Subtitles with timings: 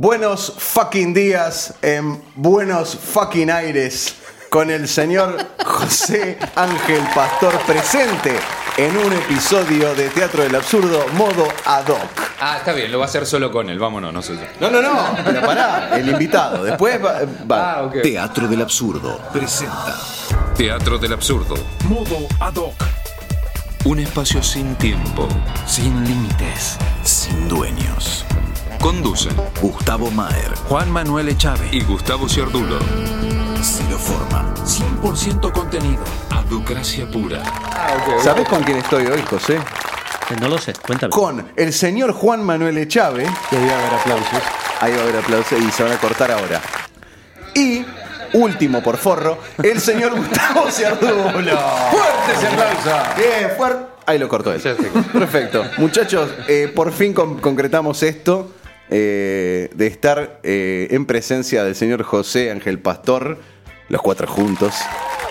[0.00, 4.16] Buenos fucking días en Buenos fucking aires
[4.48, 8.34] con el señor José Ángel Pastor presente
[8.78, 12.30] en un episodio de Teatro del Absurdo modo ad hoc.
[12.40, 14.40] Ah, está bien, lo va a hacer solo con él, vámonos, no sé yo.
[14.58, 16.64] No, no, no, pero pará, el invitado.
[16.64, 17.20] Después va.
[17.44, 17.74] va.
[17.74, 18.00] Ah, ok.
[18.00, 20.00] Teatro del Absurdo presenta
[20.56, 21.56] Teatro del absurdo.
[21.84, 22.72] Modo ad hoc.
[23.84, 25.28] Un espacio sin tiempo.
[25.66, 26.78] Sin límites.
[27.02, 28.24] Sin dueños.
[28.80, 30.54] Conducen Gustavo Maer.
[30.68, 31.68] Juan Manuel Echave.
[31.70, 32.78] y Gustavo Ciardulo.
[33.62, 34.54] Ciro Forma.
[34.64, 36.02] 100% contenido.
[36.30, 37.42] Aducracia pura.
[38.22, 39.56] ¿Sabés con quién estoy hoy, José?
[39.56, 41.10] Eh, No lo sé, cuéntame.
[41.10, 43.26] Con el señor Juan Manuel Echave.
[43.50, 44.42] Que debe haber aplausos.
[44.80, 46.60] Ahí va a haber aplausos y se van a cortar ahora.
[47.54, 47.84] Y,
[48.32, 51.30] último por forro, el señor Gustavo Ciardulo.
[51.32, 52.90] ¡Fuerte ese aplauso!
[53.16, 53.84] Bien, fuerte.
[54.06, 54.60] Ahí lo cortó él.
[55.12, 55.64] Perfecto.
[55.76, 58.52] Muchachos, eh, por fin con- concretamos esto
[58.90, 63.38] eh, de estar eh, en presencia del señor José Ángel Pastor,
[63.88, 64.74] los cuatro juntos,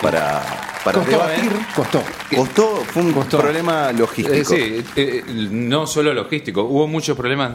[0.02, 0.42] para,
[0.84, 1.44] para Costó, debatir.
[1.52, 1.66] ¿eh?
[1.76, 2.02] Costó.
[2.34, 3.38] Costó, fue un Costó.
[3.38, 4.44] problema logístico.
[4.54, 4.82] Sí,
[5.50, 7.52] no solo logístico, hubo muchos problemas.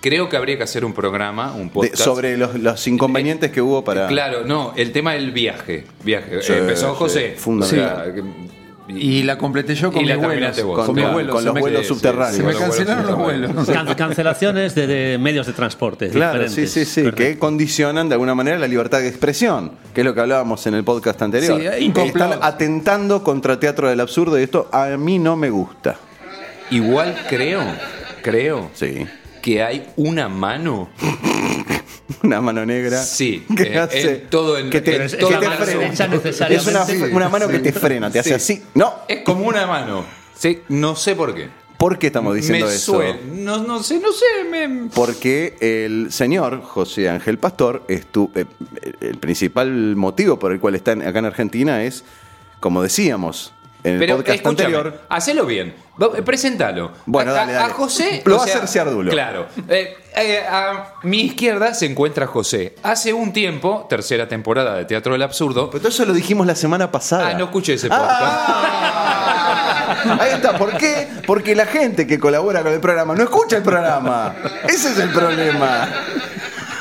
[0.00, 1.96] Creo que habría que hacer un programa, un De- podcast.
[2.02, 4.06] sobre los, los inconvenientes que hubo para.
[4.08, 5.84] Claro, no, el tema del viaje.
[6.04, 6.42] viaje.
[6.42, 7.34] Sí, Empezó sí, José.
[7.36, 8.14] fundamental.
[8.20, 10.62] O que- Y la completé yo con Y mis la vuelos.
[10.62, 10.86] vos.
[10.86, 11.34] Con- con- vuelos.
[11.34, 12.36] con los me- vuelos sí, subterráneos.
[12.36, 13.66] Se me cancelaron los vuelos.
[13.68, 16.08] Can- cancelaciones de, de medios de transporte.
[16.10, 16.72] Claro, sí, diferentes.
[16.72, 17.16] sí, sí, Correcto.
[17.22, 20.74] que condicionan de alguna manera la libertad de expresión, que es lo que hablábamos en
[20.74, 21.60] el podcast anterior.
[21.78, 22.06] Sí, complot.
[22.06, 25.96] Están atentando contra Teatro del Absurdo y esto a mí no me gusta.
[26.70, 27.62] Igual creo,
[28.22, 29.06] creo Sí.
[29.42, 30.88] que hay una mano.
[32.22, 33.02] Una mano negra.
[33.02, 35.64] Sí, que eh, hace en todo el- que te, es- que es te la mano
[35.64, 35.86] frena.
[36.48, 36.66] Es
[37.12, 38.54] una, mano que te frena, te hace Sí.
[38.54, 38.62] así.
[38.74, 40.04] No, Es como una mano.
[40.36, 41.48] Sí, no sé por qué.
[41.78, 43.02] ¿por qué estamos diciendo me eso?
[43.32, 44.24] No, no sé, no sé.
[44.50, 44.88] Me...
[44.94, 48.46] Porque el señor José Ángel Pastor, estu- eh,
[49.00, 52.04] el principal motivo por el cual está en- acá en Argentina es,
[52.60, 53.52] como decíamos
[53.84, 55.74] en el Pero podcast anterior, hacelo bien.
[56.16, 56.90] Eh, Preséntalo.
[57.06, 57.72] Bueno, a, dale, a- dale.
[57.72, 58.22] a José.
[58.24, 59.10] Lo o va a hacer Ciardulo.
[59.10, 59.46] Claro.
[59.68, 62.74] Eh, eh, a mi izquierda se encuentra José.
[62.82, 65.70] Hace un tiempo, tercera temporada de Teatro del Absurdo.
[65.70, 67.28] Pero todo eso lo dijimos la semana pasada.
[67.28, 68.10] Ah, no escuché ese podcast.
[68.10, 70.58] Ah, ahí está.
[70.58, 71.06] ¿Por qué?
[71.26, 74.34] Porque la gente que colabora con el programa no escucha el programa.
[74.66, 75.88] Ese es el problema.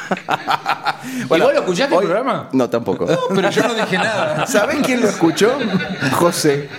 [1.24, 2.50] ¿Y vos lo escuchaste el programa?
[2.54, 3.06] No, tampoco.
[3.34, 4.48] Pero yo no dije nada.
[4.48, 5.58] ¿Sabés quién lo escuchó?
[6.14, 6.70] José.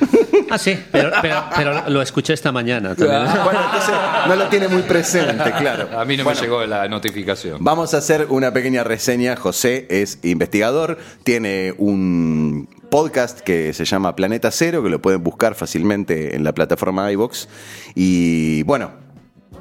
[0.51, 3.23] Ah, sí, pero, pero, pero lo escuché esta mañana también.
[3.45, 3.95] Bueno, entonces
[4.27, 5.89] no lo tiene muy presente, claro.
[5.99, 7.59] A mí no Bueno, me llegó la notificación.
[7.63, 9.37] Vamos a hacer una pequeña reseña.
[9.37, 15.55] José es investigador, tiene un podcast que se llama Planeta Cero, que lo pueden buscar
[15.55, 17.49] fácilmente en la plataforma iVox.
[17.95, 18.91] Y bueno,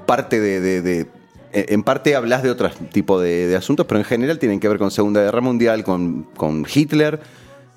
[0.06, 1.08] parte de, de- de-
[1.54, 4.78] en parte hablas de otro tipo de, de asuntos, pero en general tienen que ver
[4.78, 7.20] con Segunda Guerra Mundial, con, con Hitler,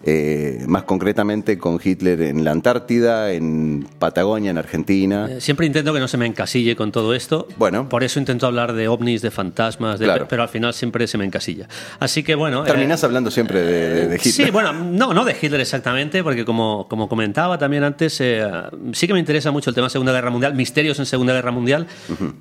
[0.07, 5.27] eh, más concretamente con Hitler en la Antártida, en Patagonia, en Argentina.
[5.31, 7.49] Eh, Siempre intento que no se me encasille con todo esto.
[7.57, 7.89] Bueno.
[7.89, 10.27] Por eso intento hablar de ovnis, de fantasmas, de- Claro.
[10.29, 11.67] pero al final siempre se me encasilla.
[11.99, 12.63] Así que bueno.
[12.63, 14.33] eh, Terminás hablando siempre de, de- Hitler.
[14.33, 18.47] Sí, bueno, no, no de Hitler exactamente, porque como, como comentaba también antes, eh,
[18.93, 21.87] sí que me interesa mucho el tema Segunda Guerra Mundial, misterios en Segunda Guerra Mundial.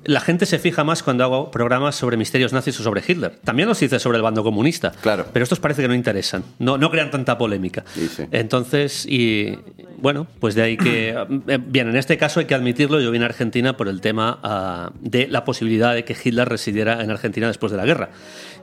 [0.04, 3.38] La gente se fija más cuando hago programas sobre misterios nazis o sobre Hitler.
[3.44, 4.92] También los hice sobre el bando comunista.
[5.00, 5.26] Claro.
[5.32, 7.55] Pero estos parece que no interesan, no, no crean tanta polémica.
[7.94, 8.24] Sí, sí.
[8.30, 9.58] Entonces, y
[9.98, 11.10] bueno, pues de ahí que.
[11.48, 14.38] eh, Bien, en este caso hay que admitirlo, yo vine a Argentina por el tema
[14.42, 18.10] ah, de la posibilidad de que Hitler residiera en Argentina después de la guerra.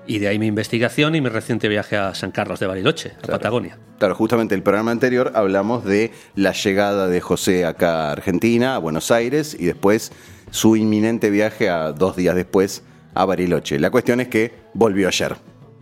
[0.06, 3.28] Y de ahí mi investigación y mi reciente viaje a San Carlos de Bariloche, a
[3.28, 3.78] Patagonia.
[4.00, 8.80] Claro, justamente el programa anterior hablamos de la llegada de José acá a Argentina, a
[8.80, 10.12] Buenos Aires, y después
[10.52, 12.84] su inminente viaje a dos días después
[13.14, 13.80] a Bariloche.
[13.80, 15.36] La cuestión es que volvió ayer.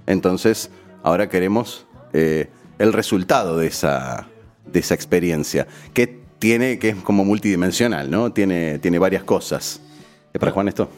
[0.06, 0.70] Entonces,
[1.04, 2.50] ahora queremos eh,
[2.82, 4.28] el resultado de esa,
[4.66, 8.32] de esa experiencia, que tiene, que es como multidimensional, ¿no?
[8.32, 9.80] Tiene, tiene varias cosas.
[10.34, 10.90] ¿Es para Juan esto?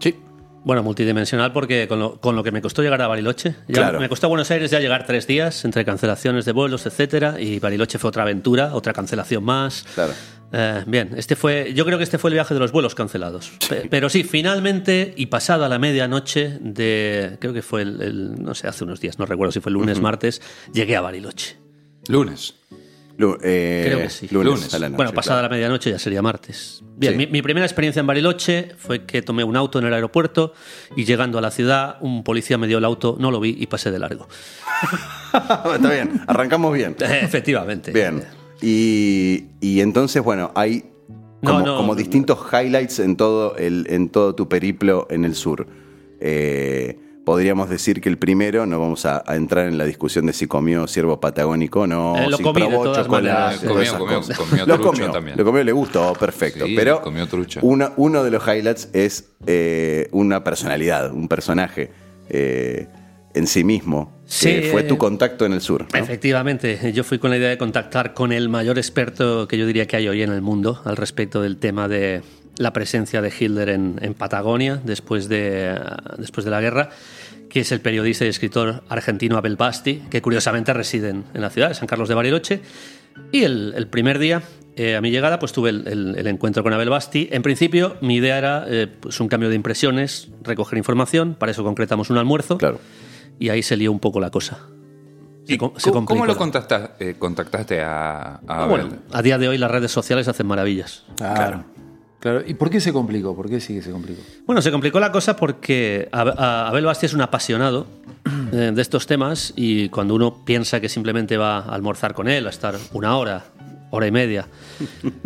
[0.00, 0.16] Sí.
[0.64, 3.98] Bueno, multidimensional porque con lo, con lo que me costó llegar a Bariloche, ya Claro.
[4.00, 7.58] me costó a Buenos Aires ya llegar tres días entre cancelaciones de vuelos, etcétera, y
[7.58, 9.84] Bariloche fue otra aventura, otra cancelación más.
[9.94, 10.12] Claro.
[10.54, 13.52] Eh, bien, este fue, yo creo que este fue el viaje de los vuelos cancelados.
[13.68, 18.54] Pe- Pero sí, finalmente y pasada la medianoche de, creo que fue el, el- no
[18.54, 20.42] sé, hace unos días, no recuerdo si fue el lunes, martes,
[20.74, 21.56] llegué a Bariloche.
[22.08, 22.54] Lunes.
[23.18, 24.26] Lu- eh, Creo que sí.
[24.30, 24.74] Lunes, Lunes.
[24.74, 25.48] a la noche, bueno, pasada claro.
[25.52, 26.82] la medianoche ya sería martes.
[26.96, 27.18] Bien, Sí.
[27.18, 30.54] mi, mi primera experiencia en Bariloche fue que tomé un auto en el aeropuerto
[30.96, 33.66] y llegando a la ciudad, un policía me dio el auto, no lo vi y
[33.66, 34.28] pasé de largo.
[35.74, 36.96] Está bien, arrancamos bien.
[37.00, 37.92] Efectivamente.
[37.92, 38.22] Bien.
[38.62, 40.84] Y, y entonces, bueno, hay
[41.44, 41.76] como, no.
[41.76, 45.66] como distintos highlights en todo, el, en todo tu periplo en el sur.
[46.20, 50.32] Eh, podríamos decir que el primero, no vamos a, a entrar en la discusión de
[50.32, 54.66] si comió ciervo patagónico o no, Eh, lo si comí probó chocolate, Comió, comió, comió
[54.66, 55.36] lo comió, también.
[55.36, 56.64] Lo comió, le gustó, perfecto.
[56.64, 57.60] Sí, pero comió trucha.
[57.62, 61.90] Una, uno de los highlights es eh, una personalidad, un personaje
[62.28, 62.86] eh,
[63.34, 64.12] en sí mismo.
[64.26, 65.86] Sí, que fue eh, tu contacto en el sur.
[65.92, 65.98] ¿no?
[65.98, 69.86] Efectivamente, yo fui con la idea de contactar con el mayor experto que yo diría
[69.86, 72.22] que hay hoy en el mundo al respecto del tema de
[72.56, 75.78] la presencia de Hitler en, en Patagonia después de,
[76.18, 76.90] después de la guerra,
[77.48, 81.50] que es el periodista y escritor argentino Abel Basti, que curiosamente reside en, en la
[81.50, 82.60] ciudad de San Carlos de Bariloche.
[83.30, 84.42] Y el, el primer día,
[84.76, 87.28] eh, a mi llegada, pues tuve el, el- el encuentro con Abel Basti.
[87.30, 91.62] En principio, mi idea era eh, pues un cambio de impresiones, recoger información, para eso
[91.64, 92.56] concretamos un almuerzo.
[92.56, 92.80] Claro.
[93.42, 94.58] Y ahí se lió un poco la cosa.
[95.44, 98.68] Se ¿Y com- se ¿Cómo, lo contactaste, eh, contactaste a, a Ah, Abel?
[98.86, 101.02] bueno, a día de hoy las redes sociales hacen maravillas.
[101.16, 101.64] Claro.
[102.20, 102.42] Claro.
[102.46, 103.34] ¿Y por qué se complicó?
[103.34, 104.22] ¿Por qué sí que se complicó?
[104.46, 107.88] Bueno, se complicó la cosa porque Abel Basti es un apasionado
[108.52, 112.46] eh, de estos temas y cuando uno piensa que simplemente va a almorzar con él,
[112.46, 113.46] a estar una hora,
[113.90, 114.46] hora y media,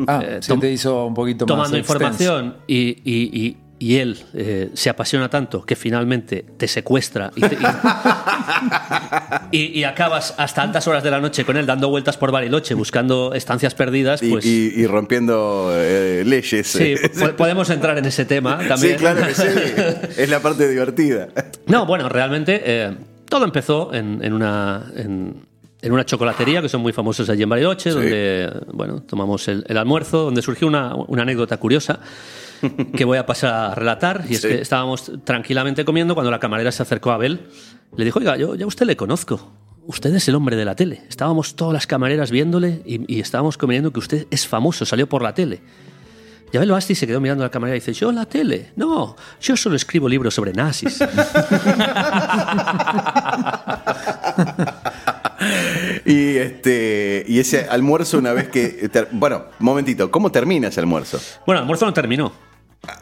[0.07, 2.03] Ah, Eh, se te hizo un poquito más tomando extenso.
[2.05, 7.41] información y, y- y- y él eh, se apasiona tanto que finalmente te secuestra y,
[7.43, 7.59] te-
[9.53, 12.31] y- y- y acabas hasta altas horas de la noche con él dando vueltas por
[12.33, 14.47] Bariloche buscando estancias perdidas, Y, pues...
[14.47, 16.67] y- rompiendo eh, leyes.
[16.67, 18.95] Sí, po- podemos entrar en ese tema también.
[18.95, 19.47] Sí, claro que sí.
[20.23, 21.29] Es la parte divertida.
[21.67, 22.95] No, bueno, realmente eh,
[23.29, 25.45] todo empezó en, en una, en,
[25.83, 29.77] en una chocolatería que son muy famosos allí en Bariloche, donde bueno, tomamos el, el
[29.77, 32.01] almuerzo, donde surgió una, una anécdota curiosa
[32.97, 34.25] que voy a pasar a relatar.
[34.29, 34.49] Y es Sí.
[34.49, 37.49] que estábamos tranquilamente comiendo cuando la camarera se acercó a Abel.
[37.97, 39.53] Le dijo, oiga, yo ya a usted le conozco.
[39.87, 41.03] Usted es el hombre de la tele.
[41.09, 45.23] Estábamos todas las camareras viéndole y, y estábamos comiendo que usted es famoso, salió por
[45.23, 45.61] la tele.
[46.53, 48.73] Y Abel Basti se quedó mirando a la camarera y dice, yo la tele.
[48.77, 50.99] No, yo solo escribo libros sobre nazis.
[56.05, 61.19] Y este y ese almuerzo una vez que ter- bueno, momentito, ¿cómo termina ese almuerzo?
[61.47, 62.33] Bueno, el almuerzo no terminó.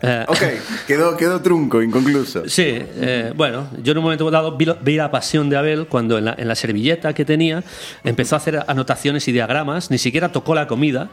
[0.01, 0.39] Eh, Ok,
[0.87, 2.49] quedó quedó trunco, inconcluso.
[2.49, 6.25] Sí, eh, bueno, yo en un momento dado vi la pasión de Abel cuando en
[6.27, 7.63] la, en la servilleta que tenía
[8.05, 11.11] empezó a hacer anotaciones y diagramas, ni siquiera tocó la comida,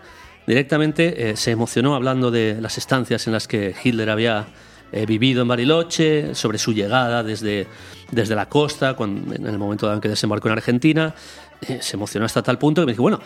[0.48, 4.48] directamente eh, se emocionó hablando de las estancias en las que Hitler había
[4.92, 7.68] eh, vivido en Bariloche, sobre su llegada desde,
[8.12, 11.14] desde la costa, cuando, en el momento en que desembarcó en Argentina,
[11.62, 13.20] eh, se emocionó hasta tal punto que me dijo, bueno,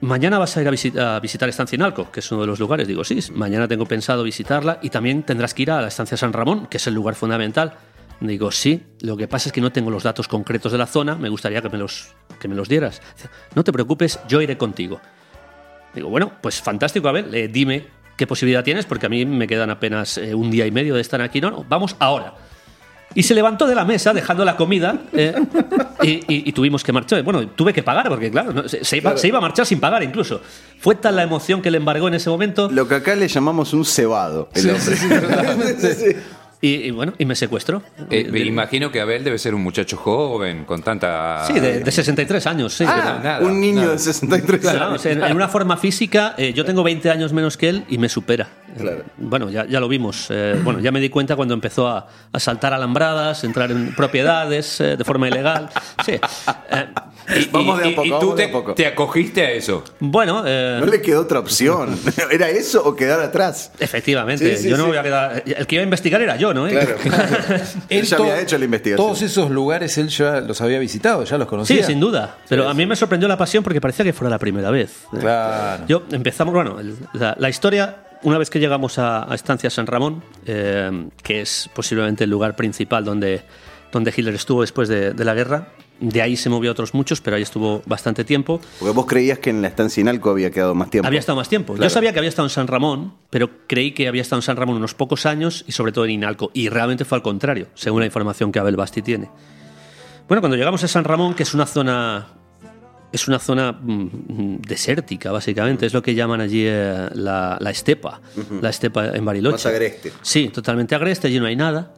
[0.00, 2.86] Mañana vas a ir a, a visitar Estancia Inalco, que es uno de los lugares.
[2.86, 6.32] Digo, sí, mañana tengo pensado visitarla y también tendrás que ir a la Estancia San
[6.32, 7.74] Ramón, que es el lugar fundamental.
[8.20, 11.14] Digo, sí, lo que pasa es que no tengo los datos concretos de la zona,
[11.14, 12.08] me gustaría que me los,
[12.38, 13.00] que me los dieras.
[13.54, 15.00] No te preocupes, yo iré contigo.
[15.94, 19.46] Digo, bueno, pues fantástico, a ver, eh, dime qué posibilidad tienes, porque a mí me
[19.46, 21.40] quedan apenas eh, un día y medio de estar aquí.
[21.40, 22.34] No, no, vamos ahora.
[23.16, 25.34] Y se levantó de la mesa dejando la comida eh,
[26.02, 27.22] y, y- y tuvimos que marchar.
[27.22, 29.78] Bueno, tuve que pagar porque, claro, no, se, se iba, se iba a marchar sin
[29.78, 30.40] pagar incluso.
[30.80, 33.72] Fue tal la emoción que le embargó en ese momento Lo que acá le llamamos
[33.72, 34.96] un cebado, el Sí, hombre.
[35.76, 35.94] sí.
[35.94, 36.16] Sí.
[36.66, 37.82] y, y bueno, y me secuestró.
[38.10, 41.44] Eh, De- me imagino que Abel debe ser un muchacho joven, con tanta...
[41.46, 42.84] sí, de, de 63 años, sí.
[42.86, 43.92] Ah, nada, un niño nada.
[43.92, 44.94] de 63 Claro, años.
[44.94, 47.84] o sea, en, en una forma física, eh, yo tengo 20 años menos que él
[47.88, 48.48] y me supera.
[48.78, 49.04] Claro.
[49.18, 50.26] Bueno, ya, ya lo vimos.
[50.30, 54.80] eh, bueno, ya me di cuenta cuando empezó a, a saltar alambradas, entrar en propiedades
[54.80, 55.68] eh, de forma ilegal.
[56.04, 56.12] Sí.
[56.12, 56.20] Eh,
[57.40, 58.74] Y, Vamos de a poco, y tú te, poco.
[58.74, 59.82] te acogiste a eso.
[59.98, 61.98] bueno, eh, No le quedó otra opción.
[62.30, 63.72] ¿Era eso o quedar atrás?
[63.78, 64.90] efectivamente, Sí, sí, yo no sí.
[64.90, 65.42] me voy a quedar.
[65.46, 66.66] El que iba a investigar era yo, ¿no?
[66.68, 66.96] Claro.
[67.88, 69.06] Él ya había hecho la investigación.
[69.06, 71.76] Todos esos lugares él ya los había visitado, ya los conocía.
[71.78, 72.38] Sí, sin duda.
[72.48, 75.04] Pero a mí me sorprendió la pasión porque parecía que fuera la primera vez.
[75.18, 75.84] Claro.
[75.86, 76.78] Yo empezamos, bueno,
[77.12, 81.68] la, la historia, una vez que llegamos a, a Estancia San Ramón, eh, que es
[81.74, 83.42] posiblemente el lugar principal donde,
[83.92, 85.68] donde Hitler estuvo después de, de la guerra,
[86.04, 88.60] de ahí se movió a otros muchos, pero ahí estuvo bastante tiempo.
[88.78, 91.06] Porque vos creías que en la estancia Inalco había quedado más tiempo.
[91.06, 91.74] Había estado más tiempo.
[91.74, 91.88] Claro.
[91.88, 94.56] Yo sabía que había estado en San Ramón, pero creí que había estado en San
[94.56, 96.50] Ramón unos pocos años y sobre todo en Inalco.
[96.54, 99.30] Y realmente fue al contrario, según la información que Abel Basti tiene.
[100.28, 102.28] Bueno, cuando llegamos a San Ramón, que es una zona.
[103.12, 105.86] Es una zona mm, desértica, básicamente.
[105.86, 108.20] Es lo que llaman allí eh, la, la estepa.
[108.60, 109.52] La estepa en Bariloche.
[109.54, 110.12] Más agreste.
[110.22, 111.94] Sí, totalmente agreste, allí no hay nada.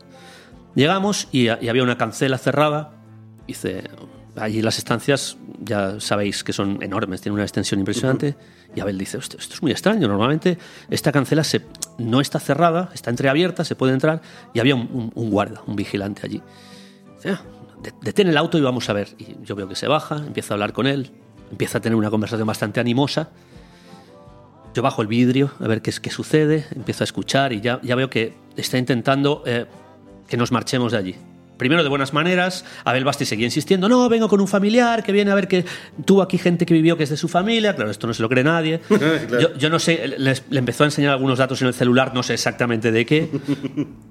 [0.75, 2.92] Llegamos y, y había una cancela cerrada.
[3.47, 3.85] Dice,
[4.37, 8.37] allí las estancias, ya sabéis que son enormes, tienen una extensión impresionante.
[8.75, 10.09] Y Abel dice, "Hostia, esto es muy extraño.
[10.09, 10.59] Normalmente
[10.91, 11.62] esta cancela se,
[11.99, 14.21] no está cerrada, está entreabierta, se puede entrar.
[14.53, 16.43] Y había un, un- un guarda, un vigilante allí.
[17.17, 17.41] Dice, "Ah,
[17.83, 19.09] de- detén el auto y vamos a ver.
[19.19, 21.11] Y yo veo que se baja, empieza a hablar con él,
[21.50, 23.31] empieza a tener una conversación bastante animosa.
[24.75, 27.81] Yo bajo el vidrio a ver qué, es, qué sucede, empiezo a escuchar y ya,
[27.83, 29.65] ya veo que está intentando eh,
[30.29, 31.15] que nos marchemos de allí.
[31.56, 35.30] Primero de buenas maneras, Abel Basti seguía insistiendo, no, vengo con un familiar que viene
[35.30, 35.64] a ver que
[36.04, 38.28] tuvo aquí gente que vivió que es de su familia, claro, esto no se lo
[38.28, 38.80] cree nadie.
[39.40, 42.22] yo, yo no sé, les- le empezó a enseñar algunos datos en el celular, no
[42.22, 43.30] sé exactamente de qué.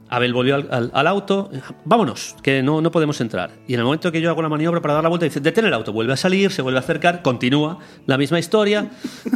[0.09, 1.49] Abel volvió al, al- al auto,
[1.83, 3.51] vámonos, que no, no podemos entrar.
[3.67, 5.65] Y en el momento que yo hago la maniobra para dar la vuelta, dice, detén
[5.65, 8.89] el auto, vuelve a salir, se vuelve a acercar, continúa la misma historia.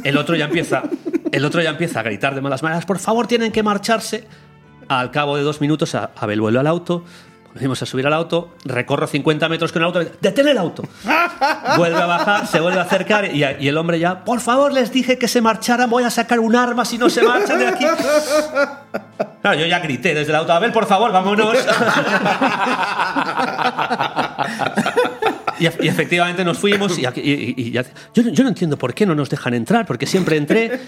[0.03, 0.83] El otro ya empieza,
[1.31, 4.25] el otro ya empieza a gritar de malas maneras, por favor, tienen que marcharse.
[4.87, 7.03] Al cabo de dos minutos, Abel vuelve al auto,
[7.53, 10.83] volvemos a subir al auto, recorro 50 metros con el auto, detén el auto.
[11.77, 14.91] Vuelve a bajar, se vuelve a acercar y, y el hombre ya, por favor, les
[14.91, 17.85] dije que se marcharan, voy a sacar un arma si no se marchan de aquí.
[19.41, 21.55] Claro, yo ya grité desde el auto, Abel, por favor, vámonos.
[25.59, 29.05] Y, y efectivamente nos fuimos y, y- ya- yo, no- yo no entiendo por qué
[29.05, 30.79] no nos dejan entrar, porque siempre entré.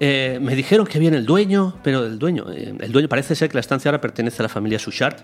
[0.00, 3.48] eh, me dijeron que viene el dueño, pero el dueño, eh, el dueño parece ser
[3.48, 5.14] que la estancia ahora pertenece a la familia Suchard.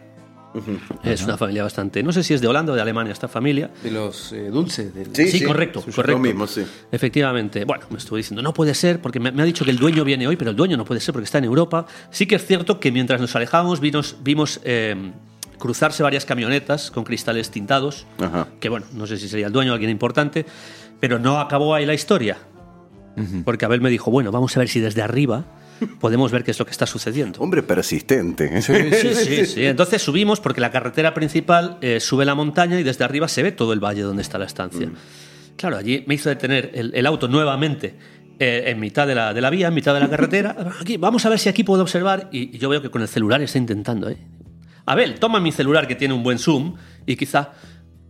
[1.02, 3.70] Es una familia bastante, no sé si es de Holanda o de Alemania esta familia.
[3.82, 4.94] De los eh, dulces.
[4.94, 6.12] del- Sí, correcto, Sí, correcto.
[6.18, 6.64] Lo mismo, sí.
[6.92, 7.64] Efectivamente.
[7.64, 10.04] Bueno, me estuvo diciendo, no puede ser, porque me, me ha dicho que el dueño
[10.04, 11.86] viene hoy, pero el dueño no puede ser porque está en Europa.
[12.10, 15.12] Sí que es cierto que mientras nos alejábamos vimos, vimos eh,
[15.58, 18.48] cruzarse varias camionetas con cristales tintados, Ajá.
[18.60, 20.46] que bueno, no sé si sería el dueño o alguien importante,
[21.00, 22.38] pero no acabó ahí la historia.
[23.44, 25.44] Porque Abel me dijo, bueno, vamos a ver si desde arriba
[26.00, 27.40] podemos ver qué es lo que está sucediendo.
[27.40, 28.62] Hombre persistente.
[28.62, 28.72] Sí,
[29.14, 29.66] sí, sí.
[29.66, 33.52] Entonces subimos porque la carretera principal eh, sube la montaña y desde arriba se ve
[33.52, 34.90] todo el valle donde está la estancia.
[35.56, 37.94] Claro, allí me hizo detener el, el auto nuevamente
[38.38, 40.56] eh, en mitad de la, de la vía, en mitad de la carretera.
[40.80, 42.28] Aquí, vamos a ver si aquí puedo observar.
[42.32, 44.10] Y, y yo veo que con el celular está intentando.
[44.10, 44.16] ¿eh?
[44.86, 46.76] Abel, toma mi celular que tiene un buen zoom
[47.06, 47.52] y quizá...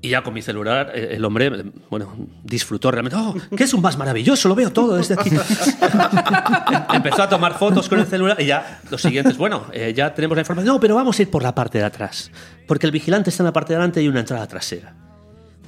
[0.04, 3.16] Y ya con mi celular, eh, el hombre, bueno, disfrutó realmente.
[3.18, 4.50] ¡Oh, qué es un más maravilloso!
[4.50, 5.30] Lo veo todo desde aquí.
[6.92, 10.36] Empezó a tomar fotos con el celular y ya los siguientes, bueno, eh, ya tenemos
[10.36, 10.74] la información.
[10.74, 12.30] No, pero vamos a ir por la parte de atrás.
[12.66, 14.94] Porque el vigilante está en la parte de delante y una entrada trasera.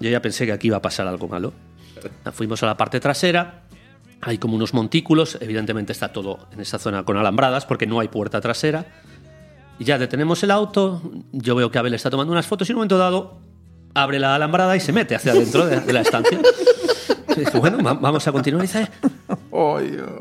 [0.00, 1.54] Yo ya pensé que aquí iba a pasar algo malo.
[2.34, 3.62] Fuimos a la parte trasera.
[4.20, 5.38] Hay como unos montículos.
[5.40, 8.84] Evidentemente está todo en esa zona con alambradas porque no hay puerta trasera.
[9.78, 11.00] Y ya detenemos el auto.
[11.32, 13.45] Yo veo que Abel está tomando unas fotos y en un momento dado
[14.02, 16.38] abre la alambrada y se mete hacia adentro de, de la estancia.
[17.36, 18.64] Y dije, bueno, va- vamos a continuar.
[18.64, 18.88] Y dice,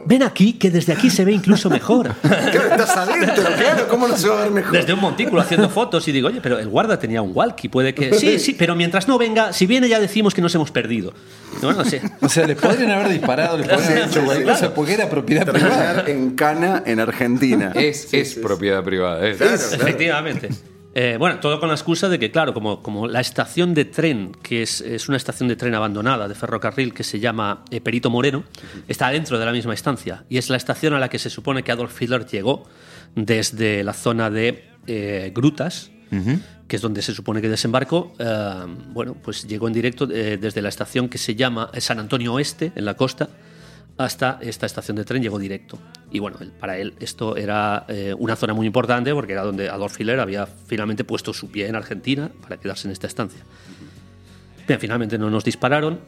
[0.05, 2.13] ven aquí, que desde aquí se ve incluso mejor.
[2.21, 3.87] Claro, estás adentro, claro.
[3.89, 4.71] ¿Cómo no se va a ver mejor?
[4.73, 7.93] Desde un montículo haciendo fotos y digo, oye, pero el guarda tenía un walkie, puede
[7.93, 8.13] que...
[8.13, 11.13] Sí, sí, pero mientras no venga, si viene ya decimos que nos hemos perdido.
[11.61, 11.97] Y Bueno, sí.
[12.21, 15.45] O sea, les podrían haber disparado, les podrían haber hecho cualquier cosa porque era propiedad
[15.49, 16.03] privada.
[16.07, 17.71] En Cana, en Argentina.
[17.75, 19.25] Es, es propiedad privada.
[19.27, 19.39] es.
[19.73, 20.49] Efectivamente.
[20.97, 24.31] Eh, bueno, todo con la excusa de que, claro, como, como la estación de tren,
[24.41, 28.09] que es, es una estación de tren abandonada de ferrocarril que se llama eh, Perito
[28.09, 28.45] Moreno,
[28.87, 30.23] está dentro de la misma estancia.
[30.29, 32.63] Y es la estación a la que se supone que Adolf Hitler llegó
[33.13, 35.91] desde la zona de eh, Grutas,
[36.69, 38.13] que es donde se supone que desembarcó.
[38.93, 42.85] Bueno, pues llegó en directo desde la estación que se llama San Antonio Oeste, en
[42.85, 43.27] la costa,
[43.97, 45.79] hasta esta estación de tren llegó directo.
[46.11, 49.99] Y bueno, para él esto era eh, una zona muy importante porque era donde Adolf
[49.99, 53.41] Hitler había finalmente puesto su pie en Argentina para quedarse en esta estancia.
[54.67, 55.99] Bien, finalmente no nos dispararon.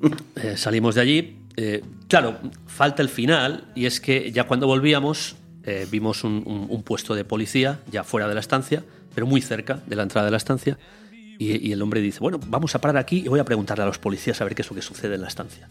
[0.36, 1.36] Eh, salimos de allí.
[1.58, 6.66] Eh, claro, falta el final y es que ya cuando volvíamos eh, vimos un, un-
[6.70, 8.82] un puesto de policía ya fuera de la estancia,
[9.14, 10.78] pero muy cerca de la entrada de la estancia.
[11.38, 13.86] Y, y el hombre dice, bueno, vamos a parar aquí y voy a preguntarle a
[13.86, 15.68] los policías a ver qué es lo que sucede en la estancia.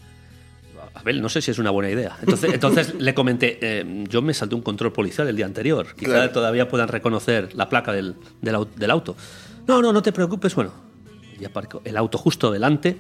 [0.99, 2.17] Abel, no sé si es una buena idea.
[2.21, 5.87] Entonces, entonces le comenté, eh, yo me salté un control policial el día anterior.
[5.97, 6.31] Quizá Claro.
[6.31, 9.15] todavía puedan reconocer la placa del, del, del auto.
[9.67, 10.53] No, no, no te preocupes.
[10.55, 10.71] Bueno,
[11.39, 12.97] y aparcó el auto justo delante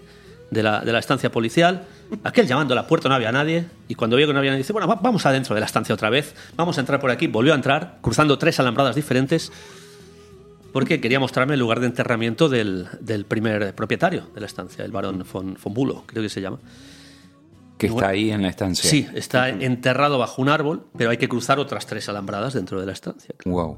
[0.51, 1.83] de la, de la estancia policial.
[2.23, 3.65] Aquel llamando a la puerta, no había nadie.
[3.87, 5.93] Y cuando vio que no había nadie, dice, bueno, va- vamos adentro de la estancia
[5.93, 6.33] otra vez.
[6.55, 7.27] Vamos a entrar por aquí.
[7.27, 9.51] Volvió a entrar, cruzando tres alambradas diferentes.
[10.71, 14.91] Porque quería mostrarme el lugar de enterramiento del, del primer propietario de la estancia, el
[14.91, 16.59] barón von, von Bulow, creo que se llama.
[17.79, 18.87] Que está ahí en la estancia.
[18.89, 22.85] Sí, está enterrado bajo un árbol, pero hay que cruzar otras tres alambradas dentro de
[22.85, 23.33] la estancia.
[23.45, 23.77] Wow.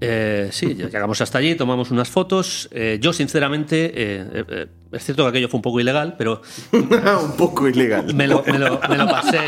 [0.00, 2.68] Eh, sí, llegamos hasta allí, tomamos unas fotos.
[2.70, 6.42] Eh, yo, sinceramente, eh, eh, es cierto que aquello fue un poco ilegal, pero
[6.72, 8.12] un poco ilegal.
[8.14, 9.38] me lo, me lo- me lo pasé.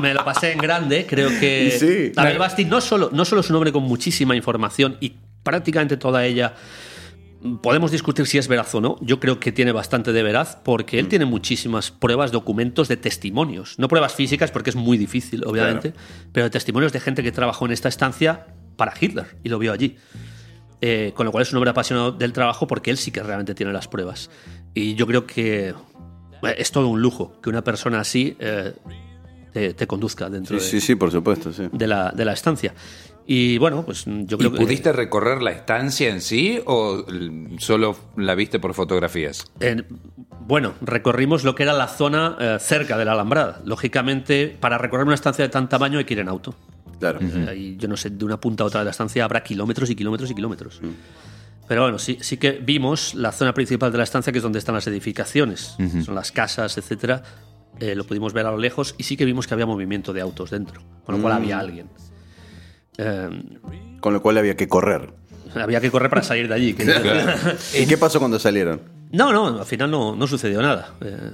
[0.00, 2.12] Me lo pasé en grande, creo que sí.
[2.18, 6.24] Abel Basti no solo, no solo es un hombre con muchísima información y prácticamente toda
[6.24, 6.54] ella
[7.62, 8.96] podemos discutir si es veraz o no.
[9.00, 13.78] Yo creo que tiene bastante de veraz porque él tiene muchísimas pruebas, documentos de testimonios.
[13.78, 15.94] No pruebas físicas porque es muy difícil, obviamente,
[16.32, 18.46] pero testimonios de gente que trabajó en esta estancia
[18.76, 19.96] para Hitler y lo vio allí.
[20.84, 23.54] Eh, con lo cual es un hombre apasionado del trabajo porque él sí que realmente
[23.54, 24.30] tiene las pruebas.
[24.74, 28.72] Y yo creo que eh, es todo un lujo que una persona así eh,
[29.52, 31.68] te, te conduzca dentro Sí, de, sí, sí, por supuesto, sí.
[31.72, 32.74] de la, de la estancia.
[33.26, 34.58] Y bueno, pues yo ¿Y creo que...
[34.58, 37.04] pudiste recorrer la estancia en sí o
[37.58, 39.44] solo la viste por fotografías?
[39.60, 39.86] En-
[40.40, 43.60] bueno, recorrimos lo que era la zona eh, cerca de la Alambrada.
[43.64, 46.54] Lógicamente, para recorrer una estancia de tan tamaño hay que ir en auto.
[46.98, 47.20] Claro.
[47.22, 49.88] Eh, ahí, yo no sé, de una punta a otra de la estancia habrá kilómetros
[49.90, 50.80] y kilómetros y kilómetros.
[51.68, 54.58] Pero bueno, sí, sí que vimos la zona principal de la estancia, que es donde
[54.58, 57.22] están las edificaciones, son las casas, etcétera.
[57.80, 60.20] Eh, lo pudimos ver a lo lejos y sí que vimos que había movimiento de
[60.20, 61.88] autos dentro, con lo cual había alguien.
[62.98, 63.30] Eh,
[64.00, 65.12] Con lo cual había que correr.
[65.54, 66.76] había que correr para salir de allí.
[67.78, 68.80] ¿Y qué pasó cuando salieron?
[69.12, 70.94] No, no, al final no, no sucedió nada.
[71.02, 71.30] Eh,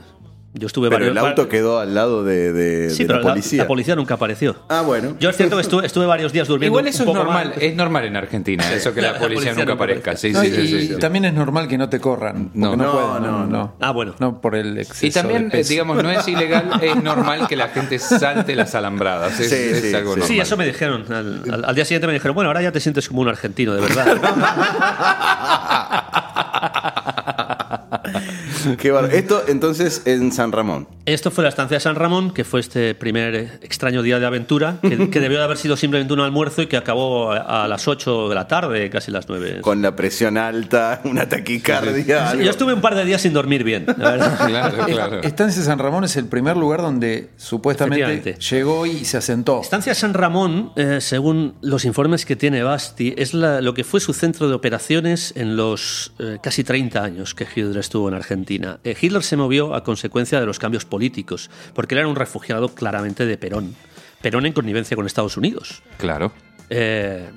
[0.58, 3.28] yo estuve Pero varios- el auto quedó al lado de, de- Sí, de pero la
[3.30, 3.62] policía.
[3.62, 4.56] La, policía nunca apareció.
[4.68, 5.14] Ah, bueno.
[5.20, 6.72] Yo es cierto que estuve, estuve varios días durmiendo.
[6.78, 7.62] Igual eso un es poco normal, mal.
[7.62, 10.16] es normal en Argentina, eso que la, La policía, policía nunca aparezca.
[10.16, 10.96] Sí, No, sí, y sí, sí.
[10.98, 12.50] también es normal que no te corran.
[12.54, 13.74] No, no, no, pueden, no, no, no.
[13.80, 14.14] Ah, bueno.
[14.18, 15.70] No por el exceso Y también, de peso.
[15.70, 19.38] digamos, no es ilegal, es normal que la gente salte las alambradas.
[19.40, 20.20] Es, Sí, es sí, algo sí.
[20.20, 20.28] normal.
[20.28, 21.04] Sí, eso me dijeron.
[21.12, 23.74] Al, al- al día siguiente me dijeron, bueno, ahora ya te sientes como un argentino,
[23.74, 24.16] de verdad.
[28.78, 30.86] Qué bar- Esto entonces en San Ramón.
[31.06, 34.26] Esto fue la estancia de San Ramón, que fue este primer eh, extraño día de
[34.26, 37.68] aventura, que, que debió de haber sido simplemente un almuerzo y que acabó a, a
[37.68, 39.60] las 8 de la tarde, casi las 9.
[39.62, 42.30] Con la presión alta, una taquicardia.
[42.30, 42.42] algo.
[42.44, 44.38] Yo estuve un par de días sin dormir bien, la verdad.
[44.48, 45.22] Claro, claro.
[45.22, 49.60] Estancia San Ramón es el primer lugar donde supuestamente llegó y se asentó.
[49.62, 54.00] Estancia San Ramón, eh, según los informes que tiene Basti, es la- lo que fue
[54.00, 58.47] su centro de operaciones en los eh, casi 30 años que Hitler estuvo en Argentina.
[58.48, 62.68] Eh, Hitler se movió a consecuencia de los cambios políticos, porque él era un refugiado
[62.68, 63.74] claramente de Perón.
[64.22, 65.82] Perón en connivencia con Estados Unidos.
[65.98, 66.32] Claro.
[66.70, 67.28] Eh,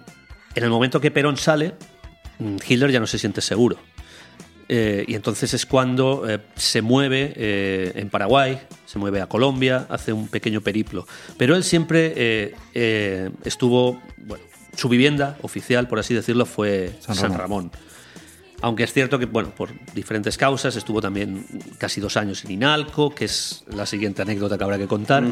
[0.55, 1.75] en el momento que Perón sale,
[2.39, 3.77] mm, Hitler ya no se siente seguro.
[4.73, 9.85] Eh, y entonces es cuando eh, se mueve eh, en Paraguay, se mueve a Colombia,
[9.89, 11.05] hace un pequeño periplo.
[11.37, 12.53] Pero él siempre
[13.43, 17.69] estuvo, bueno, su vivienda oficial, por así decirlo, fue San San, Ramón.
[18.61, 21.45] Aunque es cierto que, bueno, por diferentes causas, estuvo también
[21.77, 25.23] casi dos años en Inalco, que es la siguiente anécdota que habrá que contar.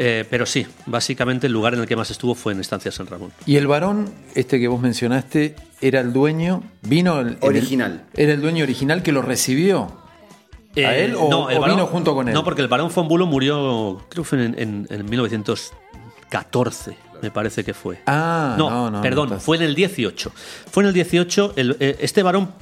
[0.00, 3.06] Eh, pero sí, básicamente el lugar en el que más estuvo fue en Estancia San
[3.08, 3.32] Ramón.
[3.46, 8.04] Y el varón, este que vos mencionaste, era el dueño, vino el, Original.
[8.14, 9.92] era el dueño original que lo recibió.
[10.76, 12.34] ¿A él o- o varón- vino junto con él?
[12.34, 17.30] No, porque el varón von Bulow murió, creo que fue en, en- en 1914, me
[17.30, 17.98] parece que fue.
[18.06, 20.32] Ah, no, no, no, perdón, no fue en el 18.
[20.70, 22.52] Fue en el 18, el- eh, este varón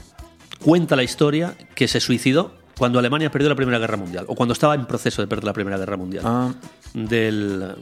[0.63, 4.53] cuenta la historia que se suicidó cuando Alemania perdió la Primera Guerra Mundial, o cuando
[4.53, 6.23] estaba en proceso de perder la Primera Guerra Mundial.
[6.27, 6.53] Ah,
[6.93, 7.75] Del,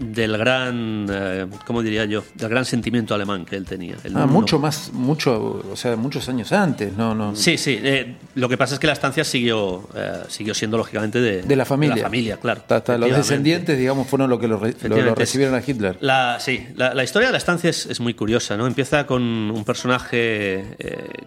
[0.00, 2.24] del gran, eh, ¿cómo diría yo?
[2.34, 3.96] Del gran sentimiento alemán que él tenía.
[4.02, 7.36] El ah, no- mucho más, mucho, o sea, muchos años antes, no, no.
[7.36, 7.78] Sí, sí.
[7.82, 11.54] eh, lo que pasa es que la estancia siguió, eh, siguió siendo lógicamente de, De
[11.56, 11.96] la familia.
[11.96, 12.62] de la familia, claro.
[12.66, 15.20] Hasta, los descendientes, digamos, fueron los que lo, re- lo- lo Efectivamente.
[15.20, 15.98] recibieron a Hitler.
[16.00, 18.66] La, sí, la, la historia de la estancia es, es muy curiosa, ¿no?
[18.66, 20.64] Empieza con un personaje,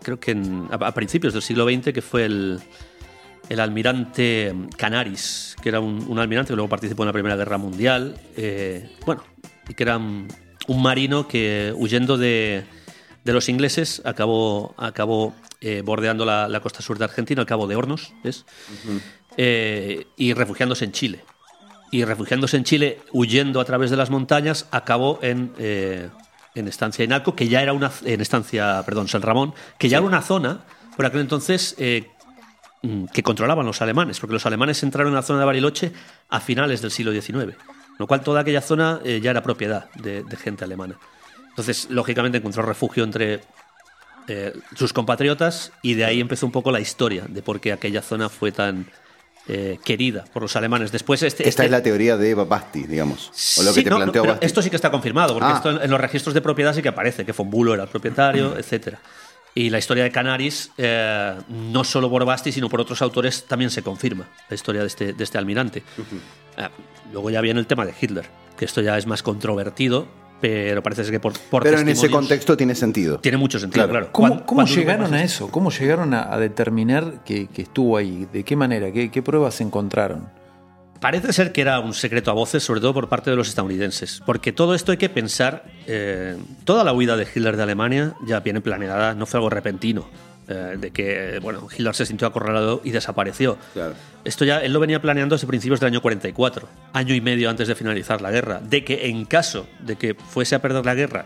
[0.01, 2.59] creo que en- a, a principios del siglo XX, que fue el,
[3.49, 7.57] el almirante Canaris, que era un, un almirante que luego participó en la Primera Guerra
[7.57, 8.15] Mundial.
[8.37, 9.23] eh, bueno,
[9.67, 10.27] y que era un,
[10.67, 12.63] un marino que huyendo de,
[13.23, 17.67] de los ingleses acabó, acabó eh, bordeando la, la costa sur de Argentina, al cabo
[17.67, 18.45] de Hornos, ¿ves?
[19.37, 21.23] Eh, y refugiándose en Chile
[21.91, 27.35] y refugiándose en Chile, huyendo a través de las montañas, acabó en, en Estancia Inalco,
[27.35, 31.05] que ya era una en Estancia, perdón, San Ramón, que ya era una zona por
[31.05, 32.09] aquel entonces eh,
[33.13, 35.91] que controlaban los alemanes, porque los alemanes entraron en la zona de Bariloche
[36.29, 37.55] a finales del siglo XIX,
[37.97, 40.95] lo cual toda aquella zona eh, ya era propiedad de, de gente alemana.
[41.49, 43.39] Entonces, lógicamente encontró refugio entre
[44.27, 48.01] eh, sus compatriotas y de ahí empezó un poco la historia de por qué aquella
[48.01, 48.87] zona fue tan
[49.47, 50.91] eh, querida por los alemanes.
[50.91, 53.29] Después este, Esta este- es la teoría de Basti, digamos.
[53.59, 54.45] O lo que Sí, te no, no, planteó pero Basti.
[54.45, 55.55] esto sí que está confirmado, porque Ah.
[55.55, 58.57] esto en, en los registros de propiedad sí que aparece que Fonbulo era el propietario,
[58.57, 58.99] etcétera.
[59.55, 63.69] Y la historia de Canaris, eh, no solo por Basti, sino por otros autores, también
[63.69, 65.83] se confirma la historia de este, de este almirante.
[66.57, 66.67] Eh,
[67.11, 68.25] luego ya viene el tema de Hitler,
[68.57, 70.07] que esto ya es más controvertido,
[70.41, 73.19] pero parece que por, por Pero en ese contexto tiene sentido.
[73.19, 74.11] Tiene mucho sentido, Claro.
[74.11, 74.43] claro.
[74.45, 75.49] ¿Cómo, llegaron a eso?
[75.49, 78.27] ¿Cómo llegaron a, a determinar que, que estuvo ahí?
[78.33, 78.91] ¿De qué manera?
[78.91, 80.27] ¿Qué, qué pruebas encontraron?
[81.03, 84.23] Parece ser que era un secreto a voces, sobre todo por parte de los estadounidenses,
[84.25, 88.39] porque todo esto hay que pensar, eh, toda la huida de Hitler de Alemania ya
[88.39, 90.09] viene planeada, no fue algo repentino,
[90.47, 93.57] eh, de que bueno, Hitler se sintió acorralado y desapareció.
[93.73, 93.95] Claro.
[94.23, 97.67] Esto ya él lo venía planeando desde principios del año 44, año y medio antes
[97.67, 101.25] de finalizar la guerra, de que en caso de que fuese a perder la guerra,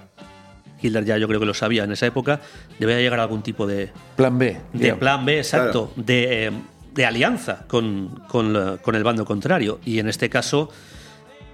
[0.81, 2.41] Hitler ya yo creo que lo sabía en esa época,
[2.79, 4.57] debía llegar a algún tipo de, Plan B.
[4.73, 4.99] de digamos.
[4.99, 6.51] plan B, exacto, de, eh,
[6.97, 9.79] de alianza con, con el bando contrario.
[9.85, 10.69] Y en este caso,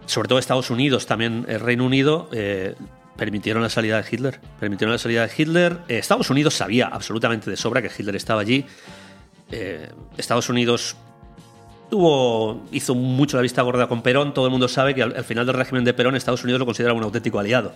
[0.05, 2.75] sobre todo Estados Unidos, también el Reino Unido, eh,
[3.17, 4.39] permitieron la salida de Hitler.
[4.61, 5.79] Permitieron la salida de Hitler.
[5.89, 8.65] Eh, Estados Unidos sabía absolutamente de sobra que Hitler estaba allí.
[9.51, 10.95] Eh, Estados Unidos
[11.89, 14.33] tuvo, hizo mucho la vista gorda con Perón.
[14.33, 16.65] Todo el mundo sabe que al, al final del régimen de Perón, Estados Unidos lo
[16.65, 17.73] consideraba un auténtico aliado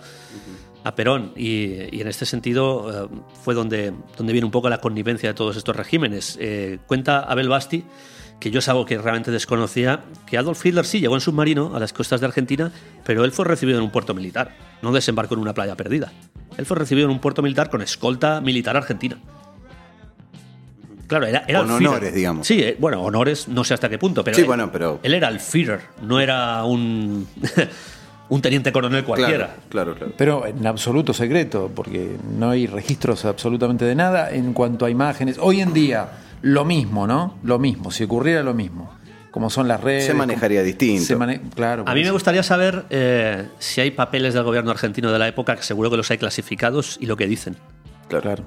[0.88, 1.32] a Perón.
[1.36, 3.08] Y, y en este sentido eh,
[3.42, 6.36] fue donde, donde viene un poco la connivencia de todos estos regímenes.
[6.40, 7.84] Eh, cuenta Abel Basti
[8.40, 11.80] que yo es algo que realmente desconocía, que Adolf Hitler sí llegó en submarino a
[11.80, 12.70] las costas de Argentina,
[13.04, 16.12] pero él fue recibido en un puerto militar, no desembarcó en una playa perdida.
[16.56, 19.18] Él fue recibido en un puerto militar con escolta militar argentina.
[21.08, 21.88] Claro, era, era Con el Führer.
[21.88, 22.46] honores, digamos.
[22.46, 25.14] Sí, eh, bueno, honores no sé hasta qué punto, pero, Sí, él, bueno, pero- él
[25.14, 27.26] era el Führer, no era un,
[28.30, 29.46] un teniente coronel cualquiera.
[29.46, 30.12] Claro, claro, claro.
[30.16, 35.38] Pero en absoluto secreto, porque no hay registros absolutamente de nada en cuanto a imágenes.
[35.40, 36.08] Hoy en día,
[36.42, 37.38] lo mismo, ¿no?
[37.42, 38.96] Lo mismo, si ocurriera lo mismo.
[39.30, 40.06] Como son las redes.
[40.06, 41.04] Se manejaría como- distinto.
[41.04, 41.84] se mane- claro.
[41.86, 45.54] A mí me gustaría saber eh, si hay papeles del gobierno argentino de la época,
[45.54, 47.54] que seguro que los hay clasificados, y lo que dicen.
[47.54, 48.20] eso.
[48.20, 48.42] Claro.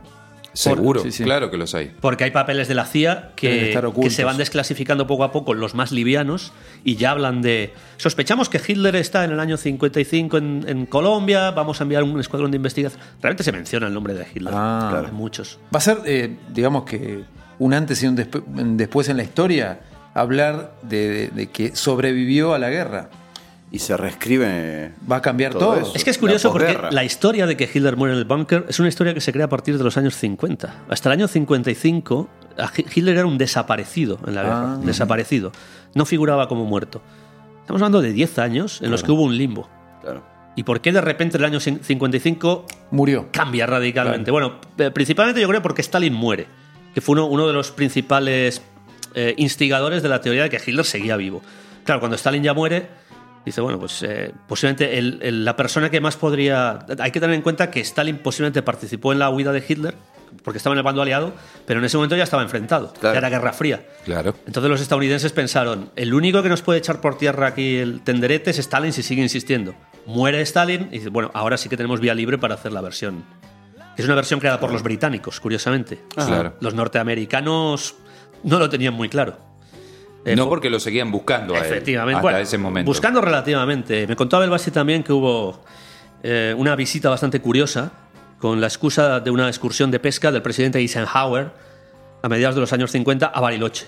[0.53, 1.23] Seguro, Sí, sí.
[1.23, 1.93] claro que los hay.
[2.01, 3.77] Porque hay papeles de la CIA que,
[4.09, 6.51] se van desclasificando poco a poco, los más livianos,
[6.83, 7.73] y ya hablan de...
[7.97, 12.19] Sospechamos que Hitler está en el año 55 en, en Colombia, vamos a enviar un
[12.19, 13.01] escuadrón de investigación.
[13.21, 14.53] Realmente se menciona el nombre de Hitler.
[14.55, 14.87] Ah.
[14.91, 15.07] Claro.
[15.07, 15.57] En muchos.
[15.73, 17.23] Va a ser, eh, digamos que,
[17.59, 19.79] un antes y un despu- un después en la historia
[20.13, 23.09] hablar de, de- de que sobrevivió a la guerra.
[23.71, 24.91] Y se reescribe.
[25.09, 25.75] Va a cambiar Todo todo.
[25.81, 25.91] eso.
[25.95, 28.65] Es que es curioso La porque la historia de que Hitler muere en el búnker
[28.67, 30.83] es una historia que se crea a partir de los años 50.
[30.89, 34.73] Hasta el año 55, a Hi- Hitler era un desaparecido en la guerra.
[34.73, 34.79] Ah.
[34.83, 35.51] desaparecido.
[35.95, 37.01] No figuraba como muerto.
[37.61, 39.69] Estamos hablando de 10 años en los que hubo un limbo.
[40.01, 40.23] Claro.
[40.57, 43.29] ¿Y por qué de repente en el año 55 Murió.
[43.31, 44.31] cambia radicalmente?
[44.31, 46.47] Bueno, eh, principalmente yo creo porque Stalin muere,
[46.93, 48.61] que fue uno, uno de los principales
[49.15, 51.41] eh, instigadores de la teoría de que Hitler seguía vivo.
[51.85, 52.89] Claro, cuando Stalin ya muere,
[53.45, 56.79] dice, bueno, pues eh, posiblemente el- el- la persona que más podría...
[56.99, 59.95] Hay que tener en cuenta que Stalin posiblemente participó en la huida de Hitler,
[60.43, 61.33] porque estaba en el bando aliado,
[61.65, 63.13] pero en ese momento ya estaba enfrentado, Claro.
[63.15, 63.85] ya era Guerra Fría.
[64.05, 64.33] Claro.
[64.47, 68.51] Entonces los estadounidenses pensaron, el único que nos puede echar por tierra aquí el tenderete
[68.51, 69.75] es Stalin si sigue insistiendo.
[70.05, 73.23] Muere Stalin y dice, bueno, ahora sí que tenemos vía libre para hacer la versión.
[73.97, 76.01] Es una versión creada por los británicos, curiosamente.
[76.15, 76.55] Claro.
[76.61, 77.95] Los norteamericanos
[78.43, 79.37] no lo tenían muy claro.
[80.25, 82.17] Eh, no porque lo seguían buscando a él Efectivamente.
[82.17, 82.89] hasta Bueno, ese momento.
[82.89, 84.05] Buscando relativamente.
[84.07, 85.63] Me contaba el Basti también que hubo
[86.21, 87.91] eh, una visita bastante curiosa
[88.39, 91.51] con la excusa de una excursión de pesca del presidente Eisenhower
[92.21, 93.87] a mediados de los años 50 a Bariloche.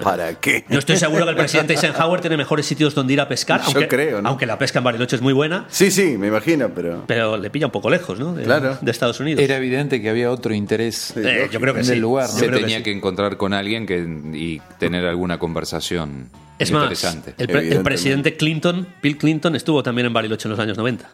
[0.00, 0.64] ¿Para qué?
[0.68, 3.66] No estoy seguro que el presidente Eisenhower tiene mejores sitios donde ir a pescar, Yo
[3.66, 4.28] aunque, creo, ¿no?
[4.30, 7.04] aunque la pesca en Bariloche es muy buena, Sí, sí, me imagino, pero.
[7.06, 8.34] pero le pilla un poco lejos, ¿no?
[8.34, 8.78] De, Claro.
[8.80, 9.42] de Estados Unidos.
[9.42, 11.14] Era evidente que había otro interés.
[11.16, 11.92] Eh, yo creo que en sí.
[11.92, 12.32] el lugar, ¿no?
[12.34, 12.82] Yo Se creo que tenía sí.
[12.84, 13.98] que, encontrar con alguien que,
[14.34, 17.34] y tener alguna conversación Es más, interesante.
[17.38, 21.08] el, pre- el presidente Clinton, Bill Clinton, estuvo también en Bariloche en los años 90.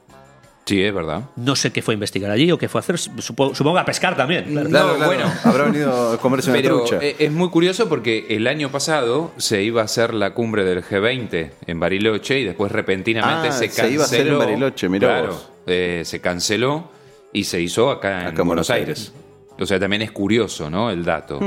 [0.66, 1.24] Sí, es verdad.
[1.37, 3.85] No sé qué fue a investigar allí o qué fue a hacer, supongo, supongo a
[3.85, 4.44] pescar también.
[4.44, 4.68] claro.
[4.70, 5.12] Claro, No, claro.
[5.12, 5.33] bueno.
[5.44, 6.98] Habrá venido a comerse una Pero trucha.
[7.05, 10.83] eh, es muy curioso porque el año pasado se iba a hacer la cumbre del
[10.83, 13.90] G20 en Bariloche y después repentinamente Ah, se se canceló.
[13.92, 15.50] iba a hacer en Bariloche, mirá claro, vos.
[15.66, 16.90] eh, se canceló
[17.33, 19.12] y se hizo acá en Acá en Buenos Buenos Aires.
[19.61, 20.90] O sea, también es curioso, ¿no?
[20.90, 21.38] El dato.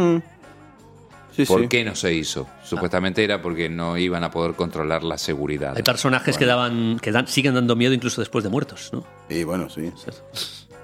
[1.37, 1.67] Sí, ¿Por sí.
[1.67, 2.47] qué no se hizo?
[2.63, 5.73] Supuestamente era porque no iban a poder controlar la seguridad.
[5.77, 9.05] Hay personajes que daban, que dan, siguen dando miedo incluso después de muertos, ¿no?
[9.29, 9.91] Y bueno, sí.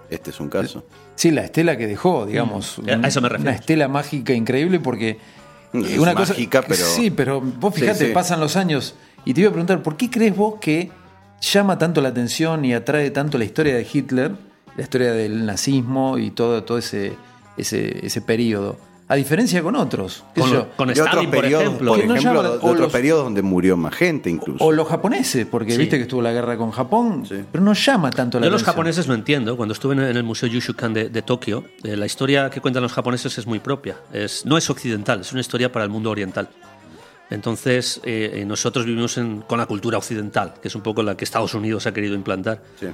[0.10, 0.86] Este es un caso.
[1.16, 2.78] Sí, la estela que dejó, digamos.
[2.80, 3.04] Mm.
[3.04, 3.50] A eso me refiero.
[3.50, 5.18] Una estela mágica increíble porque.
[5.74, 8.14] Es eh, una cosa, mágica, pero- Sí, pero vos Sí, fijate, sí.
[8.14, 8.94] pasan los años
[9.26, 10.92] y te iba a preguntar, ¿por qué crees vos que
[11.42, 14.34] llama tanto la atención y atrae tanto la historia de Hitler,
[14.78, 17.14] la historia del nazismo y todo, todo ese,
[17.58, 18.78] ese, ese periodo?
[19.14, 20.24] A diferencia con otros.
[20.36, 21.92] Con, yo, con De Stalin, otros por periodos, ejemplo.
[21.92, 24.64] por Que no ejemplo, llaman- de otros los- periodos donde murió más gente incluso.
[24.66, 25.78] o los japoneses, porque Sí.
[25.78, 27.36] viste que estuvo la guerra con Japón, Sí.
[27.52, 29.56] pero no llama tanto la Yo los japoneses lo entiendo.
[29.56, 32.82] Cuando estuve en en el Museo Yushukan de, de Tokio, eh, la historia que cuentan
[32.82, 33.98] los japoneses es muy propia.
[34.12, 36.50] Es, no es occidental, es una historia para el mundo oriental.
[37.30, 41.16] Entonces, eh, eh, nosotros vivimos en- con la cultura occidental, que es un poco la
[41.16, 42.62] que Estados Unidos ha querido implantar.
[42.80, 42.88] Sí.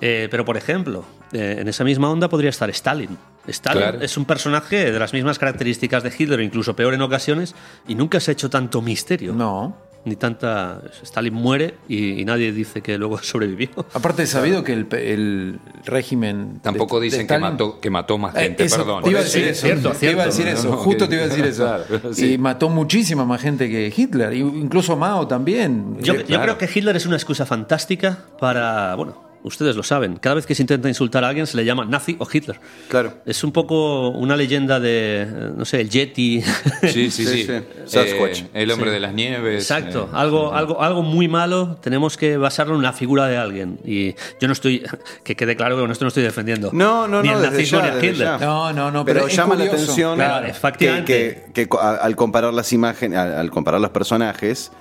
[0.00, 3.16] Eh, pero, por ejemplo, eh, en esa misma onda podría estar Stalin.
[3.46, 4.00] Stalin Claro.
[4.00, 7.54] es un personaje de las mismas características de Hitler, incluso peor en ocasiones,
[7.86, 9.32] y nunca se ha hecho tanto misterio.
[9.32, 9.76] No.
[10.06, 10.82] Ni tanta.
[11.02, 13.70] Stalin muere y, y nadie dice que luego sobrevivió.
[13.94, 16.60] Aparte, he sabido que el, el régimen.
[16.62, 19.02] Tampoco de- de dicen que Stalin- mató, que mató más Eh, gente, eso, perdón.
[19.04, 19.66] Te iba a decir sí, eso.
[19.66, 20.60] cierto, te iba a decir cierto.
[20.60, 20.70] eso.
[20.72, 21.64] No, Justo que- te iba a decir eso.
[21.64, 22.32] Claro, sí.
[22.34, 24.34] Y mató muchísima más gente que Hitler.
[24.34, 25.96] Incluso Mao también.
[26.02, 26.42] Yo, Eh, yo claro.
[26.42, 30.16] creo que Hitler es una excusa fantástica para, bueno, ustedes lo saben.
[30.16, 32.58] Cada vez que se intenta insultar a alguien se le llama nazi o Hitler.
[32.88, 33.14] Claro.
[33.24, 36.42] Es un poco una leyenda de, no sé, el Yeti.
[36.82, 37.26] Sí, sí, sí.
[37.26, 37.52] Sí, sí.
[37.52, 38.42] Eh, Sasquatch.
[38.54, 39.62] el hombre de las nieves.
[39.62, 43.78] Exacto, eh, algo, algo, algo muy malo, tenemos que basarlo en la figura de alguien.
[43.84, 44.82] Y yo no estoy,
[45.22, 47.78] que quede claro que con esto no estoy defendiendo No, no, ni no, el nazismo
[47.80, 48.14] ya, ni a Hitler.
[48.16, 48.38] ya.
[48.38, 50.46] No, no, no, pero, pero, es llama la atención Claro,
[51.06, 54.72] que, al comparar las imágenes, al, al comparar los personajes,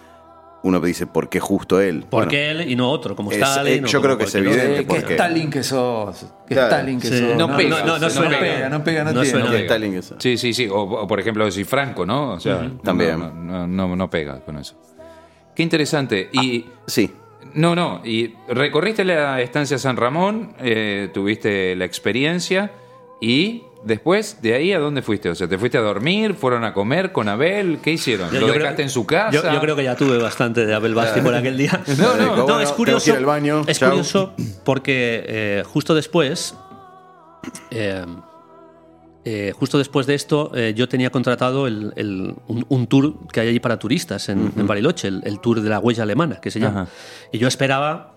[0.64, 2.02] uno dice, ¿por qué justo él?
[2.10, 3.16] ¿Por Bueno, qué él y no otro?
[3.16, 3.86] Como es- Stalin.
[3.86, 6.26] eh, yo creo que es evidente, Eh, que porque- Stalin que sos.
[6.48, 6.70] Que Claro.
[6.76, 7.20] Stalin que Sí.
[7.20, 7.36] sos.
[7.38, 8.54] No pega, no, no, no suena pega.
[8.56, 9.40] pega, no pega, no, No tiene.
[9.40, 9.62] suena que.
[9.64, 10.68] Stalin es- Sí, sí, sí.
[10.70, 12.32] O, o, por ejemplo, decir Franco, ¿no?
[12.32, 13.20] O sea, También.
[13.20, 14.76] No, no, no, no pega con eso.
[15.56, 16.30] Qué interesante.
[16.32, 16.66] Y.
[16.88, 17.12] Sí.
[17.56, 18.02] No, no.
[18.06, 22.72] Y recorriste la estancia San Ramón, eh, tuviste la experiencia
[23.22, 25.30] y después de ahí a dónde fuiste?
[25.30, 26.34] O sea, ¿te fuiste a dormir?
[26.36, 27.80] ¿Fueron a comer con Abel?
[27.82, 28.30] ¿Qué hicieron?
[28.32, 29.32] Yo- ¿Lo yo dejaste creo- en su casa?
[29.32, 31.82] Yo, yo creo que ya tuve bastante de Abel Basti por aquel día.
[31.98, 33.06] No, no, no, bueno, es curioso.
[33.06, 33.90] que ir al baño, es chao.
[33.90, 36.56] curioso porque eh, justo después,
[37.72, 38.06] eh,
[39.26, 43.40] eh, justo después de esto, eh, yo tenía contratado el- el- un, un tour que
[43.40, 46.52] hay allí para turistas en, en Bariloche, el, el tour de la huella alemana, que
[46.52, 46.82] se llama.
[46.84, 46.92] Ajá.
[47.32, 48.16] Y yo esperaba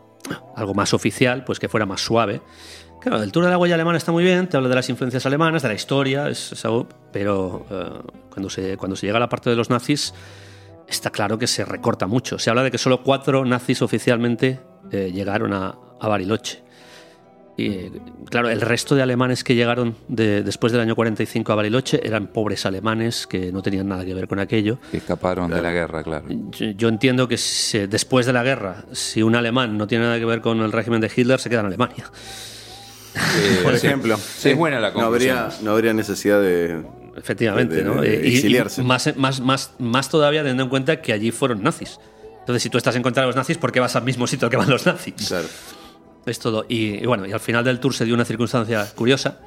[0.57, 2.41] algo más oficial, pues que fuera más suave.
[3.07, 5.25] Claro, el tour de la huella alemana está muy bien, te habla de las influencias
[5.27, 9.21] alemanas, de la historia, es, es algo, pero eh, cuando, se, cuando se llega a
[9.21, 10.13] la parte de los nazis,
[10.89, 12.37] está claro que se recorta mucho.
[12.41, 14.59] Se habla de que solo cuatro nazis oficialmente
[14.91, 16.65] eh, llegaron a, a Bariloche.
[17.57, 17.93] Y eh,
[18.29, 22.27] claro, el resto de alemanes que llegaron de- después del año 45 a Bariloche eran
[22.27, 24.79] pobres alemanes que no tenían nada que ver con aquello.
[24.91, 26.25] Que escaparon de la guerra, claro.
[26.29, 30.19] Yo, yo entiendo que si- después de la guerra, si un alemán no tiene nada
[30.19, 32.11] que ver con el régimen de Hitler, se queda en Alemania.
[33.17, 34.17] Eh, Por ejemplo.
[34.17, 36.83] Sí, es buena la no habría, no habría necesidad de.
[37.17, 38.01] Efectivamente, De- de- ¿no?
[38.03, 38.83] de Eh, y- y exiliarse.
[38.83, 41.99] más, más, más, más todavía teniendo en cuenta que allí fueron nazis.
[42.41, 44.47] Entonces, si tú estás en contra de los nazis, ¿por qué vas al mismo sitio
[44.47, 45.15] al que van los nazis?
[45.27, 45.47] Claro.
[46.27, 46.67] Es todo.
[46.69, 49.39] Y, y bueno, y al final del tour se dio una circunstancia curiosa.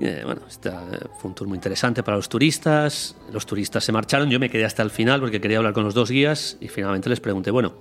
[0.00, 3.14] Eh, bueno, esta, eh, fue un tour muy interesante para los turistas.
[3.32, 4.30] Los turistas se marcharon.
[4.30, 7.08] Yo me quedé hasta el final porque quería hablar con los dos guías y finalmente
[7.10, 7.74] les pregunté, bueno,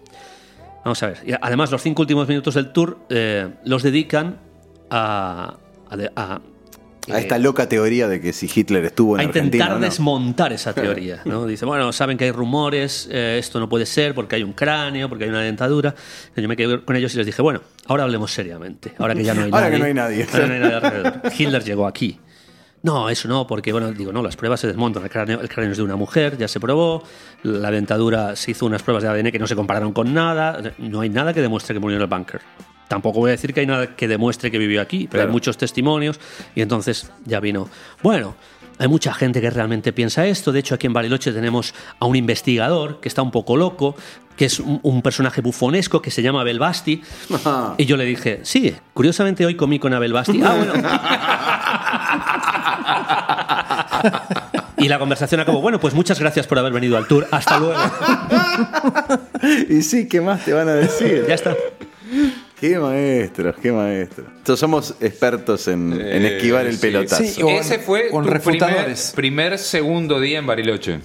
[0.84, 1.18] vamos a ver.
[1.26, 4.38] Y además, los cinco últimos minutos del tour eh, los dedican
[4.92, 5.56] a.
[5.90, 6.40] a, de- a-
[7.10, 9.76] A esta loca teoría de que si Hitler estuvo en a intentar Argentina.
[9.76, 9.86] o no.
[9.86, 11.22] desmontar esa teoría.
[11.26, 11.48] ¿no?
[11.48, 15.10] Dice, bueno, saben que hay rumores, eh, esto no puede ser porque hay un cráneo,
[15.10, 15.96] porque hay una dentadura.
[16.36, 18.94] Yo me quedé con ellos y les dije, bueno, ahora hablemos seriamente.
[19.00, 19.72] Ahora que ya no hay Ahora nadie.
[19.74, 20.28] que no hay nadie.
[20.32, 21.22] Ahora no hay nadie alrededor.
[21.36, 22.20] Hitler llegó aquí.
[22.84, 25.04] No, eso no, porque bueno, digo, no, las pruebas se desmontan.
[25.04, 27.04] El cráneo, el cráneo es de una mujer, ya se probó.
[27.44, 30.60] La dentadura se hizo unas pruebas de ADN que no se compararon con nada.
[30.78, 32.42] No hay nada que demuestre que murió en el búnker.
[32.92, 35.30] Tampoco voy a decir que hay nada que demuestre que vivió aquí, pero Claro.
[35.30, 36.20] hay muchos testimonios.
[36.56, 37.70] Y entonces ya vino.
[38.04, 38.36] Bueno,
[38.80, 40.52] hay mucha gente que realmente piensa esto.
[40.52, 43.96] De hecho, aquí en Bariloche tenemos a un investigador que está un poco loco,
[44.36, 47.02] que es un, un personaje bufonesco que se llama Abel Basti.
[47.78, 50.42] Y yo le dije, sí, curiosamente hoy comí con Abel Basti.
[50.44, 50.74] Ah, bueno.
[54.80, 57.26] Y la conversación acabó, bueno, pues muchas gracias por haber venido al tour.
[57.32, 57.80] Hasta luego.
[59.70, 61.26] Y sí, ¿qué más te van a decir?
[61.28, 61.56] Ya está.
[62.62, 64.28] Qué maestros, qué maestros.
[64.38, 66.82] Entonces, somos expertos en, en Eh, esquivar el sí.
[66.82, 67.24] pelotazo.
[67.24, 68.32] Sí, Ese fue con tu
[69.16, 71.00] primer, segundo día en Bariloche.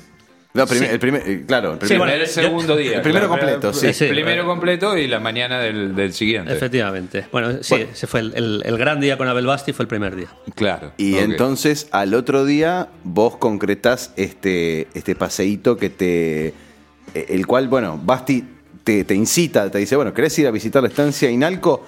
[0.53, 2.97] No, primer- el primer, eh, claro, el Sí, primer- bueno, primer yo- segundo día.
[2.97, 3.40] el primero claro.
[3.42, 3.92] completo, sí.
[3.92, 4.05] Sí.
[4.05, 6.53] El primero completo y la mañana del, del siguiente.
[6.53, 7.27] Efectivamente.
[7.33, 7.90] Bueno, sí, Bueno.
[7.92, 10.29] ese fue el, el- el gran día con Abel Basti, fue el primer día.
[10.55, 10.92] Claro.
[10.99, 16.47] Y entonces al otro día vos concretás este, este paseíto que te.
[16.49, 16.55] eh,
[17.29, 18.45] El cual, bueno, Basti
[18.87, 21.85] te, te incita, te dice, bueno, ¿querés ir a visitar la estancia Inalco?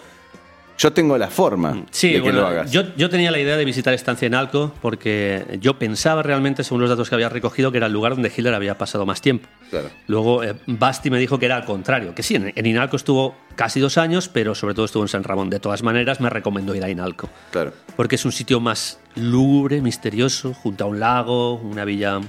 [0.80, 2.70] Yo tengo la forma Sí, de que bueno, lo hagas.
[2.70, 6.80] yo, yo tenía la idea de visitar Estancia en Alco porque yo pensaba realmente, según
[6.82, 9.48] los datos que había recogido, que era el lugar donde Hitler había pasado más tiempo.
[9.70, 9.90] Claro.
[10.06, 13.34] Luego eh, Basti me dijo que era al contrario, que sí, en, en Inalco estuvo
[13.56, 15.50] casi dos años, pero sobre todo estuvo en San Ramón.
[15.50, 17.28] De todas maneras, me recomendó ir a Inalco.
[17.50, 17.72] Claro.
[17.96, 22.20] Porque es un sitio más lúgubre, misterioso, junto a un lago, una villa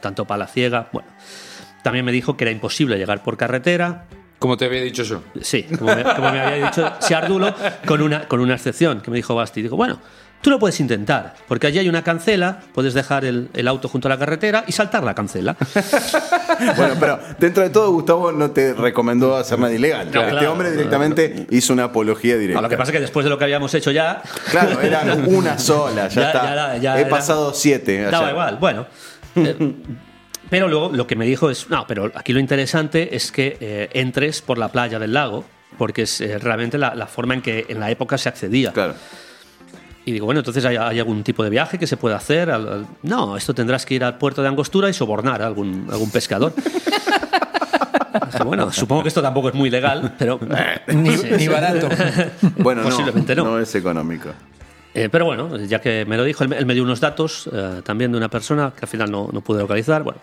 [0.00, 0.88] tanto palaciega.
[0.94, 1.08] Bueno,
[1.82, 4.06] también me dijo que era imposible llegar por carretera,
[4.38, 5.22] Como te había dicho yo.
[5.42, 7.54] Sí, como me, como me había dicho Siardulo,
[7.86, 9.62] con una, con una excepción, que me dijo Basti.
[9.62, 9.98] Digo, bueno,
[10.40, 14.06] tú lo puedes intentar, porque allí hay una cancela, puedes dejar el, el auto junto
[14.06, 15.56] a la carretera y saltar la cancela.
[16.76, 20.06] Bueno, pero dentro de todo, Gustavo no te recomendó hacer nada ilegal.
[20.08, 20.52] este claro.
[20.52, 22.56] hombre directamente hizo una apología directa.
[22.60, 25.02] No, lo que pasa es que después de lo que habíamos hecho ya, Claro, era
[25.26, 26.42] una sola, ya, Ya- está.
[26.46, 28.02] ya ya He era- pasado siete.
[28.02, 28.56] daba igual.
[28.58, 28.86] Bueno.
[29.36, 29.72] eh,
[30.50, 33.88] pero luego lo que me dijo es, no, pero aquí lo interesante es que eh,
[33.92, 35.44] entres por la playa del lago,
[35.76, 38.72] porque es eh, realmente la, la forma en que en la época se accedía.
[38.72, 38.94] Claro.
[40.04, 42.50] Y digo, bueno, entonces ¿hay, hay algún tipo de viaje que se pueda hacer.
[42.50, 45.86] Al- al- No, esto tendrás que ir al puerto de Angostura y sobornar a algún,
[45.90, 46.54] algún pescador.
[48.32, 50.38] Dije, Bueno, supongo que esto tampoco es muy legal, pero.
[50.88, 51.48] Ni, Sí, ni sí.
[51.48, 51.88] barato.
[52.58, 53.44] Bueno, Posiblemente no.
[53.44, 54.30] no es económico.
[54.98, 58.10] Eh, pero bueno, ya que me lo dijo, él, me- dio unos datos eh, también
[58.10, 60.02] de una persona que al final no, no pude localizar.
[60.02, 60.18] Bueno,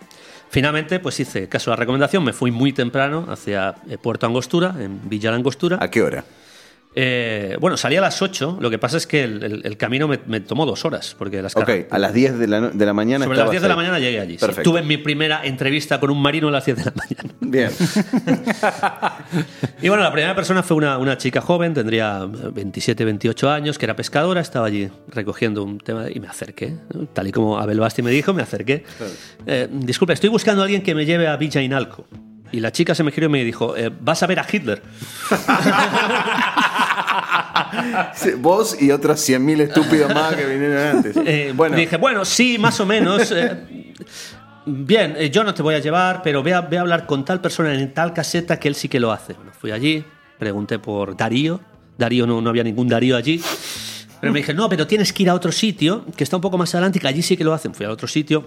[0.50, 4.74] finalmente, pues hice caso a la recomendación, me fui muy temprano hacia eh, Puerto Angostura,
[4.78, 5.78] en Villa La Angostura.
[5.80, 6.24] ¿A qué hora?
[6.98, 10.08] Eh, bueno, salí a las 8, lo que pasa es que el, el- el camino
[10.08, 12.86] me, me tomó dos horas, porque las Ok, a las 10 de la, no- de
[12.86, 13.26] la mañana.
[13.26, 14.38] Sobre las estabas 10 de la mañana llegué allí.
[14.38, 14.46] sí.
[14.64, 17.34] Tuve mi primera entrevista con un marino a las 10 de la mañana.
[17.40, 17.70] Bien.
[19.82, 23.84] Y bueno, la primera persona fue una, una chica joven, tendría 27, 28 años, que
[23.84, 26.74] era pescadora, estaba allí recogiendo un tema y me acerqué.
[26.94, 27.06] ¿no?
[27.08, 28.84] Tal y como Abel Basti me dijo, me acerqué.
[29.46, 32.06] Eh, disculpe, estoy buscando a alguien que me lleve a Villa Inalco.
[32.52, 34.80] Y la chica se me giró y me dijo, eh, ¿vas a ver a Hitler?
[38.38, 41.16] Vos y otros 100.000 estúpidos más que vinieron antes.
[41.24, 43.30] Eh, bueno, Dije, bueno, sí, más o menos.
[43.32, 43.92] eh,
[44.64, 47.40] bien, eh, yo no te voy a llevar, pero ve a, a hablar con tal
[47.40, 49.34] persona en tal caseta que él sí que lo hace.
[49.34, 50.04] Bueno, fui allí,
[50.38, 51.60] pregunté por Darío.
[51.98, 53.40] Darío no, no había ningún Darío allí.
[54.20, 56.56] Pero me dije, no, pero tienes que ir a otro sitio, que está un poco
[56.58, 57.74] más adelante, y que allí sí que lo hacen.
[57.74, 58.44] Fui a otro sitio.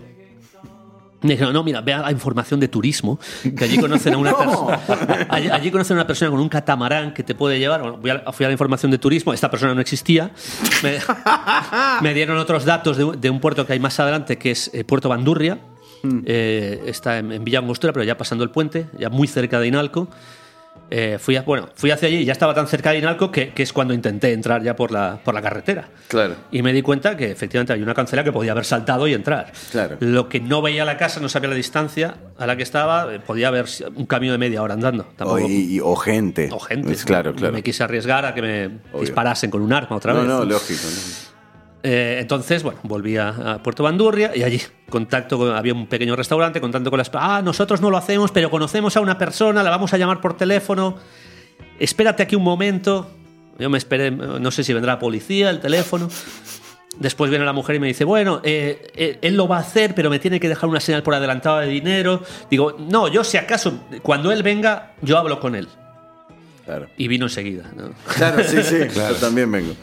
[1.22, 3.20] Me dijeron, no, mira, ve a la información de turismo,
[3.58, 4.80] que allí conocen a una persona.
[5.30, 7.82] Allí, allí conocen a una persona con un catamarán que te puede llevar.
[7.82, 10.32] Bueno, voy a- fui a la información de turismo, esta persona no existía.
[10.82, 10.98] Me,
[12.02, 14.72] me dieron otros datos de, un- de un puerto que hay más adelante, que es
[14.74, 15.60] eh, Puerto Bandurria.
[16.26, 19.68] Eh, está en, en Villa Angostura, pero ya pasando el puente, ya muy cerca de
[19.68, 20.08] Inalco.
[20.92, 23.50] Eh, fui, a- bueno, fui hacia allí y ya estaba tan cerca de Inalco que,
[23.54, 25.88] que es cuando intenté entrar ya por la, por la carretera.
[26.08, 26.36] Claro.
[26.52, 29.52] Y me di cuenta que efectivamente hay una cancela que podía haber saltado y entrar.
[29.72, 29.98] Claro.
[30.00, 33.20] Lo que no veía la casa, no sabía la distancia a la que estaba, eh,
[33.20, 35.04] podía haber un camino de media hora andando.
[35.04, 36.50] o, Tampoco- y- y- o gente.
[36.52, 36.92] o gente.
[36.92, 37.54] Es claro, No claro.
[37.54, 39.02] me quise arriesgar a que me Obvio.
[39.02, 40.28] disparasen con un arma otra No, vez.
[40.28, 40.82] no, lógico.
[40.86, 41.29] ¿no?
[41.82, 46.16] Eh, entonces, bueno, volví a, a Puerto Bandurria y allí contacto con- había un pequeño
[46.16, 47.10] restaurante, contacto con las...
[47.14, 50.36] Ah, nosotros no lo hacemos, pero conocemos a una persona, la vamos a llamar por
[50.36, 50.98] teléfono.
[51.80, 53.10] Espérate aquí un momento.
[53.58, 56.10] Yo me esperé, no sé si vendrá la policía, el teléfono.
[56.98, 59.96] Después viene la mujer y me dice, bueno, eh, eh, él lo va a hacer,
[59.96, 62.22] pero me tiene que dejar una señal por adelantado de dinero.
[62.52, 65.70] Digo, no, yo si acaso, cuando él venga, yo hablo con él.
[66.66, 66.88] Claro.
[66.98, 67.64] Y vino enseguida.
[67.76, 67.92] ¿no?
[68.16, 68.76] Claro, sí, sí.
[68.96, 69.74] Yo también vengo.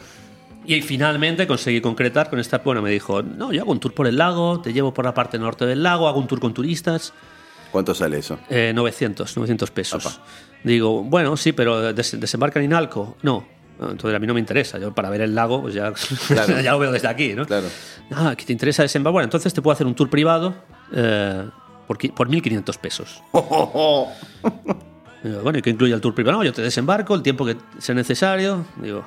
[0.67, 2.57] Y finalmente conseguí concretar con esta.
[2.59, 5.13] Bueno, me dijo: No, yo hago un tour por el lago, te llevo por la
[5.13, 7.13] parte norte del lago, hago un tour con turistas.
[7.71, 8.37] ¿Cuánto sale eso?
[8.49, 10.19] Eh, 900, 900 pesos.
[10.63, 13.17] Digo, bueno, sí, pero des- desembarca en Inalco.
[13.23, 13.45] No.
[13.79, 14.77] Entonces a mí no me interesa.
[14.79, 15.93] Yo para ver el lago, pues ya,
[16.27, 16.59] Claro.
[16.61, 17.45] ya lo veo desde aquí, ¿no?
[17.45, 17.67] Claro.
[18.11, 19.13] Ah, que te interesa desembarcar.
[19.13, 20.53] Bueno, entonces te puedo hacer un tour privado
[20.93, 21.47] eh,
[21.87, 23.21] por, por 1.500 pesos.
[25.23, 26.37] Digo, bueno, ¿y qué incluye el tour privado?
[26.37, 28.65] No, yo te desembarco el tiempo que sea necesario.
[28.81, 29.05] Digo,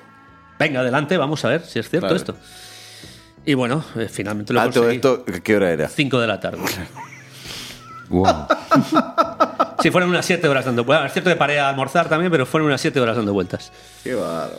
[0.60, 2.16] venga, adelante, vamos a ver si es cierto Claro.
[2.16, 2.36] esto.
[3.44, 4.96] Y bueno, eh, finalmente lo Ah, todo conseguí.
[4.96, 5.88] esto, ¿qué hora era?
[5.88, 6.58] 5 de la tarde.
[8.10, 8.26] Wow.
[9.80, 11.06] Sí, fueron unas 7 horas dando vueltas.
[11.06, 13.70] Es cierto que paré a almorzar también, pero fueron unas 7 horas dando vueltas.
[14.02, 14.58] Qué bárbaro.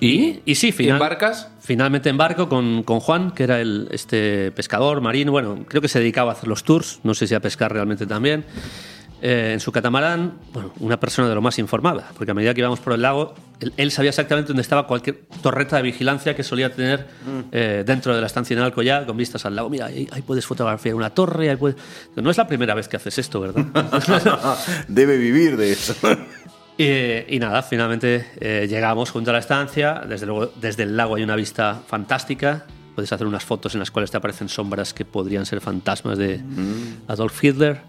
[0.00, 1.48] Y, y sí, ¿Y final, embarcas?
[1.60, 5.32] finalmente embarco con, con Juan, que era el, este pescador marino.
[5.32, 8.06] Bueno, creo que se dedicaba a hacer los tours, no sé si a pescar realmente
[8.06, 8.46] también.
[9.20, 12.60] Eh, en su catamarán, bueno, una persona de lo más informada, porque a medida que
[12.60, 13.34] íbamos por el lago,
[13.76, 17.06] él, sabía exactamente dónde estaba cualquier torreta de vigilancia que solía tener
[17.50, 19.68] eh, dentro de la estancia en Alcoyá, con vistas al lago.
[19.68, 21.50] Mira, ahí, ahí puedes fotografiar una torre.
[21.50, 21.76] Ahí puedes...
[22.16, 23.66] No es la primera vez que haces esto, ¿verdad?
[24.88, 25.94] Debe vivir de eso.
[26.80, 30.00] Y, y nada, finalmente eh, llegamos junto a la estancia.
[30.08, 32.66] Desde luego, desde el lago hay una vista fantástica.
[32.94, 36.40] Puedes hacer unas fotos en las cuales te aparecen sombras que podrían ser fantasmas de
[37.08, 37.80] Adolf Hitler.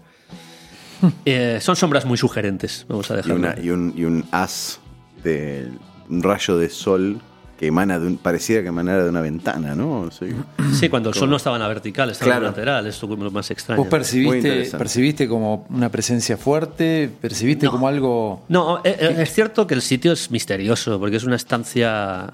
[1.24, 3.36] Eh, son sombras muy sugerentes, vamos a y, dejarlo.
[3.36, 4.80] una, y, un, y un haz
[5.22, 5.68] de
[6.08, 7.20] un rayo de sol
[7.58, 10.08] que emana de un, pareciera que emanara de una ventana, ¿no?
[10.10, 10.26] Sí.
[10.72, 12.42] Sí, cuando el sol no estaba en la vertical, estaba en Claro.
[12.44, 13.82] la lateral, es lo más extraño.
[13.82, 17.10] ¿Vos percibiste, percibiste como una presencia fuerte?
[17.20, 18.44] ¿Percibiste como algo.?
[18.48, 22.32] No, eh, eh, es cierto que el sitio es misterioso, porque es una estancia...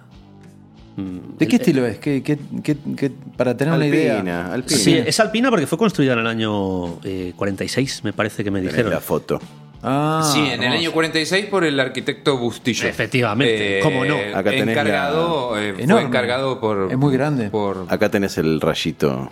[0.97, 1.99] mm, ¿De qué el- estilo es?
[1.99, 4.19] ¿Qué, qué- qué- qué- para tener una idea.
[4.19, 4.79] Alpina, alpina.
[4.79, 8.61] Sí, es alpina porque fue construida en el año eh, 46, me parece que me
[8.61, 8.93] Tenés dijeron.
[8.93, 9.41] la foto.
[9.89, 12.89] Ah, sí, en el año 46 por el arquitecto Bustillo.
[12.89, 14.17] Efectivamente, ¿cómo no?
[14.35, 16.89] Acá tenés encargado, eh, fue encargado por.
[16.91, 17.51] Es muy grande.
[17.51, 19.31] Por, Acá tenés el rayito.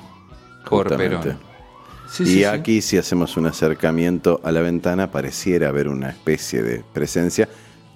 [0.70, 1.16] por justamente.
[1.18, 1.38] Perón.
[2.08, 2.44] Sí, y sí, sí.
[2.44, 7.48] aquí, si hacemos un acercamiento a la ventana, pareciera haber una especie de presencia.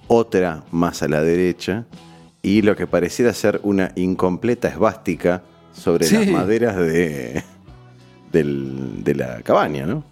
[0.07, 1.85] Otra más a la derecha.
[2.41, 6.17] Y lo que pareciera ser una incompleta esvástica sobre Sí.
[6.17, 7.43] las maderas de,
[8.31, 10.03] del- de la cabaña, ¿no?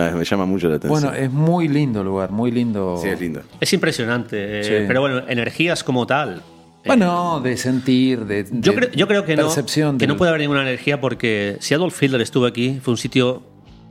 [0.00, 1.02] Ah, me llama mucho la atención.
[1.02, 2.98] Bueno, es muy lindo el lugar, muy lindo.
[3.02, 3.42] sí, es lindo.
[3.60, 4.84] Es impresionante, eh, Sí.
[4.86, 6.38] pero bueno, energías como tal.
[6.82, 10.16] eh, Bueno, de sentir, de, yo, de creo, yo creo que no, percepción que no
[10.16, 13.42] puede haber ninguna energía porque si Adolf Hitler estuvo aquí, fue un sitio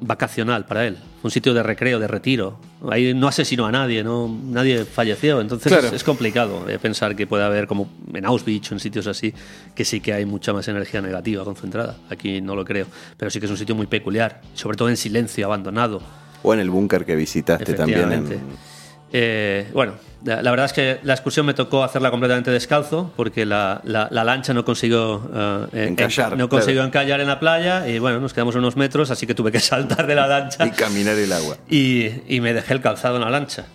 [0.01, 2.57] vacacional para él, un sitio de recreo, de retiro.
[2.89, 5.87] Ahí no asesinó a nadie, no nadie falleció, entonces Claro.
[5.87, 9.33] es, es complicado eh, pensar que puede haber como en Auschwitz o en sitios así
[9.75, 11.97] que sí que hay mucha más energía negativa concentrada.
[12.09, 12.85] Aquí no lo creo,
[13.17, 16.01] pero sí que es un sitio muy peculiar, sobre todo en silencio, abandonado.
[16.43, 18.11] O en el búnker que visitaste también.
[18.13, 18.69] En-
[19.11, 19.93] Eh, bueno,
[20.23, 24.23] la, verdad es que la excursión me tocó hacerla completamente descalzo porque la, la- la
[24.23, 25.29] lancha no consiguió
[25.73, 26.87] eh, Encallar, no consiguió claro.
[26.87, 30.07] encallar en la playa y bueno, nos quedamos unos metros, así que tuve que saltar
[30.07, 31.57] de la lancha Y caminar el agua.
[31.69, 33.65] y, y me dejé el calzado en la lancha.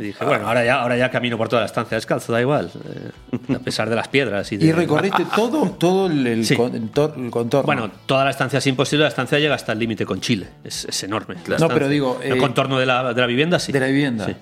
[0.00, 2.70] Y dije, bueno, ahora ya, ahora ya camino por toda la estancia descalzo, da igual,
[2.94, 4.52] eh, a pesar de las piedras.
[4.52, 6.54] Y, de- Y recorriste todo, todo el, el Sí.
[6.54, 7.66] con- el tor- el contorno.
[7.66, 10.84] Bueno, toda la estancia es imposible, la estancia llega hasta el límite con Chile, es,
[10.84, 11.34] es enorme.
[11.34, 11.74] la No, estancia.
[11.74, 13.72] pero digo, El eh, contorno de la, de la vivienda, sí.
[13.72, 14.26] de la vivienda.
[14.26, 14.36] Sí.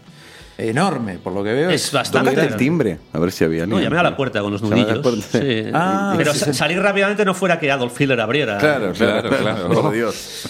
[0.59, 1.71] Enorme, por lo que veo.
[1.71, 2.31] Es bastante.
[2.31, 2.99] ¿Tocaste el timbre?
[3.13, 3.79] A ver si había alguien.
[3.79, 5.25] No, llamé a la puerta con los nudillos.
[5.31, 5.65] sí.
[5.75, 8.57] Ah, pero sa- el- salir rápidamente no fuera que Adolf Hitler abriera.
[8.59, 9.69] Claro, claro, Claro.
[9.83, 10.47] Por Dios.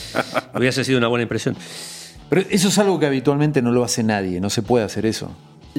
[0.55, 1.57] Hubiese sido una buena impresión.
[2.29, 5.37] Pero eso es algo que habitualmente no lo hace nadie, no se puede hacer eso.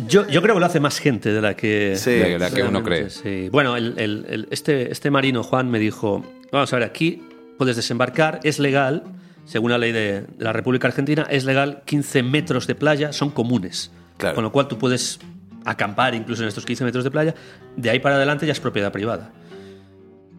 [0.07, 2.63] Yo, yo creo que lo hace más gente de la que, Sí, de la que
[2.63, 3.09] uno cree.
[3.09, 3.49] sí.
[3.49, 7.23] Bueno, el- el- el- este, este marino, Juan, me dijo, vamos a ver, aquí
[7.57, 9.03] puedes desembarcar, es legal,
[9.45, 13.31] según la ley de, de la República Argentina, es legal 15 metros de playa, son
[13.31, 13.91] comunes.
[14.17, 14.35] Claro.
[14.35, 15.19] Con lo cual tú puedes
[15.65, 17.35] acampar incluso en estos 15 metros de playa,
[17.75, 19.31] de ahí para adelante ya es propiedad privada.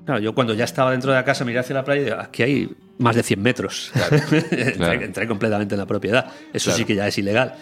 [0.05, 2.17] Claro, yo cuando ya estaba dentro de la casa miré hacia la playa y digo,
[2.19, 3.93] aquí hay más de 100 metros.
[4.11, 5.01] entré, Claro.
[5.03, 6.27] entré completamente en la propiedad.
[6.53, 7.55] Eso sí que ya es ilegal.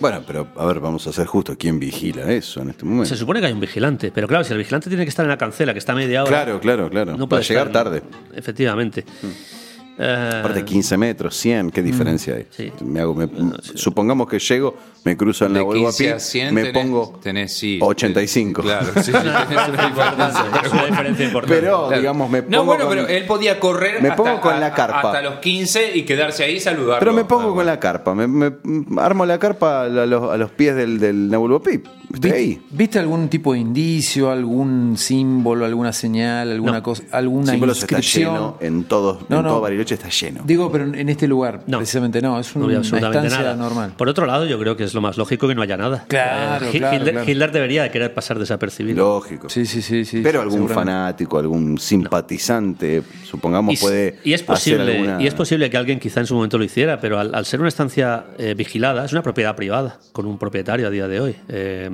[0.00, 1.56] Bueno, pero a ver, vamos a ser justos.
[1.58, 3.08] ¿Quién vigila eso en este momento?
[3.08, 5.30] Se supone que hay un vigilante, pero claro, si el vigilante tiene que estar en
[5.30, 6.30] la cancela, que está media hora.
[6.30, 7.12] Claro, claro, claro.
[7.16, 8.02] No Va puede a llegar estar- tarde.
[8.32, 9.04] Efectivamente.
[9.98, 12.42] Aparte, 15 metros, 100, ¿qué diferencia hay?
[12.42, 12.46] Mm.
[12.50, 12.72] sí.
[12.84, 13.28] Me hago, me-
[13.74, 16.62] Supongamos que llego, me cruzo en la De vuelvo a 15 pie, a 100 me
[16.64, 18.62] tenés- pongo tenés, sí, 85.
[18.62, 20.60] Claro, sí, tenés una diferencia.
[20.64, 21.60] es una diferencia importante.
[21.60, 22.00] Pero, Claro.
[22.00, 22.56] digamos, me pongo.
[22.56, 25.00] No, bueno, con- pero él podía correr Me hasta, pongo con a- la carpa.
[25.00, 27.00] hasta los 15 y quedarse ahí y saludarlo.
[27.00, 28.52] Pero me pongo Ah, con la carpa, me, me-
[29.00, 31.60] armo la carpa a los, a los pies del, del Nebulbo
[32.70, 36.82] ¿Viste algún tipo de indicio, algún símbolo, alguna señal, alguna No.
[36.82, 38.32] cosa, alguna Símbolos está inscripción?
[38.34, 39.48] lleno, en, todos, No, en no.
[39.50, 40.40] todo Bariloche está lleno.
[40.44, 41.78] Digo, pero en este lugar, No.
[41.78, 42.80] precisamente no, es No una
[43.22, 43.54] nada.
[43.56, 43.94] normal.
[43.96, 46.04] Por otro lado, yo creo que es lo más lógico que no haya nada.
[46.08, 47.30] Claro, Eh, Hi- claro, Hitler, claro.
[47.30, 48.96] Hitler debería de querer pasar desapercibido.
[49.04, 49.48] Lógico.
[49.48, 50.20] Sí, sí, sí, sí.
[50.22, 54.18] Pero algún fanático, algún simpatizante, supongamos, Y, puede.
[54.24, 56.64] y es hacer posible alguna- y es posible que alguien quizá en su momento lo
[56.64, 60.38] hiciera pero al, al ser una estancia eh, vigilada es una propiedad privada con un
[60.38, 61.90] propietario a día de hoy eh,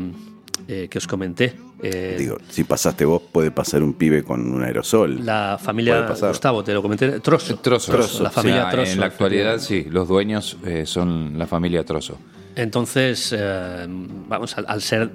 [0.69, 4.63] eh, que os comenté Eh, Digo, si pasaste vos, puede pasar un pibe con un
[4.63, 5.25] aerosol.
[5.27, 6.07] la familia.
[6.07, 8.23] Gustavo te lo comenté Trozo Trozo.
[8.23, 12.17] la familia Sí, Trozo En la actualidad, sí, los dueños eh, son la familia Trozo.
[12.57, 15.11] Entonces, eh, vamos, al, al ser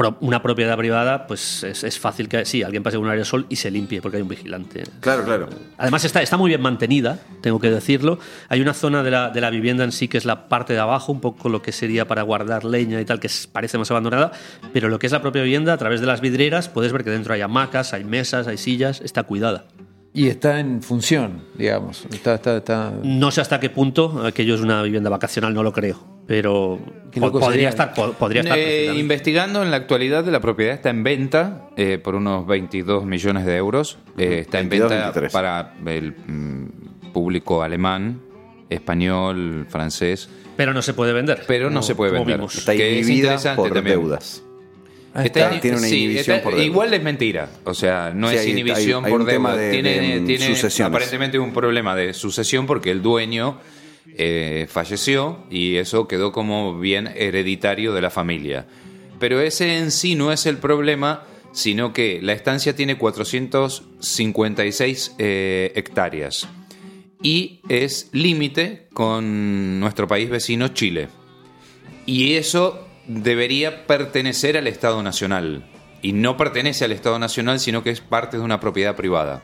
[0.00, 3.56] pro- una propiedad privada, pues es, es fácil que sí, alguien pase un aerosol y
[3.56, 4.84] se limpie porque hay un vigilante.
[5.00, 5.48] Claro, claro.
[5.76, 8.18] Además está, está muy bien mantenida, tengo que decirlo.
[8.48, 10.78] Hay una zona de la, de la vivienda en sí que es la parte de
[10.78, 14.32] abajo, un poco lo que sería para guardar leña y tal, que parece más abandonada,
[14.72, 17.10] pero lo que es la propia vivienda, a través de las vidrieras, puedes ver que
[17.10, 19.64] dentro hay hamacas, hay mesas, hay sillas, está cuidada.
[20.12, 22.04] Y está en función, digamos.
[22.12, 22.92] Está, está, está...
[23.04, 26.80] No sé hasta qué punto aquello es una vivienda vacacional, no lo creo, pero
[27.14, 27.68] podría sería.
[27.68, 31.98] estar, po- podría estar Eh, investigando en la actualidad la propiedad está en venta eh,
[32.02, 33.98] por unos 22 millones de euros.
[34.18, 35.32] Eh, está 22, en venta 23.
[35.32, 38.20] para el mm, público alemán,
[38.68, 41.44] español, francés, Pero no se puede vender.
[41.46, 42.36] pero no se puede vender.
[42.36, 42.56] vimos.
[42.56, 44.00] Está Que es interesante por también.
[44.00, 44.42] deudas.
[45.14, 45.60] Está- está.
[45.60, 46.64] tiene una inhibición está- por deuda.
[46.66, 47.50] Igual es mentira.
[47.64, 49.56] O sea, no Sí, es hay- inhibición hay- hay por deuda.
[49.56, 53.58] de- tiene de, mm, tiene aparentemente un problema de sucesión porque el dueño
[54.16, 58.66] eh, falleció y eso quedó como bien hereditario de la familia.
[59.20, 62.96] Pero ese en sí no es el problema, sino que la estancia tiene
[64.00, 66.48] 456 eh, hectáreas
[67.22, 71.08] y es límite con nuestro país vecino Chile.
[72.06, 75.64] Y eso debería pertenecer al Estado Nacional.
[76.02, 79.42] Y no pertenece al Estado Nacional, sino que es parte de una propiedad privada.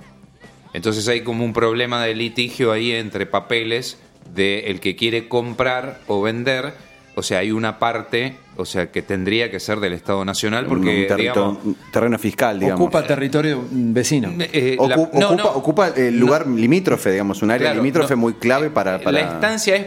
[0.73, 3.99] Entonces hay como un problema de litigio ahí entre papeles
[4.35, 6.73] de el que quiere comprar o vender.
[7.15, 11.07] O sea, hay una parte, o sea, que tendría que ser del Estado Nacional porque,
[11.11, 11.59] un, digamos...
[11.93, 12.81] terreno fiscal, digamos.
[12.81, 14.33] Ocupa territorio vecino.
[14.39, 15.51] eh, la- Ocu- no, ocupa, no.
[15.51, 18.21] ocupa el lugar limítrofe, digamos, un área Claro, limítrofe no.
[18.21, 19.87] muy clave para, para- La estancia es,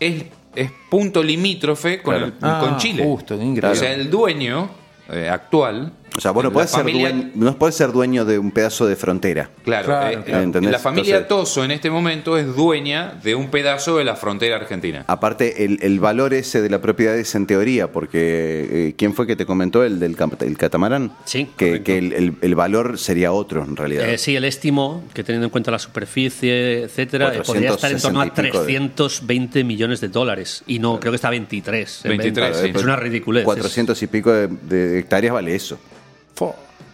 [0.00, 0.24] es,
[0.54, 2.26] es punto limítrofe con, Claro.
[2.26, 3.02] el- Ah, con Chile.
[3.04, 3.34] justo.
[3.36, 4.70] O sea, el dueño
[5.10, 8.38] eh, actual O sea, vos no podés, ser familia- dueño, no podés ser dueño de
[8.38, 9.48] un pedazo de frontera.
[9.64, 10.42] Claro, Claro, eh, claro.
[10.44, 10.70] ¿Entendés?
[10.72, 14.56] la familia Entonces- Toso en este momento es dueña de un pedazo de la frontera
[14.56, 15.04] argentina.
[15.06, 19.26] Aparte, el, el valor ese de la propiedad es en teoría, porque eh, ¿quién fue
[19.26, 21.12] que te comentó el del el catamarán?
[21.24, 24.08] Sí, Que, el, el- el valor sería otro en realidad.
[24.08, 28.00] Eh, sí, el estimó, que teniendo en cuenta la superficie, etcétera, eh, podría estar en
[28.00, 30.62] torno a 460 y pico de- 320 millones de dólares.
[30.66, 32.04] Y no, creo que está a 23.
[32.04, 32.62] en 23, venta.
[32.62, 32.72] sí.
[32.78, 33.44] Es una ridiculez.
[33.44, 35.78] 400 y pico de, de hectáreas vale eso.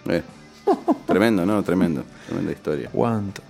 [0.09, 0.23] Eh.
[1.07, 1.63] Tremendo, ¿no?
[1.63, 2.05] Tremendo.
[2.27, 2.91] Tremenda historia.
[2.93, 3.43] ¿Cuánto?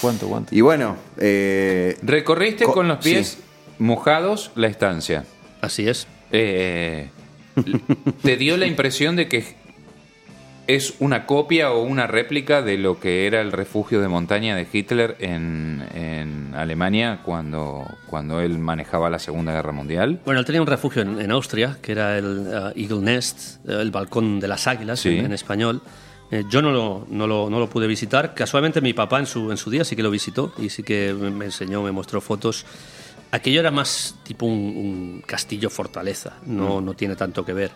[0.00, 0.54] ¿Cuánto, cuánto?
[0.54, 3.38] Y bueno, eh, Recorriste Co- con los pies sí.
[3.78, 5.24] mojados la estancia.
[5.60, 6.06] Así es.
[6.32, 7.08] Eh,
[8.22, 9.56] ¿Te dio la impresión de que
[10.76, 14.66] es una copia o una réplica de lo que era el refugio de montaña de
[14.72, 20.20] Hitler en, en Alemania cuando, cuando él manejaba la Segunda Guerra Mundial?
[20.24, 22.46] Bueno, él tenía un refugio en, en Austria, que era el
[22.76, 25.18] eh, Eagle Nest, eh, el balcón de las águilas Sí.
[25.18, 25.80] en, en español.
[26.30, 28.34] Eh, yo no lo, no, lo, no lo pude visitar.
[28.34, 31.12] Casualmente mi papá en su, en su día sí que lo visitó y sí que
[31.12, 32.64] me enseñó, me mostró fotos.
[33.32, 37.70] Aquello era más tipo un, un castillo fortaleza, no, no tiene tanto que ver.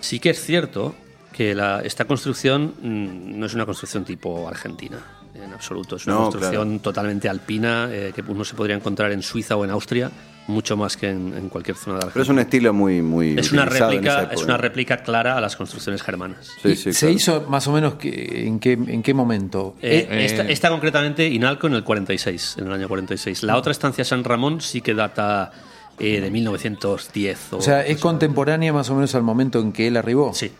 [0.00, 0.94] Sí que es cierto
[1.34, 4.98] que la- esta construcción mm, no es una construcción tipo argentina,
[5.34, 5.96] en absoluto.
[5.96, 9.64] Es una No, construcción totalmente alpina eh, que uno se podría encontrar en Suiza o
[9.64, 10.10] en Austria,
[10.46, 12.22] mucho más que en, en cualquier zona de pero Argentina.
[12.22, 16.02] es un estilo muy, muy Es una, réplica, es una réplica clara a las construcciones
[16.02, 16.50] germanas.
[16.62, 17.14] Sí, ¿Y sí, ¿Se claro.
[17.16, 19.74] hizo más o menos que, en, qué, en qué momento?
[19.82, 20.52] Eh, Eh, esta, eh.
[20.52, 23.42] esta concretamente, Inalco, en el 46, en el año 46.
[23.42, 25.50] La otra estancia San Ramón sí que data
[25.98, 27.52] eh, de 1910.
[27.54, 30.32] O, o sea, ¿es contemporánea más o menos al momento en que él arribó?
[30.34, 30.52] Sí.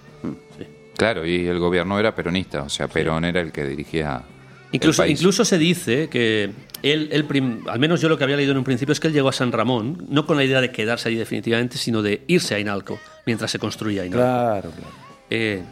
[0.96, 4.22] Claro, y el gobierno era peronista, o sea, Perón era el que dirigía
[4.72, 5.20] Incluso, el país.
[5.20, 6.50] incluso se dice que
[6.82, 9.08] él, él prim- al menos yo lo que había leído en un principio es que
[9.08, 12.22] él llegó a San Ramón, no con la idea de quedarse ahí definitivamente, sino de
[12.28, 14.24] irse a Inalco mientras se construía Inalco.
[14.24, 14.94] Claro, claro.
[15.30, 15.62] Eh,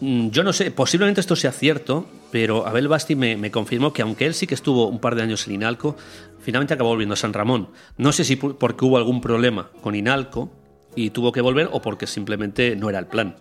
[0.00, 4.02] mm, yo no sé, posiblemente esto sea cierto, pero Abel Basti me, me confirmó que
[4.02, 5.96] aunque él sí que estuvo un par de años en Inalco,
[6.40, 7.68] finalmente acabó volviendo a San Ramón.
[7.96, 10.52] No sé si porque hubo algún problema con Inalco
[10.94, 13.36] y tuvo que volver o porque simplemente no era el plan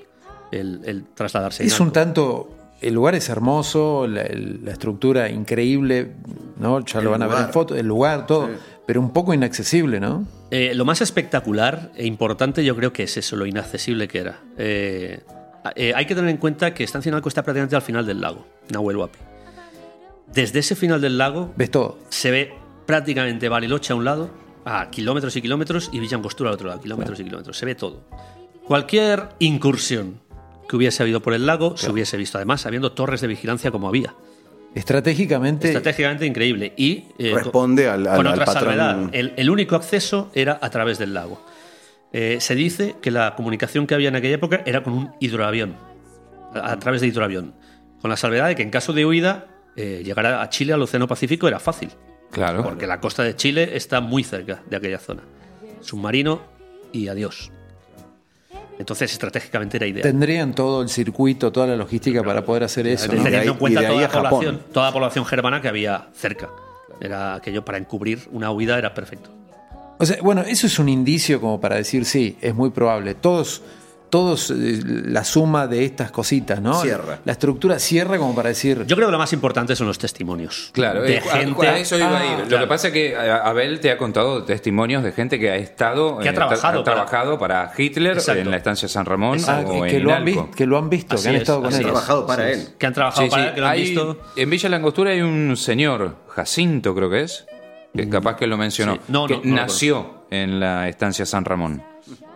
[0.52, 2.50] el, el trasladarse a Es un tanto.
[2.82, 6.14] El lugar es hermoso, la, la estructura increíble,
[6.58, 6.84] ¿no?
[6.84, 8.50] Ya El lo van a ver en fotos, el lugar, todo,
[8.88, 10.26] pero un poco inaccesible, ¿no?
[10.50, 14.40] Eh, lo más espectacular e importante yo creo que es eso, lo inaccesible que era.
[14.58, 15.20] Eh,
[15.76, 18.48] eh, hay que tener en cuenta que Estancia Inalco está prácticamente al final del lago,
[18.72, 19.20] Nahuel Huapi.
[20.34, 22.00] Desde ese final del lago Ves todo.
[22.10, 22.54] se ve
[22.88, 24.32] prácticamente Bariloche a un lado,
[24.66, 27.58] a kilómetros y kilómetros, y Villa Angostura al otro lado, kilómetros y kilómetros.
[27.58, 28.02] Se ve todo.
[28.66, 30.20] Cualquier incursión
[30.72, 33.90] que hubiese habido por el lago se hubiese visto, además, habiendo torres de vigilancia como
[33.90, 34.16] había.
[34.74, 36.72] Estratégicamente, Estratégicamente increíble.
[36.78, 38.64] Y eh, Responde al- al- con al otra patrón.
[38.64, 39.10] salvedad.
[39.12, 41.46] El, el único acceso era a través del lago.
[42.14, 45.76] Eh, se dice que la comunicación que había en aquella época era con un hidroavión,
[46.54, 47.54] a, a través de hidroavión.
[48.02, 51.06] Con la salvedad de que en caso de huida, eh, llegar a Chile, al Océano
[51.08, 51.90] Pacífico, era fácil.
[52.32, 52.64] Claro.
[52.64, 55.24] Porque la costa de Chile está muy cerca de aquella zona.
[55.82, 56.42] Submarino
[56.94, 57.52] y adiós.
[58.82, 60.02] Entonces, estratégicamente era ideal.
[60.02, 63.10] tendrían todo el circuito, toda la logística para poder hacer eso.
[63.10, 66.50] Teniendo en cuenta y toda la, población, toda la población germana que había cerca.
[67.00, 69.30] Era aquello para encubrir una huida era perfecto.
[70.00, 73.14] O sea, bueno, eso es un indicio como para decir, sí, es muy probable.
[73.14, 73.62] Todos,
[74.12, 76.76] todos eh, la suma de estas cositas, ¿no?
[76.82, 77.20] Cierra.
[77.26, 80.70] La estructura cierra como para decir, Yo creo que lo más importante son los testimonios.
[80.74, 82.40] Claro, de eh, gente a, eso iba a ir.
[82.42, 82.66] Lo claro.
[82.66, 86.20] que pasa es que a- Abel te ha contado testimonios de gente que ha estado,
[86.20, 88.42] Que ha eh, trabajado tra- para- trabajado para Hitler Exacto.
[88.42, 90.90] en la estancia San Ramón ah, o que, en lo han visto, que lo han
[90.90, 91.80] visto, Así que han es, estado con él.
[91.80, 91.82] es.
[91.86, 92.68] trabajado para él.
[92.78, 93.48] Que han trabajado Sí, para sí.
[93.50, 94.20] él, que lo han Hay- visto.
[94.36, 97.46] En Villa Langostura hay un señor, Jacinto creo que es,
[97.96, 98.98] que capaz que lo mencionó, Mm.
[98.98, 99.04] Sí.
[99.08, 101.82] No, que no, no lo nació en la estancia San Ramón,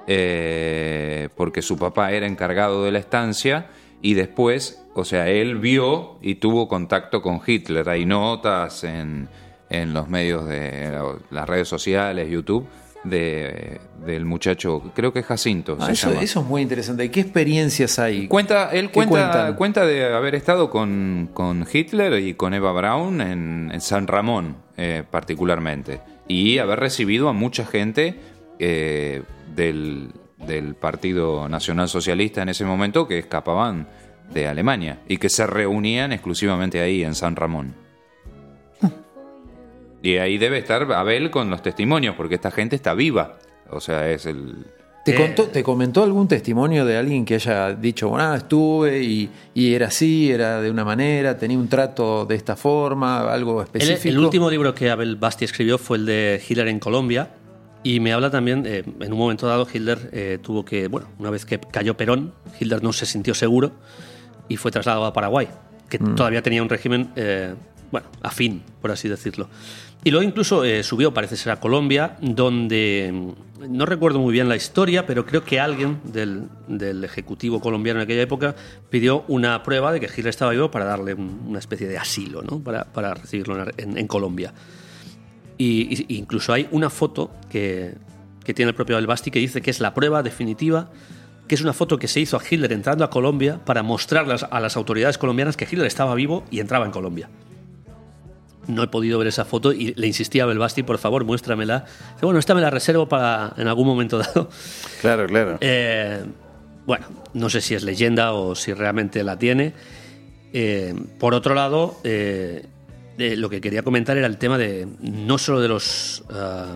[0.07, 3.67] eh, porque su papá era encargado de la estancia
[4.01, 7.89] y después, o sea, él vio y tuvo contacto con Hitler.
[7.89, 9.29] Hay notas en,
[9.69, 10.95] en los medios de
[11.31, 12.67] las redes sociales, YouTube,
[13.03, 15.77] de, del muchacho, creo que es Jacinto.
[15.79, 16.21] Ah, se eso, llama.
[16.21, 17.09] eso es muy interesante.
[17.09, 18.27] ¿Qué experiencias hay?
[18.27, 19.05] Cuenta, él ¿Qué
[19.55, 24.57] cuenta, de haber estado con, con Hitler y con Eva Braun en, en San Ramón,
[24.77, 26.01] eh, particularmente.
[26.27, 28.19] Y haber recibido a mucha gente
[28.59, 29.23] eh,
[29.55, 30.11] del,
[30.45, 33.87] del Partido Nacional Socialista en ese momento que escapaban
[34.33, 37.73] de Alemania y que se reunían exclusivamente ahí, en San Ramón.
[40.01, 43.39] Y ahí debe estar Abel con los testimonios, porque esta gente está viva.
[43.71, 44.67] O sea, es el.
[45.03, 49.01] ¿Te, Eh, contó, ¿Te comentó algún testimonio de alguien que haya dicho, bueno, ah, estuve
[49.01, 53.61] y, y era así, era de una manera, tenía un trato de esta forma, algo
[53.61, 54.09] El, específico?
[54.09, 57.29] el último libro que Abel Basti escribió fue el de Hitler en Colombia,
[57.85, 61.29] Y me habla también, eh, en un momento dado, Hitler eh, tuvo que, bueno, una
[61.29, 63.73] vez que cayó Perón, Hitler no se sintió seguro
[64.49, 65.47] y fue trasladado a Paraguay,
[65.87, 67.53] que todavía tenía un régimen, eh,
[67.91, 69.49] bueno, afín, por así decirlo.
[70.03, 74.49] Y luego incluso eh, subió, parece ser, a Colombia, donde mm, no recuerdo muy bien
[74.49, 78.55] la historia, pero creo que alguien del, del Ejecutivo colombiano en aquella época
[78.89, 82.41] pidió una prueba de que Hitler estaba vivo para darle un- una especie de asilo,
[82.41, 82.59] ¿no?
[82.59, 84.53] Para, para recibirlo en Colombia.
[85.57, 87.95] Y, y- incluso hay una foto que,
[88.43, 90.89] que tiene el propio Abel Basti que dice que es la prueba definitiva,
[91.47, 94.59] que es una foto que se hizo a Hitler entrando a Colombia para mostrarlas a
[94.59, 97.29] las autoridades colombianas que Hitler estaba vivo y entraba en Colombia.
[98.67, 101.81] No he podido ver esa foto y le insistí a Abel Basti, por favor, muéstramela.
[102.15, 104.49] Dice, bueno, esta me la reservo para en algún momento dado.
[105.01, 105.57] Claro, claro.
[105.61, 106.23] Eh,
[106.87, 109.73] bueno, no sé si es leyenda o si realmente la tiene.
[110.51, 112.65] Eh, por otro lado, eh,
[113.17, 116.75] eh, lo que quería comentar era el tema de no solo de los ah,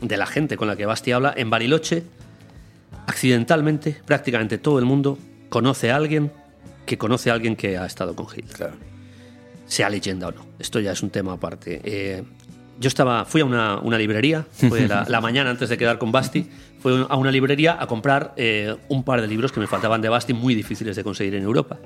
[0.00, 2.04] de la gente con la que Basti habla en Bariloche.
[3.06, 5.18] Accidentalmente, prácticamente todo el mundo
[5.48, 6.32] conoce a alguien
[6.86, 8.74] que conoce a alguien que ha estado con Hitler claro.
[9.66, 10.46] sea leyenda o no.
[10.58, 11.80] Esto ya es un tema aparte.
[11.84, 12.24] Eh,
[12.78, 16.12] yo estaba, fui a una, una librería, fue la, la mañana antes de quedar con
[16.12, 16.48] Basti,
[16.78, 20.08] fui a una librería a comprar eh, un par de libros que me faltaban de
[20.08, 21.78] Basti, muy difíciles de conseguir en Europa.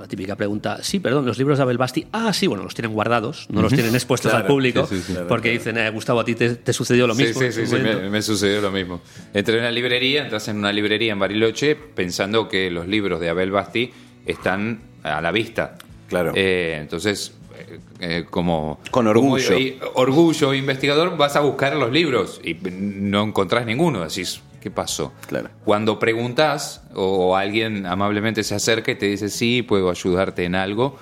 [0.00, 2.92] La típica pregunta, sí, perdón, los libros de Abel Basti, ah, sí, bueno, los tienen
[2.92, 5.18] guardados, no los tienen expuestos Claro, al público, sí, sí, sí.
[5.28, 7.40] porque dicen, eh, Gustavo, a ti te, te sucedió lo mismo.
[7.40, 9.00] sí, sí, sí, me, me sucedió lo mismo.
[9.32, 13.28] Entré en una librería, entras en una librería en Bariloche pensando que los libros de
[13.30, 13.92] Abel Basti
[14.26, 15.76] están a la vista.
[16.08, 16.32] Claro.
[16.34, 18.80] Eh, entonces, eh, eh, como...
[18.90, 19.58] Con como orgullo.
[19.58, 24.00] y- orgullo, investigador, vas a buscar los libros y no encontrás ninguno.
[24.04, 25.12] Decís, ¿qué pasó?
[25.26, 25.50] Claro.
[25.62, 30.96] Cuando preguntas o alguien amablemente se acerca y te dice, sí, puedo ayudarte en algo.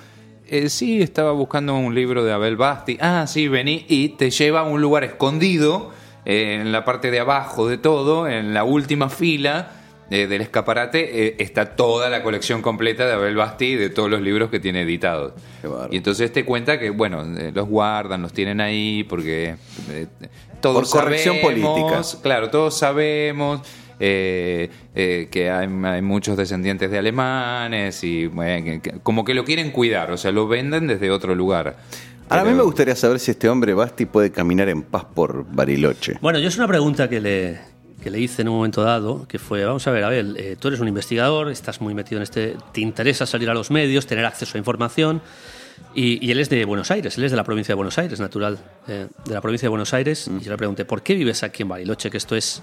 [0.45, 2.97] eh, sí, estaba buscando un libro de Abel Basti.
[2.99, 3.85] Ah, sí, vení.
[3.87, 5.91] Y te lleva a un lugar escondido,
[6.25, 9.71] eh, en la parte de abajo de todo, en la última fila
[10.09, 14.09] eh, del escaparate, eh, está toda la colección completa de Abel Basti y de todos
[14.09, 15.33] los libros que tiene editados.
[15.61, 15.93] Qué bárbaro.
[15.93, 19.55] Y entonces te cuenta que, bueno, eh, los guardan, los tienen ahí porque
[19.89, 20.07] eh,
[20.61, 22.01] todos Por corrección sabemos, política.
[22.21, 23.61] Claro, todos sabemos
[23.99, 29.45] eh, eh, que hay, hay muchos descendientes de alemanes y bueno, que- como que lo
[29.45, 31.77] quieren cuidar, o sea, lo venden desde otro lugar.
[32.29, 35.45] Ahora, a mí me gustaría saber si este hombre Basti puede caminar en paz por
[35.53, 36.17] Bariloche.
[36.21, 37.59] Bueno, yo es una pregunta que le,
[38.03, 40.67] que le hice en un momento dado, que fue, vamos a ver, Abel, eh, tú
[40.67, 44.25] eres un investigador, estás muy metido en este, te interesa salir a los medios, tener
[44.25, 45.21] acceso a información,
[45.95, 48.19] y, y él es de Buenos Aires, él es de la provincia de Buenos Aires,
[48.19, 51.43] natural eh, de la provincia de Buenos Aires, y yo le pregunté, ¿por qué vives
[51.43, 52.61] aquí en Bariloche, que esto es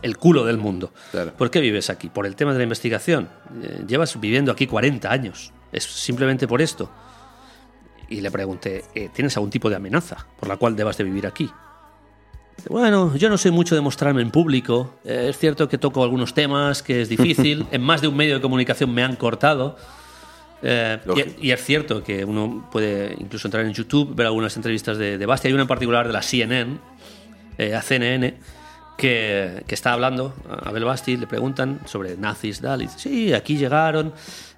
[0.00, 0.92] el culo del mundo?
[1.10, 1.32] Claro.
[1.36, 2.08] ¿Por qué vives aquí?
[2.08, 3.28] ¿Por el tema de la investigación?
[3.60, 6.88] Eh, llevas viviendo aquí 40 años, es simplemente por esto.
[8.08, 11.26] Y le pregunté, eh, ¿tienes algún tipo de amenaza por la cual debas de vivir
[11.26, 11.50] aquí?
[12.68, 14.94] Bueno, yo no soy mucho de mostrarme en público.
[15.04, 17.66] Eh, es cierto que toco algunos temas que es difícil.
[17.72, 19.76] en más de un medio de comunicación me han cortado.
[20.62, 20.98] Eh,
[21.40, 25.16] y, y es cierto que uno puede incluso entrar en YouTube, ver algunas entrevistas de,
[25.16, 25.48] de Basti.
[25.48, 26.78] Hay una en particular de la CNN,
[27.58, 28.34] eh, a CNN,
[28.96, 33.32] que, que está hablando a Abel Basti, le preguntan sobre nazis, tal, y dice, sí,
[33.32, 34.12] aquí llegaron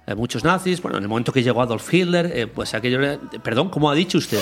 [0.07, 2.99] eh, muchos nazis, bueno, en el momento que llegó Adolf Hitler, eh, pues aquello,
[3.43, 4.41] perdón, ¿cómo ha dicho usted?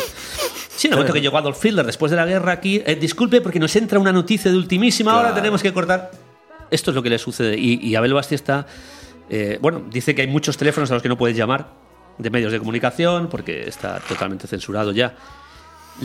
[0.80, 3.42] Sí, en el momento que llegó Adolf Hitler después de la guerra aquí, eh, disculpe
[3.42, 5.36] porque nos entra una noticia de ultimísima hora, Claro.
[5.36, 6.10] tenemos que cortar.
[6.72, 7.58] Esto es lo que le sucede.
[7.58, 8.66] Y, y Abel Basti está,
[9.30, 11.74] eh, bueno, dice que hay muchos teléfonos a los que no puedes llamar
[12.18, 15.16] de medios de comunicación porque está totalmente censurado ya.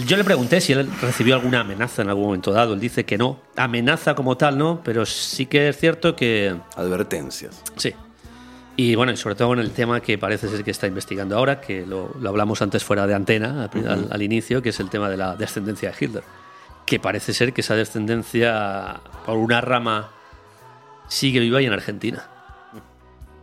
[0.08, 2.74] Yo le pregunté si él recibió alguna amenaza en algún momento dado.
[2.74, 3.38] Él dice que no.
[3.54, 7.62] Amenaza como tal, no, pero sí que es cierto que Advertencias.
[7.76, 7.94] sí.
[8.76, 11.60] Y bueno, y sobre todo en el tema que parece ser que está investigando ahora,
[11.60, 14.90] que lo, lo hablamos antes fuera de antena, al, al- al inicio, que es el
[14.90, 16.24] tema de la descendencia de Hitler.
[16.84, 20.10] Que parece ser que esa descendencia, por una rama,
[21.08, 22.24] sigue viva y en Argentina.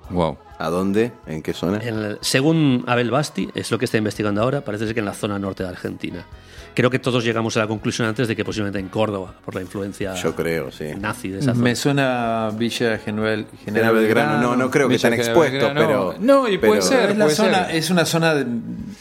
[0.10, 0.38] Wow.
[0.66, 1.12] ¿A dónde?
[1.28, 1.78] ¿En qué zona?
[1.84, 5.06] En el- según Abel Basti, es lo que está investigando ahora, parece ser que en
[5.06, 6.26] la zona norte de Argentina.
[6.74, 9.62] Creo que todos llegamos a la conclusión antes de que posiblemente en Córdoba, por la
[9.62, 10.86] influencia Yo creo, sí.
[10.98, 11.64] nazi de esa zona.
[11.64, 15.72] Me suena Villa General, General General Belgrano, no, no creo que Villa tan General expuesto,
[15.76, 16.16] pero.
[16.20, 17.10] No, y puede pero- ser.
[17.12, 17.76] Es, la puede zona, ser.
[17.76, 18.46] es una zona de-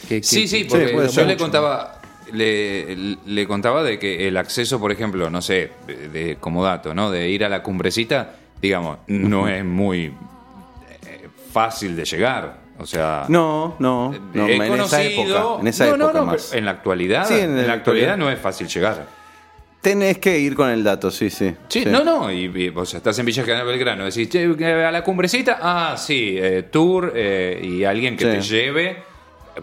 [0.08, 2.00] que, que- Sí, sí, que- porque puede yo ser le contaba,
[2.32, 6.92] le, le contaba de que el acceso, por ejemplo, no sé, de, de- como dato,
[6.92, 7.10] ¿no?
[7.12, 10.12] De ir a la cumbrecita, digamos, no es muy
[11.50, 12.58] fácil de llegar.
[12.78, 15.44] O sea, No, no, no, he en esa época.
[15.60, 16.52] En esa no, no, época no, más.
[16.54, 18.16] en la actualidad, Sí, en en, la actualidad actualidad.
[18.16, 19.06] no es fácil llegar.
[19.82, 21.54] Tenés que ir con el dato, sí, sí.
[21.68, 24.44] Sí, no, no, y, y, o sea, estás en Villa General Belgrano, decís, "Che,
[24.84, 28.30] a la cumbrecita, ah, sí, eh, tour eh, y alguien que Sí.
[28.30, 29.02] te lleve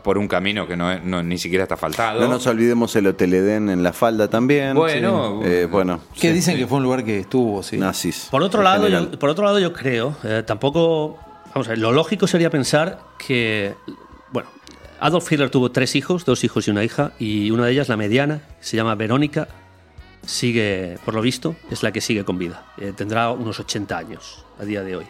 [0.04, 2.20] por un camino que no, no- ni siquiera está faltado.
[2.20, 4.74] No nos olvidemos el Hotel Edén en la falda también.
[4.76, 5.50] Bueno, Sí.
[5.50, 6.02] Eh, bueno.
[6.16, 6.34] Que sí.
[6.34, 7.78] dicen que fue un lugar que estuvo, sí.
[7.78, 8.28] Nazis.
[8.32, 11.18] Por otro, lado, yo, por otro lado, yo creo, eh, tampoco.
[11.58, 13.74] Vamos a ver, lo lógico sería pensar que.
[14.32, 14.48] Bueno,
[15.00, 17.98] Adolf Hitler tuvo tres hijos, dos hijos y una hija, y una de ellas, la
[17.98, 19.48] mediana, se llama Verónica,
[20.24, 22.64] sigue, por lo visto, es la que sigue con vida.
[22.78, 25.08] Eh, tendrá unos 80 años a día de hoy.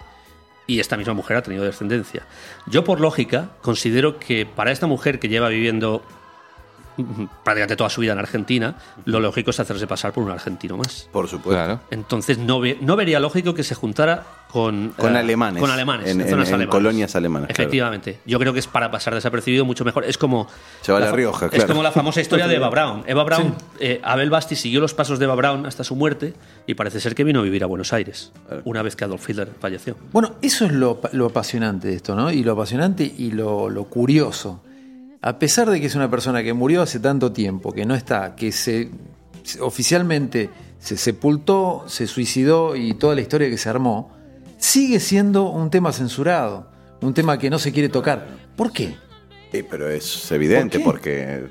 [0.68, 2.26] Y esta misma mujer ha tenido descendencia.
[2.66, 6.02] Yo, por lógica, considero que para esta mujer que lleva viviendo
[7.44, 8.76] prácticamente toda su vida en Argentina,
[9.06, 11.08] lo lógico es hacerse pasar por un argentino más.
[11.12, 11.52] Por supuesto.
[11.52, 11.80] Claro.
[11.92, 15.60] Entonces no, ve- no vería lógico que se juntara con, Con eh, alemanes.
[15.62, 16.72] Con alemanes, En- en, zonas en- en alemanas.
[16.72, 17.62] colonias alemanas, claro.
[17.64, 18.20] Efectivamente.
[18.26, 20.06] Yo creo que es para pasar desapercibido mucho mejor.
[20.06, 20.48] Es como.
[20.82, 21.68] Se va a La fa- Rioja, Es claro.
[21.68, 23.04] como la famosa historia de Eva Braun.
[23.08, 26.34] Eva Braun, eh, Abel Basti siguió los pasos de Eva Braun hasta su muerte
[26.66, 28.32] y parece ser que vino a vivir a Buenos Aires
[28.64, 29.96] una vez que Adolf Hitler falleció.
[30.14, 32.32] Bueno, eso es lo, lo apasionante de esto, ¿no?
[32.32, 34.62] Y lo apasionante y lo, lo curioso.
[35.28, 38.36] A pesar de que es una persona que murió hace tanto tiempo, que no está,
[38.36, 38.90] que se,
[39.60, 40.50] oficialmente
[40.80, 44.12] se sepultó, se suicidó y toda la historia que se armó,
[44.58, 46.70] sigue siendo un tema censurado,
[47.02, 48.26] un tema que no se quiere tocar.
[48.56, 48.96] ¿Por qué?
[49.52, 51.48] Sí, pero es evidente porque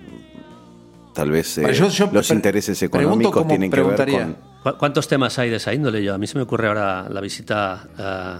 [1.14, 4.36] tal vez eh, Bueno, yo- yo los intereses económicos tienen que ver con...
[4.62, 6.02] ¿Cu- ¿Cuántos temas hay de esa índole?
[6.02, 8.38] Yo, a mí se me ocurre ahora la visita eh,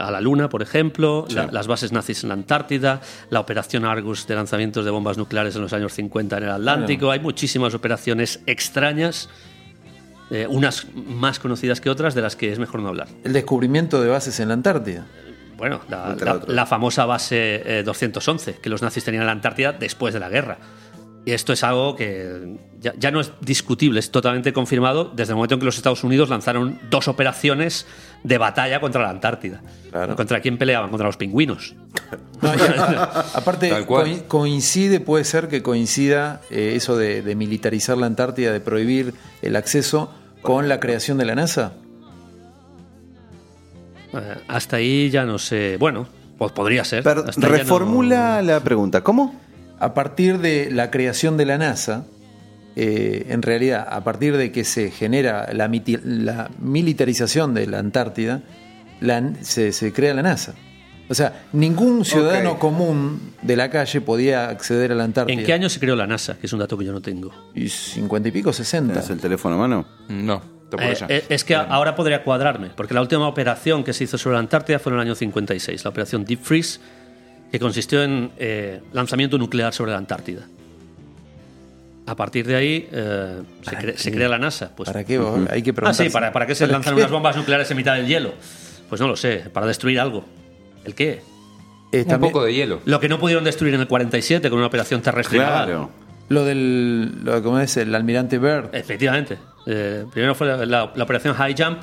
[0.00, 3.00] a la Luna, por ejemplo, la- las bases nazis en la Antártida,
[3.30, 7.10] la operación Argus de lanzamientos de bombas nucleares en los años 50 en el Atlántico.
[7.10, 9.28] Hay muchísimas operaciones extrañas,
[10.30, 13.08] eh, unas más conocidas que otras, de las que es mejor no hablar.
[13.24, 15.06] El descubrimiento de bases en la Antártida.
[15.56, 15.80] Bueno,
[16.46, 20.28] la famosa base eh, 211 que los nazis tenían en la Antártida después de la
[20.28, 20.58] guerra.
[21.24, 25.36] Y esto es algo que ya, ya no es discutible, es totalmente confirmado desde el
[25.36, 27.86] momento en que los Estados Unidos lanzaron dos operaciones
[28.24, 29.60] de batalla contra la Antártida.
[29.90, 30.16] Claro.
[30.16, 30.88] ¿Contra quién peleaban?
[30.90, 31.74] Contra los pingüinos.
[32.40, 32.48] No,
[33.34, 33.84] aparte,
[34.28, 39.12] coincide, puede ser que coincida eh, eso de, de militarizar la Antártida, de prohibir
[39.42, 41.72] el acceso con la creación de la NASA.
[44.14, 45.76] Eh, hasta ahí ya no sé.
[45.78, 46.06] Bueno,
[46.38, 47.02] pues podría ser.
[47.02, 49.02] Pero no- reformula la pregunta.
[49.02, 49.34] ¿Cómo?
[49.80, 52.04] A partir de la creación de la NASA,
[52.76, 55.68] eh, en realidad, a partir de que se genera la,
[56.58, 58.42] militarización de la Antártida,
[59.00, 60.54] la- se, se crea la NASA.
[61.10, 65.38] O sea, ningún ciudadano común de la calle podía acceder a la Antártida.
[65.40, 66.36] ¿En qué año se creó la NASA?
[66.38, 67.30] Que es un dato que yo no tengo.
[67.54, 68.92] Y 50 y pico, 60.
[68.92, 69.86] ¿Tienes el teléfono a mano?
[70.08, 71.06] No, está por Eh, allá.
[71.08, 74.40] eh, es que ahora podría cuadrarme, porque la última operación que se hizo sobre la
[74.40, 76.78] Antártida fue en el año 56, la operación Deep Freeze,
[77.50, 80.42] que consistió en eh, lanzamiento nuclear sobre la Antártida.
[82.06, 84.72] A partir de ahí eh, se, cre- se crea la NASA.
[84.74, 85.20] Pues, ¿Para qué?
[85.50, 85.94] Hay que ah, preguntar.
[85.94, 88.32] sí, ¿para, ¿para qué se lanzan unas bombas nucleares en mitad del hielo?
[88.88, 90.24] Pues no lo sé, para destruir algo.
[90.84, 91.20] ¿El qué?
[91.92, 92.80] Un poco de hielo.
[92.86, 95.64] Lo que no pudieron destruir en el 47 con una operación terrestre naval.
[95.66, 95.90] Claro.
[96.30, 97.24] Lo del.
[97.24, 97.76] Lo, ¿Cómo es?
[97.78, 98.74] El almirante Byrd.
[98.74, 99.38] Efectivamente.
[99.66, 101.78] Eh, primero fue la, la- la operación High Jump,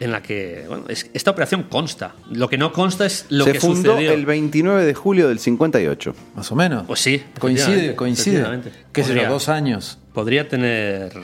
[0.00, 0.64] en la que.
[0.68, 2.14] Bueno, es- esta operación consta.
[2.30, 4.12] Lo que no consta es lo Se que fundó sucedió.
[4.12, 6.14] el 29 de julio del 58.
[6.34, 6.84] Más o menos.
[6.86, 7.22] Pues sí.
[7.38, 8.44] Coincide, coincide.
[8.92, 9.02] ¿Qué?
[9.02, 9.98] Podría- Dos años.
[10.12, 11.12] Podría tener.
[11.12, 11.18] eh,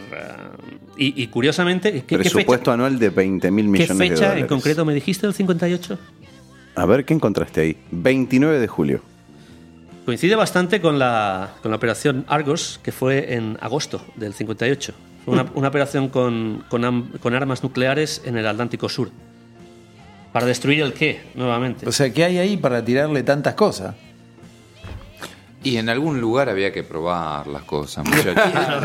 [0.96, 1.92] y, y curiosamente.
[1.92, 4.42] ¿qué, qué Presupuesto fecha, anual de 20 mil qué millones de fecha dólares.
[4.42, 5.98] en concreto me dijiste del 58?
[6.76, 7.76] A ver, ¿qué encontraste ahí?
[7.90, 9.02] 29 de julio.
[10.06, 14.92] Coincide bastante con la, con la operación Argos, que fue en agosto del 58.
[15.26, 19.10] Una, operación con, con con armas nucleares en el Atlántico Sur.
[20.32, 21.88] ¿Para destruir el qué, nuevamente?
[21.88, 23.94] O sea, ¿qué hay ahí para tirarle tantas cosas?
[25.62, 28.34] Y en algún lugar había que probar las cosas, muchachos.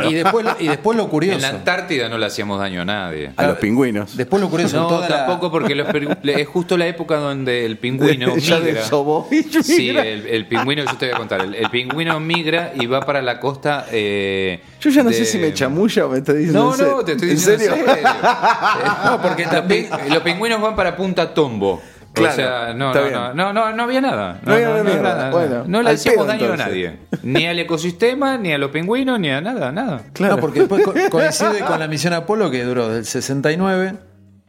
[0.09, 1.39] Y después, lo- y después lo en curioso.
[1.39, 3.31] la Antártida no le hacíamos daño a nadie.
[3.37, 4.17] A los pingüinos.
[4.17, 4.75] Después lo curioso.
[4.81, 5.87] No, toda la- tampoco porque los
[6.23, 8.83] es justo la época donde el pingüino Ya migra.
[9.63, 12.99] Sí, el, el pingüino, yo te voy a contar, el, el pingüino migra y va
[12.99, 13.85] para la costa.
[13.91, 16.91] eh, Yo ya no de- sé si me chamulla o me está diciendo No, en
[16.91, 17.85] no, te estoy ¿En diciendo en serio?
[17.93, 18.09] serio.
[19.05, 19.87] No, porque también.
[20.09, 21.81] Los pingüinos van para Punta Tombo.
[22.15, 23.13] Claro, o sea, no, está no, bien.
[23.13, 24.39] no, no, no, no había nada.
[24.43, 25.29] No había nada.
[25.31, 26.65] Bueno, no le hacíamos pedo, daño entonces.
[26.65, 26.97] a nadie.
[27.23, 30.01] Ni al ecosistema, ni a los pingüinos, ni a nada, nada.
[30.19, 33.93] No, porque después co- coincide con la misión Apolo que duró del 69.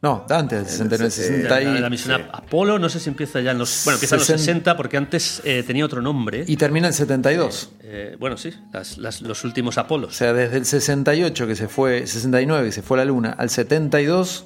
[0.02, 3.52] No, antes del 69, 60 La, y, la misión Apolo, no sé si empieza ya
[3.52, 3.82] en los.
[3.86, 6.44] Bueno, empieza en los Sesen- 60, porque antes eh, tenía otro nombre.
[6.46, 7.70] y termina el 72.
[7.82, 10.14] Eh, bueno, sí, las- las- los últimos O Apolos.
[10.14, 13.48] sea, desde el 68 que se fue, 69 que se fue a la Luna, al
[13.48, 14.44] 72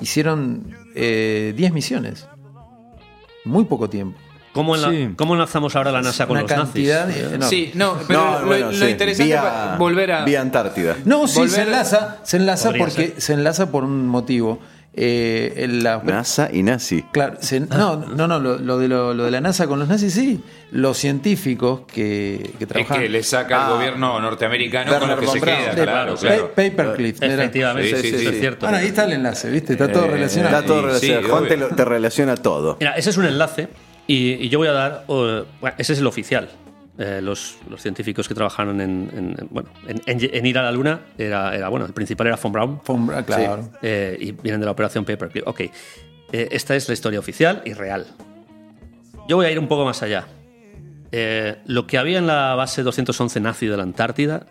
[0.00, 2.28] hicieron eh, 10 misiones.
[3.44, 4.18] Muy poco tiempo.
[4.52, 5.14] ¿Cómo, enla- Sí.
[5.16, 7.22] ¿Cómo enlazamos ahora la NASA con Una los cantidad nazis?
[7.24, 7.46] enorme.
[7.48, 8.84] Sí, no, pero No, lo, bueno, lo sí.
[8.86, 10.24] interesante Vía- es volver a.
[10.24, 10.96] Vía Antártida.
[11.04, 13.20] No, sí, Volver- se enlaza, se enlaza Podría porque ser.
[13.20, 14.60] se enlaza por un motivo
[14.96, 17.02] eh, el- la- NASA y nazi.
[17.12, 19.88] Claro, se- no, no, no, lo, lo de lo, lo de la NASA con los
[19.88, 20.40] nazis sí.
[20.70, 23.00] Los científicos que, que Es trabajan.
[23.00, 23.66] que le saca Ah.
[23.66, 25.58] al gobierno norteamericano con Werner lo que se Braun.
[25.62, 26.48] queda, de- claro, claro.
[26.54, 27.22] Paperclip.
[27.22, 28.26] Efectivamente, Sí, sí, sí.
[28.26, 28.66] es cierto.
[28.66, 29.72] Bueno, ahí está el enlace, ¿viste?
[29.74, 30.56] Está todo Eh, relacionado.
[30.56, 31.22] Está todo Sí, relacionado.
[31.22, 31.68] sí, Juan te, obvio.
[31.68, 32.76] lo- te relaciona todo.
[32.80, 33.68] Mira, ese es un enlace
[34.06, 35.04] y, y yo voy a dar.
[35.06, 35.44] bueno,
[35.78, 36.48] ese es el oficial.
[36.96, 41.00] Eh, los, los científicos que trabajaron en, en- en- bueno, en, ir a la Luna
[41.18, 43.68] era, era bueno, el principal era von Braun Fue un- ah, claro.
[43.82, 45.46] eh, y vienen de la operación Paperclip.
[45.48, 45.60] Ok,
[46.32, 48.06] Eh, esta es la historia oficial y real.
[49.28, 50.26] Yo voy a ir un poco más allá.
[51.66, 54.46] Lo que había en la base 211 nazi de la Antártida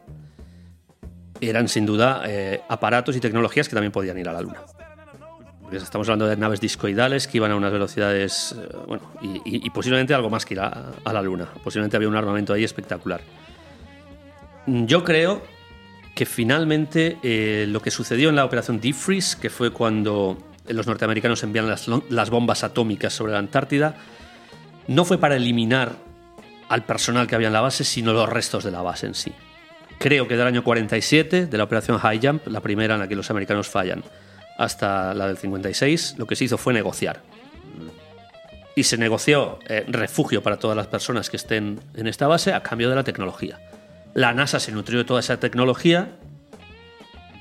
[1.41, 2.23] eran sin duda
[2.69, 4.59] aparatos y tecnologías que también podían ir a la Luna.
[5.81, 9.69] Estamos hablando de naves discoidales que iban a unas velocidades, eh, bueno, y, y- y
[9.71, 11.47] posiblemente algo más que ir a, a la Luna.
[11.63, 13.21] Posiblemente había un armamento ahí espectacular.
[14.67, 15.41] Yo creo
[16.15, 20.87] que finalmente eh, lo que sucedió en la operación Deep Freeze, que fue cuando los
[20.87, 23.95] norteamericanos envían las, las bombas atómicas sobre la Antártida,
[24.87, 25.93] no fue para eliminar
[26.69, 29.31] al personal que había en la base, sino los restos de la base en sí.
[29.99, 33.15] Creo que del año 47, de la operación High Jump, la primera en la que
[33.15, 34.03] los americanos fallan,
[34.57, 37.21] hasta la del 56, lo que se hizo fue negociar.
[38.75, 42.63] Y se negoció eh, refugio para todas las personas que estén en esta base a
[42.63, 43.59] cambio de la tecnología.
[44.13, 46.09] La NASA se nutrió de toda esa tecnología,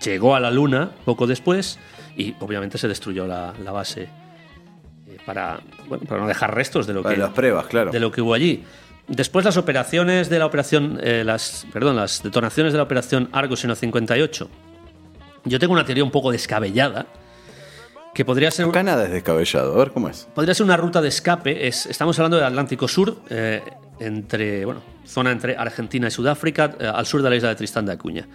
[0.04, 1.78] llegó a la Luna poco después
[2.16, 6.94] y obviamente se destruyó la, la base eh, para, bueno, para no dejar restos de
[6.94, 7.90] lo Para que las pruebas, claro.
[7.90, 8.64] de lo que hubo allí.
[9.08, 13.76] Después las operaciones de la operación, eh, las, perdón, las detonaciones de la operación el
[13.76, 14.48] 58.
[15.45, 17.07] Yo tengo una teoría un poco descabellada
[18.14, 19.74] que podría ser, Acá nada es descabellado.
[19.74, 20.28] A ver cómo es.
[20.34, 21.66] podría ser una ruta de escape.
[21.66, 23.62] Es, estamos hablando del Atlántico Sur, eh,
[24.01, 27.86] entre, bueno, zona entre Argentina y Sudáfrica, eh, al sur de la isla de Tristán
[27.86, 28.28] de Acuña.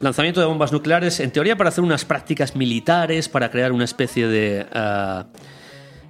[0.00, 4.26] Lanzamiento de bombas nucleares, en teoría para hacer unas prácticas militares, para crear una especie
[4.28, 5.26] de, ah,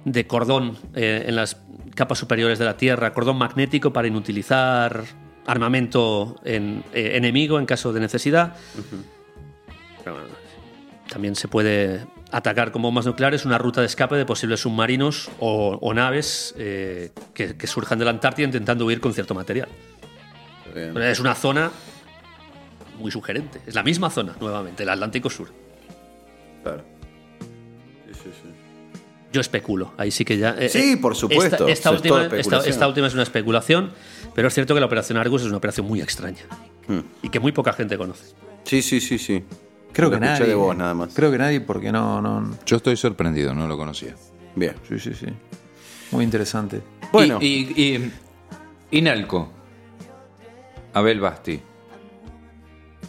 [0.05, 1.57] de cordón eh, en las
[1.93, 5.03] capas superiores de la Tierra, cordón magnético para inutilizar
[5.45, 8.55] armamento en- eh, enemigo en caso de necesidad.
[11.09, 15.77] También se puede atacar con bombas nucleares una ruta de escape de posibles submarinos o,
[15.81, 19.67] o naves eh, que, que surjan de la Antártida intentando huir con cierto material.
[20.73, 20.95] Bien.
[21.01, 21.69] Es una zona
[22.97, 23.59] muy sugerente.
[23.67, 25.49] Es la misma zona, nuevamente, el Atlántico Sur.
[26.63, 26.83] Claro.
[28.07, 28.49] Sí, sí, sí.
[29.33, 30.55] Yo especulo, ahí sí que ya.
[30.59, 33.91] eh, Sí, eh, por supuesto, Esta, última, esta última es una especulación,
[34.35, 36.41] pero es cierto que la operación Argus es una operación muy extraña
[36.87, 36.99] Hmm.
[37.21, 38.33] y que muy poca gente conoce.
[38.63, 39.43] Sí, sí, sí, sí.
[39.93, 40.47] Creo Lo que escuché nadie.
[40.47, 41.13] de vos nada más.
[41.13, 42.57] Creo que nadie porque no, no.
[42.65, 44.15] Yo estoy sorprendido, no lo conocía.
[44.55, 44.73] Bien.
[44.87, 45.27] Sí, sí, sí.
[46.11, 46.81] Muy interesante.
[47.11, 47.37] Bueno.
[47.41, 48.11] Y, y, y-
[48.97, 49.49] Inalco.
[50.93, 51.59] Abel Basti.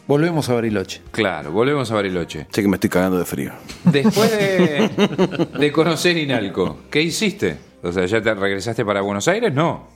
[0.07, 1.01] Volvemos a Bariloche.
[1.11, 2.47] Claro, volvemos a Bariloche.
[2.51, 3.53] Sé que me estoy cagando de frío.
[3.85, 7.57] Después de, de conocer Inalco, ¿qué hiciste?
[7.83, 9.53] O sea, ¿ya te regresaste para Buenos Aires?
[9.53, 9.89] No.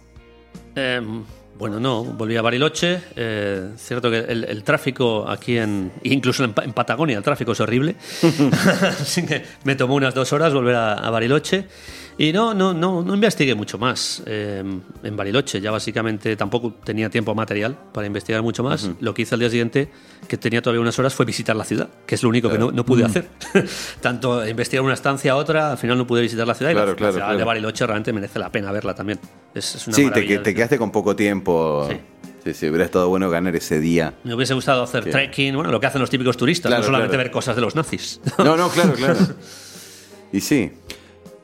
[0.74, 1.01] Eh,
[1.59, 3.01] bueno, no, volví a Bariloche.
[3.17, 5.93] Eh, cierto que el, tráfico aquí en.
[6.05, 7.97] Incluso en, Pa- en Patagonia, el tráfico es horrible.
[9.01, 11.67] Así que me tomó unas dos horas volver a Bariloche.
[12.19, 14.64] Y no, no, no, no investigué mucho más eh,
[15.03, 15.61] en Bariloche.
[15.61, 18.89] Ya básicamente tampoco tenía tiempo material para investigar mucho más.
[19.01, 19.91] Lo que hice al día siguiente,
[20.27, 22.73] que tenía todavía unas horas, fue visitar la ciudad, que es lo único que no,
[22.73, 23.29] no pude hacer.
[24.01, 26.71] Tanto investigar una estancia a otra, al final no pude visitar la ciudad.
[26.71, 27.39] y la- Claro, la, claro, ciudad claro.
[27.39, 29.19] de Bariloche realmente merece la pena verla también.
[29.55, 31.87] Es, es una Sí, te, te quedaste con poco tiempo.
[31.91, 31.97] Sí.
[32.45, 34.14] Sí, sí, hubiera estado bueno ganar ese día.
[34.25, 35.11] Me hubiese gustado hacer Sí.
[35.11, 37.25] trekking, bueno, lo que hacen los típicos turistas, Claro, no solamente claro.
[37.25, 38.21] ver cosas de los nazis.
[38.39, 39.19] No, no, claro, claro.
[40.33, 40.73] Y sí.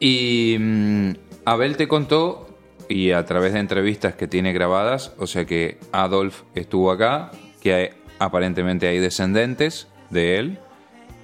[0.04, 1.10] Y mm,
[1.44, 2.48] Abel te contó,
[2.88, 7.30] y a través de entrevistas que tiene grabadas, o sea que Adolf estuvo acá,
[7.60, 7.88] que hay-
[8.18, 10.58] aparentemente hay descendentes de él.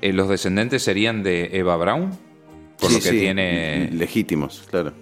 [0.00, 2.10] Eh, los descendentes serían de Eva Braun,
[2.78, 4.92] por Sí, lo que sí, tiene Legítimos, claro.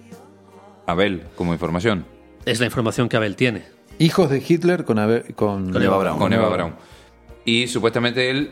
[0.87, 2.05] Abel como información.
[2.45, 3.61] es la información que Abel tiene.
[3.99, 6.17] Hijos de Hitler con, Abe- con, Con Eva Braun.
[6.17, 6.73] Con Eva Braun.
[7.45, 8.51] Y supuestamente él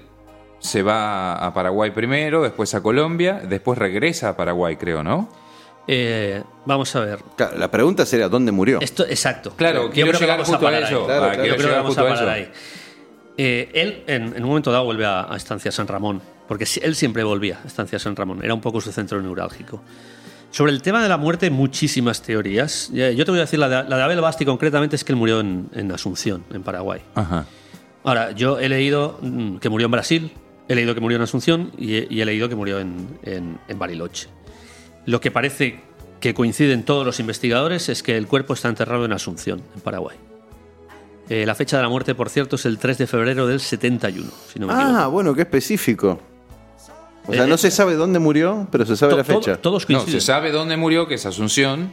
[0.65, 5.29] se va a Paraguay primero, después a Colombia, después regresa a Paraguay, creo, ¿no?
[5.87, 7.19] Eh, vamos a ver.
[7.37, 8.79] Claro, La pregunta sería: ¿dónde murió?
[8.81, 9.51] Esto, exacto.
[9.55, 10.99] Claro, Yo quiero creo que llegar vamos a justo a parar eso.
[11.01, 11.05] ahí.
[11.05, 11.41] Claro, Ah, claro.
[11.43, 12.51] quiero Yo creo que vamos a a parar ahí.
[13.37, 16.95] Eh, él en, en un momento dado vuelve a, a Estancia San Ramón, porque él
[16.95, 19.81] siempre volvía a Estancia San Ramón, era un poco su centro neurálgico.
[20.51, 22.89] Sobre el tema de la muerte, muchísimas teorías.
[22.93, 25.17] Yo te voy a decir, la de, la de Abel Basti concretamente es que él
[25.17, 27.01] murió en, en Asunción, en Paraguay.
[27.13, 27.45] Ajá.
[28.05, 30.31] Ahora, yo he leído mm, que murió en Brasil,
[30.67, 33.57] he leído que murió en Asunción y he, y he leído que murió en, en-
[33.67, 34.27] en Bariloche.
[35.05, 35.81] Lo que parece
[36.19, 40.17] que coinciden todos los investigadores es que el cuerpo está enterrado en Asunción, en Paraguay.
[41.29, 44.29] Eh, la fecha de la muerte, por cierto, es el 3 de febrero del 71,
[44.51, 45.09] si no me Ah, equivoco.
[45.11, 46.19] bueno, qué específico.
[47.27, 49.57] O sea, Eh, no se sabe dónde murió, pero se sabe to- la to- fecha.
[49.57, 50.21] todos No, coinciden.
[50.21, 51.91] se sabe dónde murió, que es Asunción.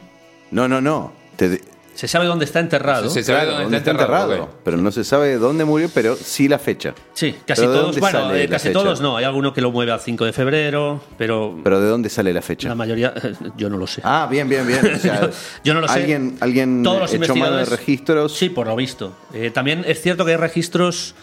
[0.51, 1.11] No, no, no.
[1.35, 1.61] Te-
[1.95, 3.09] Se sabe dónde está enterrado.
[3.09, 4.49] Se sabe claro, dónde está enterrado.
[4.65, 6.93] Pero no se sabe dónde murió, pero sí la fecha.
[7.13, 7.85] Sí, casi ¿Pero de todos.
[7.87, 8.79] dónde Bueno, sale eh, la casi fecha?
[8.79, 9.15] todos no.
[9.17, 12.41] Hay alguno que lo mueve al 5 de febrero, pero, Pero ¿de dónde sale la
[12.41, 12.67] fecha?
[12.69, 13.13] la mayoría,
[13.55, 14.01] yo no lo sé.
[14.03, 14.79] Ah, bien, bien, bien.
[14.95, 15.29] O sea,
[15.63, 15.99] Yo no lo sé.
[15.99, 18.33] ¿Alguien, alguien Todos los echó mano de investigadores- registros?
[18.37, 19.15] Sí, por lo visto.
[19.33, 21.13] Eh, también es cierto que hay registros.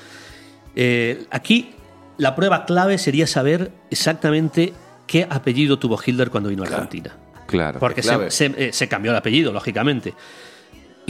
[0.77, 1.75] eh, aquí
[2.17, 4.73] la prueba clave sería saber exactamente
[5.07, 7.17] qué apellido tuvo Hitler cuando vino a Argentina.
[7.47, 7.81] Claro.
[7.81, 8.31] Porque es clave.
[8.31, 10.15] se, se- eh, se cambió el apellido, lógicamente.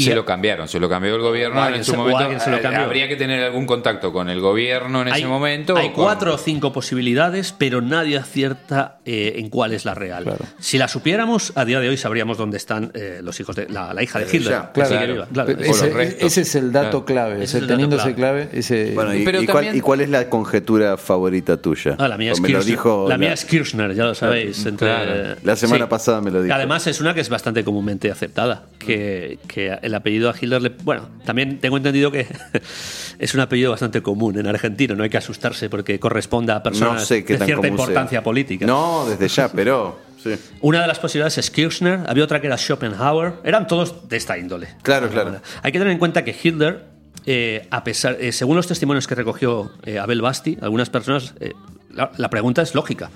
[0.01, 2.19] Y- se lo cambiaron, se lo cambió el gobierno en su se- momento.
[2.19, 2.67] alguien se lo eh.
[2.77, 5.77] Habría que tener algún contacto con el gobierno en ese momento.
[5.77, 9.95] hay o con- cuatro o cinco posibilidades, pero nadie acierta eh, en cuál es la
[9.95, 10.25] real.
[10.25, 10.45] Claro.
[10.59, 13.93] Si la supiéramos, a día de hoy sabríamos dónde están eh, los hijos de la,
[13.95, 14.43] la hija de Hitler.
[14.51, 14.73] ya.
[14.73, 15.27] Claro.
[15.33, 15.51] claro.
[15.51, 17.29] Ese, es el dato Claro.
[17.31, 17.45] clave.
[17.45, 18.15] Ese es el ese clave.
[18.15, 18.93] clave, ese.
[18.95, 21.97] Bueno, ¿y, Pero y cuál, también- y cuál es la conjetura favorita tuya?
[21.99, 22.65] Ah, la mía, es Kirchner.
[22.65, 24.65] dijo la mía es Kirchner, ya lo sabéis.
[24.67, 25.37] entre- Claro.
[25.43, 26.55] La semana pasada me lo dijo.
[26.55, 28.65] además es una que es bastante comúnmente aceptada.
[28.79, 30.69] Que, que el apellido a Hitler le.
[30.71, 32.27] Bueno, también tengo entendido que
[33.19, 34.95] es un apellido bastante común en Argentina.
[34.95, 37.71] No hay que asustarse porque corresponde a personas no sé qué de cierta sea.
[37.71, 38.67] importancia política.
[38.67, 39.99] No, desde ya, pero.
[40.23, 40.35] sí.
[40.63, 44.39] Una de las posibilidades es Kirchner, había otra que era Schopenhauer, eran todos de esta
[44.39, 44.69] índole.
[44.83, 45.41] Claro, claro.
[45.63, 46.85] Hay que tener en cuenta que Hitler,
[47.27, 51.53] eh, a pesar, eh, según los testimonios que recogió eh, Abel Basti, algunas personas, eh,
[51.93, 53.11] la, la pregunta es lógica.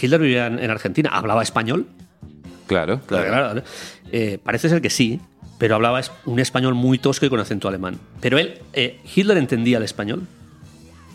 [0.00, 1.86] Hitler vivía en, en Argentina, ¿hablaba español?
[2.66, 3.00] Claro.
[3.06, 3.62] Claro.
[4.12, 5.20] Eh, parece ser que sí,
[5.58, 7.98] pero hablaba un español muy tosco y con acento alemán.
[8.20, 10.22] Pero él, eh, Hitler entendía el español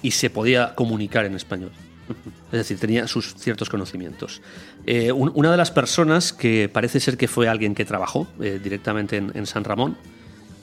[0.02, 1.72] y se podía comunicar en español.
[2.52, 4.42] Es decir, tenía sus ciertos conocimientos.
[4.86, 8.60] Eh, un- una de las personas que parece ser que fue alguien que trabajó eh,
[8.64, 9.98] directamente en, en San Ramón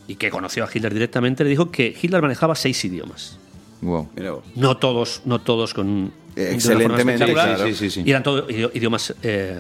[0.07, 3.39] y que conoció a Hitler directamente, le dijo que Hitler manejaba seis idiomas.
[3.81, 4.09] Wow.
[4.55, 7.27] No todos, no todos con Eh, excelentemente.
[7.67, 8.03] Sí, sí, sí.
[8.05, 9.59] Y eran todos idi- idiomas eh,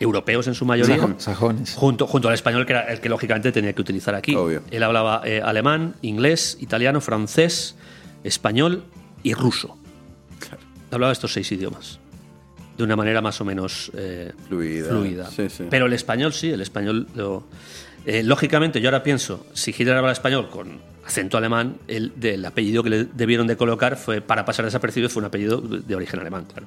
[0.00, 0.96] europeos en su mayoría.
[0.96, 1.74] Sajo- sajones.
[1.74, 4.34] Junto, junto al español, que era el que lógicamente tenía que utilizar aquí.
[4.34, 4.62] Obvio.
[4.70, 7.74] Él hablaba eh, alemán, inglés, italiano, francés,
[8.24, 8.84] español
[9.22, 9.76] y ruso.
[10.90, 11.98] Hablaba estos seis idiomas.
[12.76, 15.30] De una manera más o menos eh, Fluida.
[15.30, 15.64] Sí, sí.
[15.68, 17.42] Pero el español sí, el español lo.
[18.06, 22.82] eh, lógicamente, yo ahora pienso, si Hitler habla español con acento alemán, el del apellido
[22.84, 26.46] que le debieron de colocar fue, para pasar desapercibido, fue un apellido de origen alemán,
[26.50, 26.66] claro.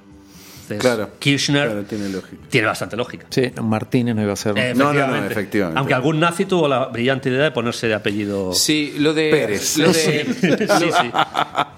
[0.75, 1.11] Entonces, Claro.
[1.19, 2.43] Kirchner Claro, tiene lógica.
[2.49, 3.25] tiene bastante lógica.
[3.29, 4.57] Sí, Martínez no iba a ser.
[4.57, 5.77] Eh, No, no, no, efectivamente.
[5.79, 8.53] Aunque algún nazi tuvo la brillante idea de ponerse de apellido.
[8.53, 9.29] Sí, lo de.
[9.31, 9.77] Pérez.
[9.77, 9.93] lo de-
[10.79, 11.11] sí, sí.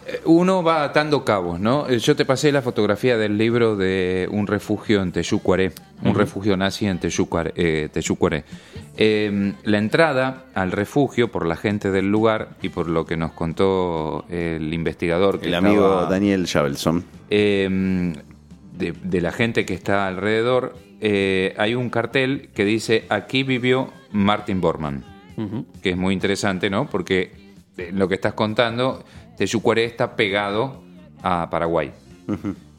[0.08, 1.88] Eh, Uno va atando cabos, ¿no?
[1.90, 5.72] Eh, Yo te pasé la fotografía del libro de un refugio en Teyucuaré,
[6.04, 7.54] un refugio nazi en Teyucuaré.
[7.56, 7.90] eh.
[8.96, 13.32] Eh, la entrada al refugio, por la gente del lugar y por lo que nos
[13.32, 17.04] contó el investigador, que El amigo Daniel Javelson.
[17.30, 18.14] eh,
[18.84, 23.92] de, de la gente que está alrededor, eh, hay un cartel que dice aquí vivió
[24.12, 25.04] Martin Bormann,
[25.82, 26.90] que es muy interesante, ¿no?
[26.90, 27.32] Porque
[27.78, 29.04] eh, lo que estás contando,
[29.38, 30.84] Teyucuaré está pegado
[31.24, 31.92] a Paraguay.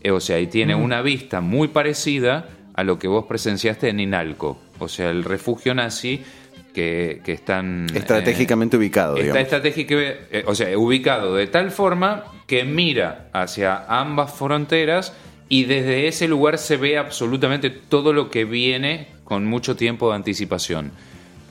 [0.01, 4.01] Eh, o sea, y tiene una vista muy parecida a lo que vos presenciaste en
[4.01, 6.23] Inalco, o sea, el refugio nazi
[6.75, 7.87] que, que están...
[7.95, 9.41] eh, Estratégicamente ubicado, Está
[10.33, 15.13] eh, o sea, ubicado de tal forma que mira hacia ambas fronteras
[15.55, 20.17] y desde ese lugar se ve absolutamente todo lo que viene con mucho tiempo de
[20.17, 20.91] anticipación.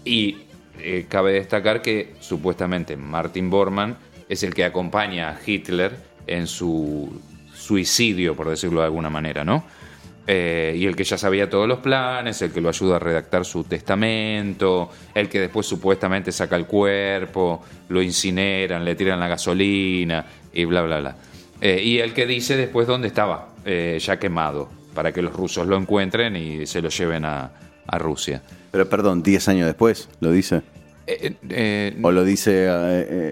[0.04, 0.40] Y
[0.78, 3.96] eh, cabe destacar que supuestamente Martin Bormann
[4.28, 5.96] es el que acompaña a Hitler
[6.28, 7.18] en su
[7.56, 9.64] suicidio, por decirlo de alguna manera, ¿no?
[10.28, 13.46] Eh, y el que ya sabía todos los planes, el que lo ayuda a redactar
[13.46, 20.26] su testamento, el que después supuestamente saca el cuerpo, lo incineran, le tiran la gasolina
[20.52, 21.16] y bla, bla, bla.
[21.66, 25.66] Eh, y el que dice después dónde estaba, eh, ya quemado, para que los rusos
[25.66, 27.52] lo encuentren y se lo lleven a,
[27.88, 28.42] a Rusia.
[28.72, 30.62] Pero perdón, 10 años después, ¿lo dice?
[31.08, 32.68] Eh, ¿O lo dice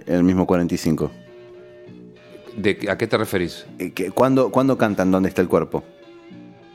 [0.07, 1.11] el mismo 45?
[2.55, 3.65] ¿de- ¿A qué te referís?
[4.13, 5.83] ¿Cuándo, ¿Cuándo cantan dónde está el cuerpo?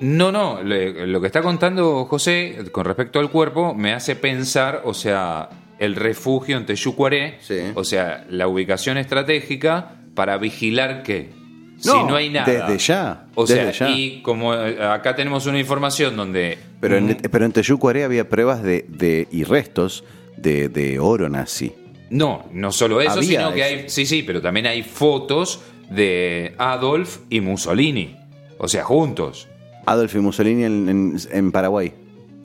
[0.00, 4.82] No, no, le- lo que está contando José con respecto al cuerpo me hace pensar,
[4.84, 5.48] o sea,
[5.78, 7.60] el refugio en Teyucuaré, Sí.
[7.74, 11.30] o sea, la ubicación estratégica para vigilar que
[11.78, 12.50] si No, no hay nada.
[12.50, 13.90] desde ya, O sea, ya.
[13.90, 18.28] y como eh, acá tenemos una información donde Pero en, Mm, pero en Teyucuaré había
[18.28, 20.04] pruebas de, de- y restos
[20.36, 21.72] de, de oro nazi.
[22.10, 23.80] No, no solo eso, Había sino que eso.
[23.82, 23.88] hay.
[23.88, 25.60] Sí, sí, pero también hay fotos
[25.90, 28.16] de Adolf y Mussolini.
[28.58, 29.48] O sea, juntos.
[29.86, 31.92] Adolf y Mussolini en, en- en Paraguay.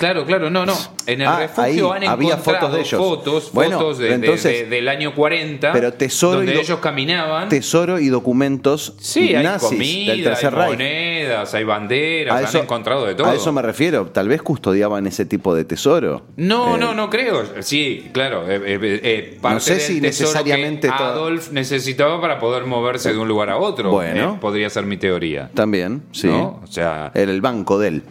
[0.02, 0.74] Claro, claro, no, no.
[1.06, 3.00] En el Ah, refugio ahí han había encontrado fotos de ellos.
[3.00, 7.50] fotos, Bueno, fotos de- entonces- de- del año 40, Pero tesoro donde ellos caminaban.
[7.50, 10.72] Tesoro y documentos Sí, hay comida, del Tercer hay Reich.
[10.72, 13.28] monedas, hay banderas, A han encontrado de todo.
[13.28, 14.08] a eso me refiero.
[14.08, 16.24] Tal vez custodiaban ese tipo de tesoro.
[16.36, 17.44] No, Eh, no, no creo.
[17.62, 18.50] Sí, claro.
[18.50, 22.66] eh, eh, eh, parte No sé del si necesariamente que todo- Adolf necesitaba para poder
[22.66, 23.92] moverse de un lugar a otro.
[23.92, 24.34] Bueno.
[24.36, 25.50] eh, podría ser mi teoría.
[25.54, 26.28] También, sí.
[26.28, 26.60] ¿No?
[26.64, 28.04] O sea, Era el banco de él.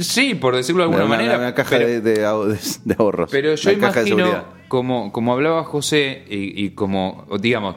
[0.00, 1.38] Sí, por decirlo de alguna una, manera.
[1.38, 3.30] una caja pero- de, de ahor- de ahorros.
[3.30, 7.76] Pero yo imagino, como, como hablaba José, y, y como, digamos,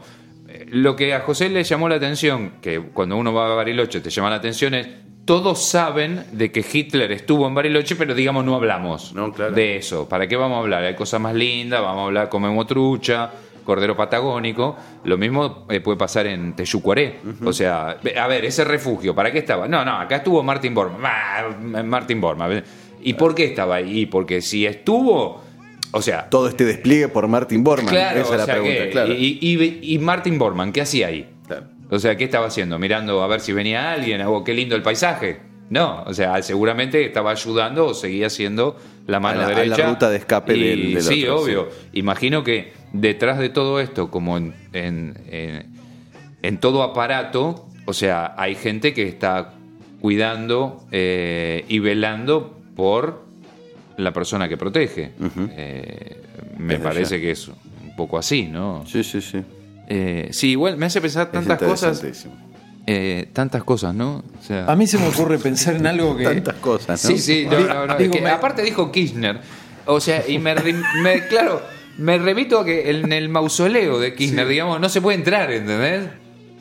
[0.68, 4.10] lo que a José le llamó la atención, que cuando uno va a Bariloche te
[4.10, 4.88] llama la atención, es
[5.26, 9.54] todos saben de que Hitler estuvo en Bariloche, pero digamos no hablamos No, claro.
[9.56, 10.08] de eso.
[10.10, 10.84] ¿Para qué vamos a hablar?
[10.84, 13.32] Hay cosas más lindas, vamos a hablar, comemos trucha,
[13.64, 14.76] cordero patagónico.
[15.05, 17.20] Lo mismo eh, puede pasar en Teyucuaré.
[17.43, 19.68] O sea, a ver, ese refugio, ¿para qué estaba?
[19.68, 21.01] No, no, acá estuvo Martin Bormann.
[21.03, 21.49] Ah,
[21.84, 22.64] Martin Bormann.
[23.01, 24.05] ¿Y por qué estaba ahí?
[24.05, 25.41] Porque si estuvo...
[25.95, 27.89] O sea, Todo este despliegue por Martin Bormann.
[27.89, 29.14] Claro, Esa es la sea pregunta, que- claro.
[29.14, 31.30] y, y- y Martin Bormann, ¿qué hacía ahí?
[31.45, 31.66] Claro.
[31.91, 32.80] O sea, ¿qué estaba haciendo?
[32.80, 35.41] Mirando a ver si venía alguien, o qué lindo el paisaje.
[35.70, 39.55] No, o sea, seguramente estaba ayudando o seguía siendo la mano A la- a la
[39.64, 39.88] derecha.
[39.88, 41.70] ruta de escape Y del- del Sí, otro, obvio.
[41.93, 45.66] Imagino que detrás de todo esto, como en, en- en-
[46.41, 49.54] en todo aparato, o sea, hay gente que está
[50.02, 53.24] cuidando eh, y velando por
[53.98, 55.12] la persona que protege.
[55.52, 56.22] Eh,
[56.58, 57.22] me Desde parece ya.
[57.22, 58.84] que es un poco así, ¿no?
[58.86, 59.41] Sí, sí, sí.
[59.88, 62.04] Eh, sí, igual me hace pensar Es tantas cosas.
[62.88, 64.24] eh, tantas cosas, ¿no?
[64.39, 66.24] O sea, A mí se me ocurre pensar en algo que.
[66.26, 67.10] Tantas cosas, ¿no?
[67.12, 69.39] Sí, sí, no, no, no, es Digo, que me- aparte dijo Kirchner.
[69.86, 71.62] O sea, y me, me- claro,
[71.98, 76.06] me remito a que en el mausoleo de Kirchner, digamos, no se puede entrar, ¿entendés?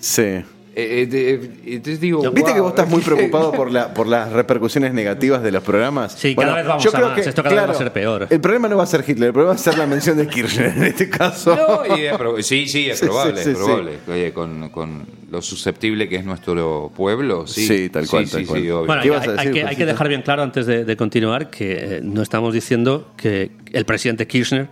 [0.00, 0.42] Sí.
[0.74, 2.54] Eh, eh, de- entonces digo, ¿Viste wow.
[2.54, 6.14] que vos estás muy preocupado por, la, por las repercusiones negativas de los programas?
[6.16, 7.18] Sí, cada vez vamos a más.
[7.26, 8.26] Esto cada vez va a ser peor.
[8.30, 10.26] El problema no va a ser Hitler, el problema va a ser la mención de
[10.28, 11.54] Kirchner en este caso.
[11.54, 13.92] No, y es sí, sí, es Sí, probable, sí, es sí, probable.
[14.08, 17.66] Oye, con, con lo susceptible que es nuestro pueblo, sí.
[17.66, 18.62] Sí, tal cual, Sí, tal sí, cual.
[18.62, 18.86] sí, obvio.
[18.86, 22.00] Bueno, ¿Qué hay, que, hay que dejar bien claro antes de, de continuar que eh,
[22.02, 24.68] no estamos diciendo que el presidente Kirchner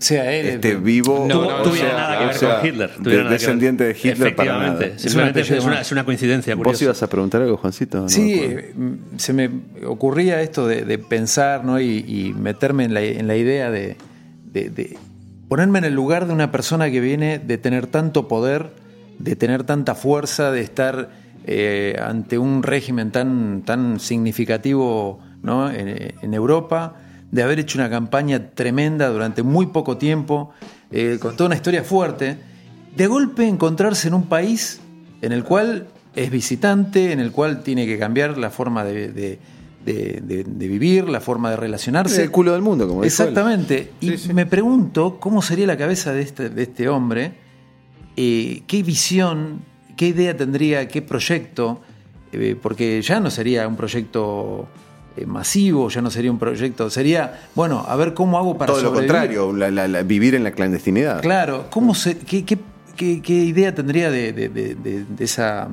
[0.00, 0.46] sea él.
[0.46, 2.90] Este vivo No, tuviera o sea, nada que ver o sea, con Hitler.
[2.90, 3.40] de- tuviera nada que ver.
[3.40, 4.98] descendiente de Hitler para nada.
[4.98, 5.80] Simplemente es, una, más.
[5.82, 6.54] es una coincidencia.
[6.56, 8.00] ¿Vos ibas a preguntar algo, Juancito?
[8.00, 8.42] No Sí,
[9.18, 9.48] se me
[9.86, 11.78] ocurría esto de, de pensar ¿no?
[11.80, 13.96] y, y meterme en la, en la idea de,
[14.52, 14.96] de- de
[15.48, 18.70] ponerme en el lugar de una persona que viene de tener tanto poder,
[19.18, 21.10] de tener tanta fuerza, de estar
[21.46, 25.70] eh, ante un régimen tan, tan significativo ¿no?
[25.70, 26.94] en, en Europa,
[27.30, 30.50] de haber hecho una campaña tremenda durante muy poco tiempo,
[30.90, 32.36] eh, con toda una historia fuerte,
[32.96, 34.80] de golpe encontrarse en un país
[35.22, 39.38] en el cual es visitante, en el cual tiene que cambiar la forma de, de-
[39.84, 42.14] de- de- de vivir, la forma de relacionarse.
[42.16, 43.04] Es el culo del mundo, como.
[43.04, 43.92] Exactamente.
[44.00, 47.32] Y me pregunto cómo sería la cabeza de este, de este hombre,
[48.16, 49.60] eh, qué visión,
[49.96, 51.80] qué idea tendría, qué proyecto,
[52.32, 54.68] eh, porque ya no sería un proyecto
[55.26, 58.92] masivo, ya no sería un proyecto, sería, bueno, a ver cómo hago para Todo lo
[58.92, 61.20] contrario, la- la- la- vivir en la clandestinidad.
[61.22, 62.58] Claro, ¿cómo se, qué, qué-
[62.96, 65.68] qué- qué idea tendría de, de- de- esa,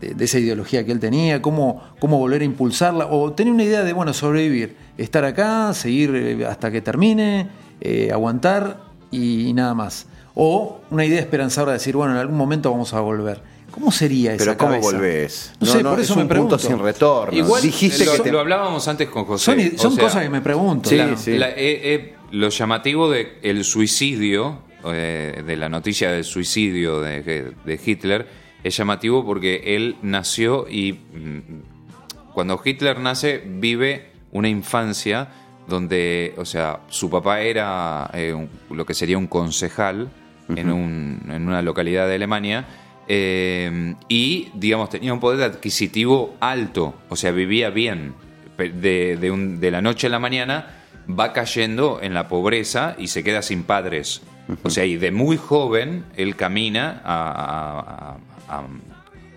[0.00, 1.40] de, esa ideología que él tenía?
[1.42, 3.06] ¿Cómo, ¿Cómo volver a impulsarla?
[3.06, 7.48] ¿O tenía una idea de, bueno, sobrevivir, estar acá, seguir eh, hasta que termine,
[7.80, 8.78] eh, aguantar
[9.10, 10.06] y, y nada más?
[10.34, 13.42] ¿O una idea esperanzadora de decir, bueno, en algún momento vamos a volver?
[13.70, 14.90] ¿Cómo sería esa Pero ¿cómo cabeza?
[14.92, 15.52] volvés?
[15.60, 16.56] No, sé, por es eso un me pregunto.
[16.56, 17.36] punto sin retorno.
[17.36, 19.44] Igual Dijiste lo, que te- lo hablábamos antes con José.
[19.44, 20.88] Son, o son sea, cosas que me pregunto.
[20.88, 21.38] Sí, sí.
[21.38, 21.54] La- eh,
[21.94, 28.26] eh, lo llamativo de el suicidio, eh, de la noticia del suicidio de, de Hitler,
[28.62, 35.28] es llamativo porque él nació y mm, cuando Hitler nace vive una infancia
[35.66, 40.10] donde, o sea, su papá era eh, un- lo que sería un concejal
[40.48, 42.66] en, un- en una localidad de Alemania
[43.12, 48.14] eh, y, digamos, tenía un poder adquisitivo alto, o sea, vivía bien.
[48.56, 50.66] De, de un- de la noche a la mañana
[51.08, 54.20] va cayendo en la pobreza y se queda sin padres.
[54.62, 58.66] O sea, y de muy joven él camina a, a- a-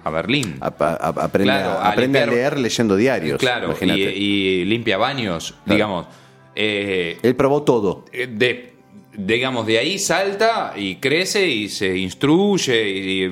[0.04, 0.58] a Berlín.
[0.60, 3.40] aprende, Claro, a, leer leyendo diarios.
[3.40, 6.08] Claro, y limpia baños, digamos.
[6.56, 8.04] Eh, Él probó todo.
[8.12, 8.73] eh, de,
[9.16, 13.32] digamos, de ahí salta y crece y se instruye y,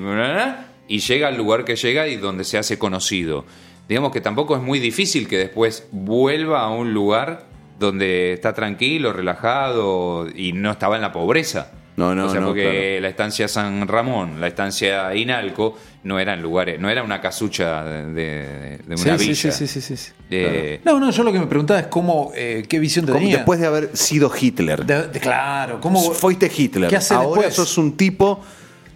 [0.88, 3.44] y llega al lugar que llega y donde se hace conocido.
[3.88, 7.46] Digamos que tampoco es muy difícil que después vuelva a un lugar
[7.78, 11.72] donde está tranquilo, relajado y no estaba en la pobreza.
[12.02, 13.00] No, no, O sea, no, porque claro.
[13.02, 18.80] la estancia San Ramón, la estancia Inalco, no eran lugares, no era una casucha de,
[18.86, 19.34] una Sí, villa.
[19.52, 20.12] sí, sí, sí, sí.
[20.30, 23.36] Eh, No, no, yo lo que me preguntaba es cómo, eh, qué visión tenía.
[23.36, 24.84] Después de haber sido Hitler.
[24.84, 26.00] De- de- claro, cómo.
[26.12, 26.88] Fuiste Hitler.
[26.90, 27.54] ¿Qué hace Ahora después?
[27.54, 28.40] sos un tipo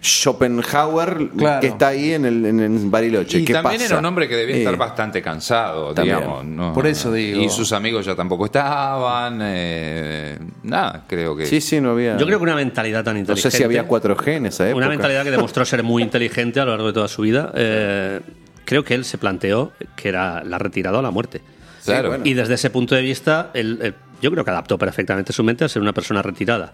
[0.01, 1.61] Schopenhauer Claro.
[1.61, 3.39] que está ahí en, el, en, en Bariloche.
[3.39, 3.85] Y ¿Qué también pasa?
[3.93, 6.17] era un hombre que debía Eh, estar bastante cansado, también.
[6.17, 6.45] digamos.
[6.45, 6.73] ¿no?
[6.73, 7.41] Por eso digo.
[7.41, 9.39] Y sus amigos ya tampoco estaban.
[9.43, 11.45] eh, nada, creo que.
[11.45, 12.17] Sí, sí, no había.
[12.17, 13.51] Yo creo que una mentalidad tan No inteligente.
[13.51, 14.77] sé si había 4G en esa época.
[14.77, 17.51] Una mentalidad que demostró ser muy inteligente a lo largo de toda su vida.
[17.55, 18.19] eh,
[18.65, 21.41] creo que él se planteó que era la retirada o la muerte.
[21.85, 22.09] Claro.
[22.09, 22.25] bueno.
[22.25, 25.65] Y desde ese punto de vista, él, él- yo creo que adaptó perfectamente su mente
[25.65, 26.73] a ser una persona retirada.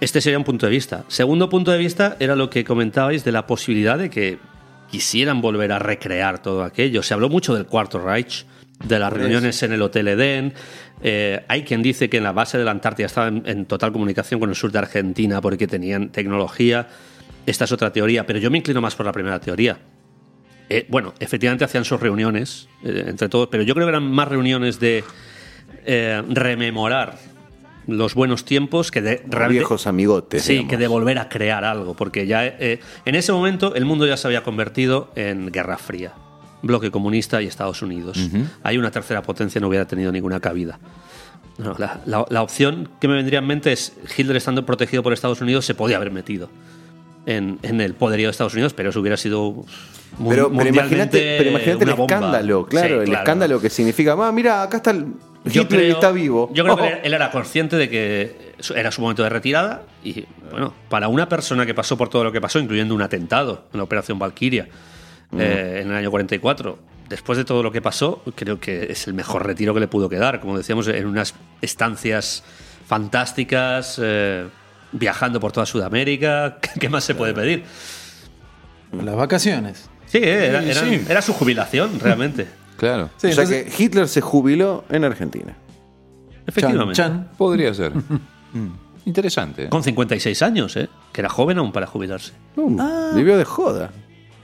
[0.00, 1.04] Este sería un punto de vista.
[1.08, 4.38] Segundo punto de vista era lo que comentabais de la posibilidad de que
[4.90, 7.02] quisieran volver a recrear todo aquello.
[7.02, 8.44] Se habló mucho del Cuarto Reich,
[8.84, 10.52] de las reuniones en el Hotel Edén.
[11.02, 14.38] Eh, hay quien dice que en la base de la Antártida estaban en total comunicación
[14.38, 16.88] con el sur de Argentina porque tenían tecnología.
[17.46, 19.78] Esta es otra teoría, pero yo me inclino más por la primera teoría.
[20.68, 24.28] Eh, bueno, efectivamente hacían sus reuniones eh, entre todos, pero yo creo que eran más
[24.28, 25.04] reuniones de
[25.84, 27.16] eh, rememorar
[27.86, 30.42] los buenos tiempos que de Como viejos amigotes.
[30.42, 30.70] Sí, digamos.
[30.70, 34.16] que de volver a crear algo, porque ya eh, en ese momento el mundo ya
[34.16, 36.12] se había convertido en Guerra Fría,
[36.62, 38.18] bloque comunista y Estados Unidos.
[38.62, 40.78] Hay una tercera potencia no hubiera tenido ninguna cabida.
[41.58, 45.12] No, la, la- la opción que me vendría en mente es Hitler estando protegido por
[45.12, 46.48] Estados Unidos se podía haber metido
[47.26, 49.64] en, en el poderío de Estados Unidos, pero eso hubiera sido
[50.28, 52.14] Pero, pero imagínate, pero imagínate el bomba.
[52.14, 55.06] escándalo, claro, Sí, el escándalo que significa, ah, mira, acá está el
[55.44, 56.50] Yo Hitler creo- está vivo.
[56.54, 60.72] Yo creo que él- era consciente de que era su momento de retirada y, bueno,
[60.88, 63.84] para una persona que pasó por todo lo que pasó, incluyendo un atentado en la
[63.84, 64.68] Operación Valkyria
[65.30, 65.40] Mm.
[65.40, 66.78] eh, en el año 44,
[67.08, 70.08] después de todo lo que pasó, creo que es el mejor retiro que le pudo
[70.08, 70.40] quedar.
[70.40, 72.44] Como decíamos, en unas estancias
[72.86, 74.46] fantásticas, eh,
[74.92, 76.58] viajando por toda Sudamérica.
[76.80, 77.64] ¿Qué más se puede pedir?
[78.92, 79.88] Las vacaciones.
[80.06, 81.04] Sí, era, Sí, era- sí.
[81.08, 82.46] era su jubilación, realmente.
[82.82, 83.10] Claro.
[83.16, 85.54] Sí, o sea entonces- que Hitler se jubiló en Argentina.
[86.46, 86.94] Efectivamente.
[86.94, 87.30] Chan, chan.
[87.38, 87.92] Podría ser.
[88.54, 88.68] Mm.
[89.06, 89.64] Interesante.
[89.64, 89.68] ¿eh?
[89.70, 90.90] Con 56 años, ¿eh?
[91.10, 92.32] que era joven aún para jubilarse.
[92.54, 93.12] Uh, Ah.
[93.14, 93.90] Vivió de joda.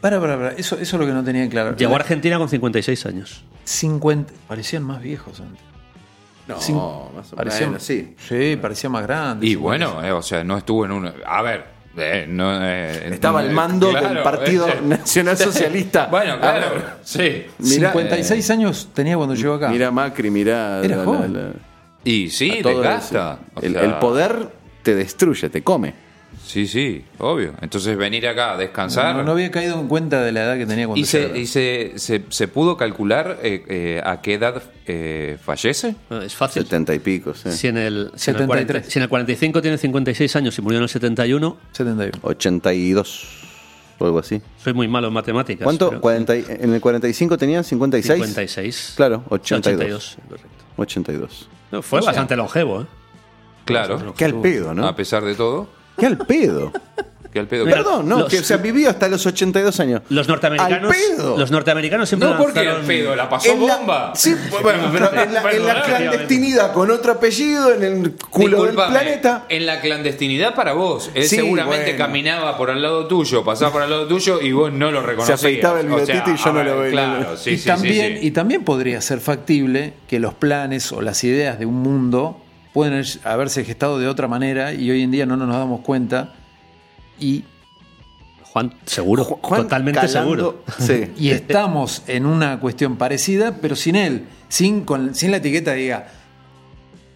[0.00, 0.52] Para, para, para.
[0.52, 1.76] Eso, eso es lo que no tenía claro.
[1.76, 3.44] Llegó a Argentina con 56 años.
[3.64, 4.32] 50.
[4.48, 5.60] Parecían más viejos antes.
[6.46, 8.14] No, Cin- más o parecían, menos, sí.
[8.26, 9.46] Sí, parecía más grande.
[9.46, 11.12] Y bueno, eh, o sea, no estuvo en un.
[11.26, 11.66] A ver.
[11.96, 16.06] Eh, no, eh, Estaba al eh, mando claro, del Partido eh, Nacional Socialista.
[16.06, 16.66] Bueno, claro.
[16.66, 17.46] A ver, Sí.
[17.58, 19.68] Mirá, 56 años tenía cuando llegó acá.
[19.68, 20.80] Mira Macri, mira.
[20.84, 21.52] Era joven.
[22.04, 22.60] Y sí.
[22.64, 24.48] O El, sea, el poder
[24.82, 26.07] te destruye, te come.
[26.48, 27.52] Sí, sí, obvio.
[27.60, 29.14] Entonces venir acá a descansar.
[29.14, 31.46] no, no había caído en cuenta de la edad que tenía cuando ¿Y, se, y
[31.46, 35.94] se, se, se pudo calcular eh, eh, a qué edad eh, fallece?
[36.24, 36.62] Es fácil.
[36.62, 37.52] Setenta y pico, sí.
[37.52, 38.46] Si en, el, si, en el 73.
[38.46, 42.18] 40 si en el 45 tiene 56 años y murió en el 71, 71.
[42.22, 43.28] 82
[43.98, 44.40] o algo así.
[44.64, 45.64] soy muy malo en matemáticas.
[45.64, 45.90] ¿Cuánto?
[45.90, 48.14] pero- 40 y- en el 45 tenían 56.
[48.14, 48.92] 56.
[48.96, 50.16] Claro, 82.
[50.26, 50.48] correcto.
[50.76, 51.48] 82.
[51.72, 52.86] No, fue bastante longevo, ¿eh?
[53.66, 54.14] Claro.
[54.16, 54.86] Qué al pedo, ¿no?
[54.86, 55.76] A pesar de todo.
[55.98, 56.72] Qué al pedo.
[57.30, 57.66] Que al pedo.
[57.66, 60.00] Mira, Perdón, no, los- que, o sea, vivió hasta los 82 años.
[60.08, 61.36] Los norteamericanos, ¡Al pedo!
[61.36, 64.12] los norteamericanos siempre No, porque lanzaron- al pedo, la pasó En la- bomba.
[64.16, 65.80] sí, bueno, pero en la, en la Perdóname.
[65.84, 69.44] clandestinidad con otro apellido en el culo Disculpame, del planeta.
[69.50, 71.10] En la clandestinidad para vos.
[71.14, 71.98] Él Sí, seguramente bueno.
[71.98, 75.38] caminaba por al lado tuyo, pasaba por al lado tuyo y vos no lo reconocías.
[75.38, 76.92] afeitaba el O sea, bigotito y yo a no ver, lo veía.
[76.92, 78.26] Claro, sí, y, sí, también, sí, sí.
[78.26, 82.40] y también podría ser factible que los planes o las ideas de un mundo
[82.78, 86.32] pueden haberse gestado de otra manera y hoy en día no nos damos cuenta
[87.18, 87.42] y,
[88.44, 90.64] Juan, seguro, Juan totalmente calando- seguro.
[90.78, 91.10] Sí.
[91.18, 95.78] y estamos en una cuestión parecida, pero sin él, sin, con, sin la etiqueta de
[95.78, 96.06] diga,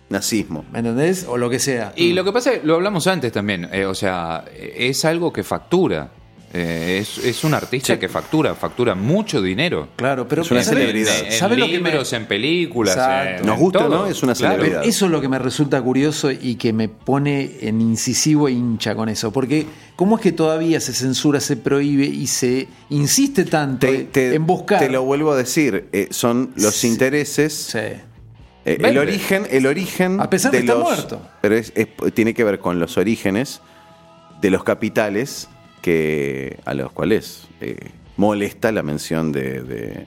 [0.09, 0.65] Nazismo.
[0.73, 1.27] ¿me entendés?
[1.29, 1.93] O lo que sea.
[1.95, 5.45] Y lo que pasa es, lo hablamos antes también, eh, o sea, es algo que
[5.45, 6.11] factura.
[6.55, 9.89] Eh, es, es un artista que factura, factura mucho dinero.
[9.97, 11.19] Claro, pero Es una ¿sabe- celebridad.
[11.21, 12.99] En, en ¿sabe lo que me- en películas.
[13.41, 13.89] En- Nos gusta todo.
[13.89, 14.57] no, es una Claro.
[14.57, 14.85] celebridad.
[14.85, 18.95] Eso es lo que me resulta curioso y que me pone en incisivo e hincha
[18.95, 19.33] con eso.
[19.33, 19.67] Porque,
[19.97, 24.47] ¿cómo es que todavía se censura, se prohíbe y se insiste tanto Te, te- en
[24.47, 24.79] buscar?
[24.79, 26.89] te lo vuelvo a decir, eh, son los Sí.
[26.89, 27.79] intereses, Sí.
[27.79, 28.03] eh,
[28.67, 31.23] el origen, el origen A pesar de los, muerto.
[31.41, 33.63] pero es- es- tiene que ver con los orígenes
[34.43, 35.49] de los capitales
[35.83, 40.07] que a los cuales eh, molesta la mención de,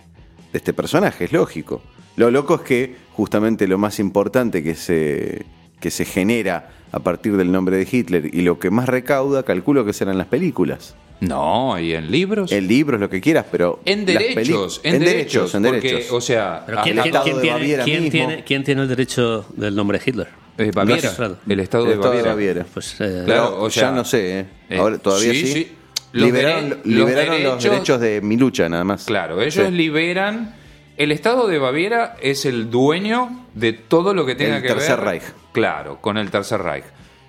[0.53, 1.84] este personaje, es lógico.
[2.15, 5.45] Lo loco es que justamente lo más importante que se,
[5.85, 9.85] que se genera a partir del nombre de Hitler y lo que más recauda, calculo
[9.85, 10.95] que serán las películas.
[11.19, 12.51] No, y en libros.
[12.51, 13.79] El libro es lo que quieras, pero.
[13.85, 16.11] en derechos, en, derechos, en porque, derechos.
[16.11, 18.11] o sea, ¿quién, la- quién- de tiene, Baviera quién mismo.
[18.27, 20.27] tiene- quién tiene el derecho del nombre Hitler?
[20.57, 22.13] eh, Baviera, el estado, El de, Estado Baviera.
[22.15, 22.65] de Baviera.
[22.73, 24.45] Pues, eh, Claro, o sea, ya no sé, ¿eh?
[24.71, 25.41] eh, Ahora todavía sí.
[25.45, 25.71] sí, sí.
[26.13, 29.05] Los liberaron dere- liberaron los los derechos- derechos de Milucha, nada más.
[29.05, 29.71] Claro, ellos Sí.
[29.71, 30.55] liberan
[30.97, 34.97] el Estado de Baviera es el dueño de todo lo que tenga El que Tercer
[34.97, 35.05] ver.
[35.05, 35.23] Reich.
[35.51, 36.85] Claro, con el Tercer Reich.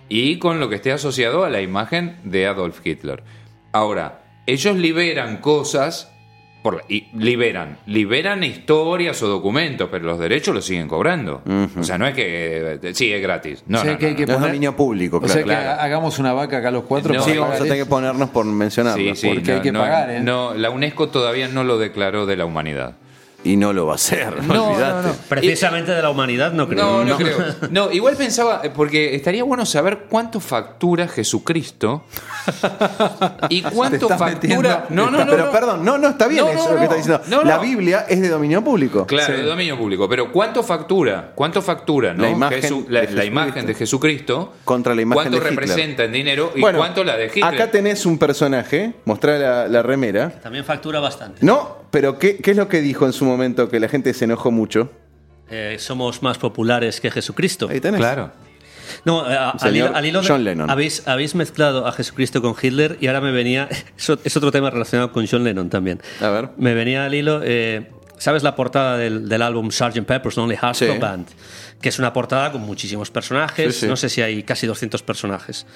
[0.09, 3.23] Y con lo que esté asociado a la imagen de Adolf Hitler.
[3.73, 6.13] Ahora, ellos liberan cosas.
[6.63, 11.43] Por, la- y liberan, liberan historias o documentos, pero los derechos los siguen cobrando.
[11.79, 13.63] O sea, no es que eh, sí es gratis.
[13.69, 15.33] No, O sea, no, que hay no, que No es poner- dominio público, O claro.
[15.33, 15.81] sea que claro.
[15.81, 18.45] hagamos una vaca acá los cuatro No, para Sí, vamos a tener que ponernos por
[18.47, 19.01] mencionarlo.
[19.01, 20.21] Sí, sí, porque hay no, que no, pagar, ¿eh?
[20.21, 22.97] no, la UNESCO todavía no lo declaró de la humanidad.
[23.47, 25.13] Y no lo va a hacer, No, no, no.
[25.29, 26.85] Precisamente de la humanidad no creo.
[26.85, 27.37] No, no, creo.
[27.71, 32.05] No, igual pensaba, eh, porque estaría bueno saber cuánto factura Jesucristo
[33.49, 34.87] y cuánto factura.
[34.91, 35.33] No, no, no.
[35.33, 35.53] pero no.
[35.53, 36.83] pno, no, no, está bien No, eso no, lo que no.
[36.85, 37.23] está diciendo.
[37.29, 37.63] No, La no.
[37.63, 39.07] Biblia es de dominio público.
[39.07, 39.41] Claro, Sí.
[39.43, 40.09] de dominio público.
[40.09, 41.33] Pero ¿cuánto factura?
[41.35, 42.23] ¿Cuánto factura, no?
[42.23, 43.25] La imagen Jesu- la, de la Jesucristo.
[43.27, 44.53] imagen de Jesucristo.
[44.65, 45.61] Contra la imagen ¿Cuánto de Hitler.
[45.69, 47.45] representa en dinero y Bueno, cuánto la de Hitler?
[47.45, 50.31] Acá tenés un personaje, mostrá la, la remera.
[50.43, 51.45] También factura bastante.
[51.45, 53.36] No, pero ¿qué, ¿qué es lo que dijo en su momento
[53.71, 54.91] que la gente se enojó mucho?
[55.51, 57.69] Eh, somos más populares que Jesucristo.
[57.71, 58.01] Ahí tenés.
[58.01, 58.33] Claro.
[59.05, 60.71] No, a- al hilo, al hilo de- John Lennon.
[60.71, 63.69] Habéis, habéis mezclado a Jesucristo con Hitler y ahora me venía.
[63.99, 66.01] eso- es otro tema relacionado con John Lennon también.
[66.21, 66.51] A ver.
[66.57, 67.41] Me venía al hilo.
[67.45, 70.01] eh, ¿Sabes la portada del, del álbum Sgt.
[70.07, 70.87] Pepper's Lonely Hearts Sí.
[70.87, 71.27] Club Band?
[71.83, 73.75] Que es una portada con muchísimos personajes.
[73.75, 73.87] Sí, sí.
[73.87, 75.67] No sé si hay casi 200 personajes.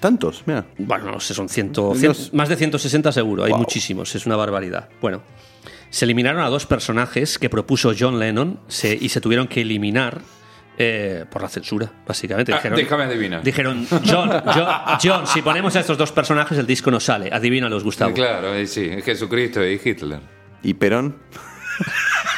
[0.00, 0.64] Tantos, mira.
[0.78, 2.30] Bueno, no sé, son 100, 100 Dios.
[2.32, 3.44] más de 160 seguro.
[3.44, 3.58] Hay Wow.
[3.58, 4.88] muchísimos, es una barbaridad.
[5.02, 5.20] Bueno,
[5.94, 10.22] se eliminaron a dos personajes que propuso John Lennon se- y se tuvieron que eliminar
[10.76, 12.52] eh, por la censura, básicamente.
[12.52, 13.42] Ah, Dijeron, déjame adivinar.
[13.44, 14.68] Dijeron, John, John,
[15.00, 17.30] John, si ponemos a estos dos personajes, el disco no sale.
[17.32, 18.12] Adivínalos, Gustavo.
[18.12, 20.18] Claro, sí, es Jesucristo y Hitler.
[20.64, 21.16] ¿Y Perón?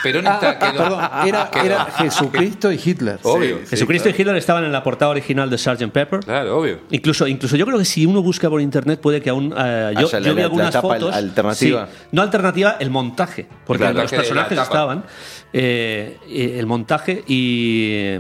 [0.02, 3.18] Perón Ah, está, quedó- perdón, era, quedó- era Jesucristo y Hitler.
[3.22, 3.58] Obvio.
[3.64, 5.90] Sí, Jesucristo y Hitler estaban en la portada original de Sgt.
[5.90, 6.20] Pepper.
[6.20, 6.80] Claro, obvio.
[6.90, 10.08] Incluso, incluso yo creo que si uno busca por internet puede que aún eh, yo,
[10.12, 11.86] la- yo vi algunas la fotos alternativa.
[11.86, 12.06] sí.
[12.12, 15.04] no alternativa el montaje porque Claro, los personajes estaban
[15.52, 18.18] eh, eh, el montaje y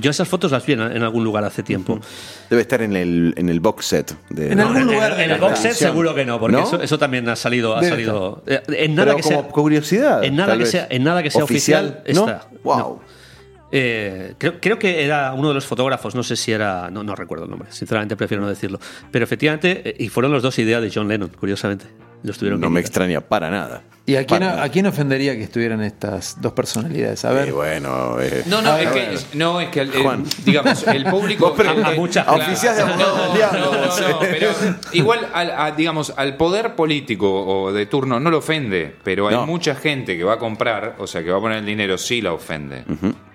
[0.00, 2.00] yo esas fotos las vi en, en algún lugar hace tiempo
[2.48, 4.14] Debe estar en el, en el box set.
[4.30, 6.40] De, En No, algún lugar en, de en la el box set seguro que no
[6.40, 6.62] porque ¿No?
[6.64, 9.48] Eso, eso también ha salido ha Debe salido eh, en nada Pero que como sea
[9.50, 10.24] curiosidad.
[10.24, 10.70] en nada tal que vez.
[10.70, 12.20] sea en nada que sea oficial, ¿no?
[12.28, 12.78] está Wow.
[12.78, 13.00] No.
[13.74, 17.14] Eh, creo, creo que era uno de los fotógrafos, no sé si era, no, no
[17.16, 18.78] recuerdo el nombre, sinceramente prefiero no decirlo,
[19.10, 21.86] pero efectivamente, eh, y fueron los dos ideas de John Lennon, curiosamente,
[22.22, 22.90] los tuvieron No que me quitar.
[22.90, 23.82] extraña para nada.
[24.04, 27.24] ¿Y a quién, a quién ofendería que estuvieran estas dos personalidades?
[27.24, 27.48] A ver.
[27.50, 30.24] Eh, bueno, eh, No, no, A es que, no, es que el- Juan.
[30.44, 31.54] digamos, el público.
[31.84, 32.38] A mucha claro.
[32.40, 32.50] gente.
[32.52, 34.48] Oficial de abogados no, del diablo, no, no, vos, no, pero
[34.92, 39.36] igual, al, a, digamos, al poder político o de turno no lo ofende, pero hay
[39.36, 39.46] No.
[39.46, 42.20] mucha gente que va a comprar, o sea, que va a poner el dinero, sí
[42.20, 42.84] la ofende.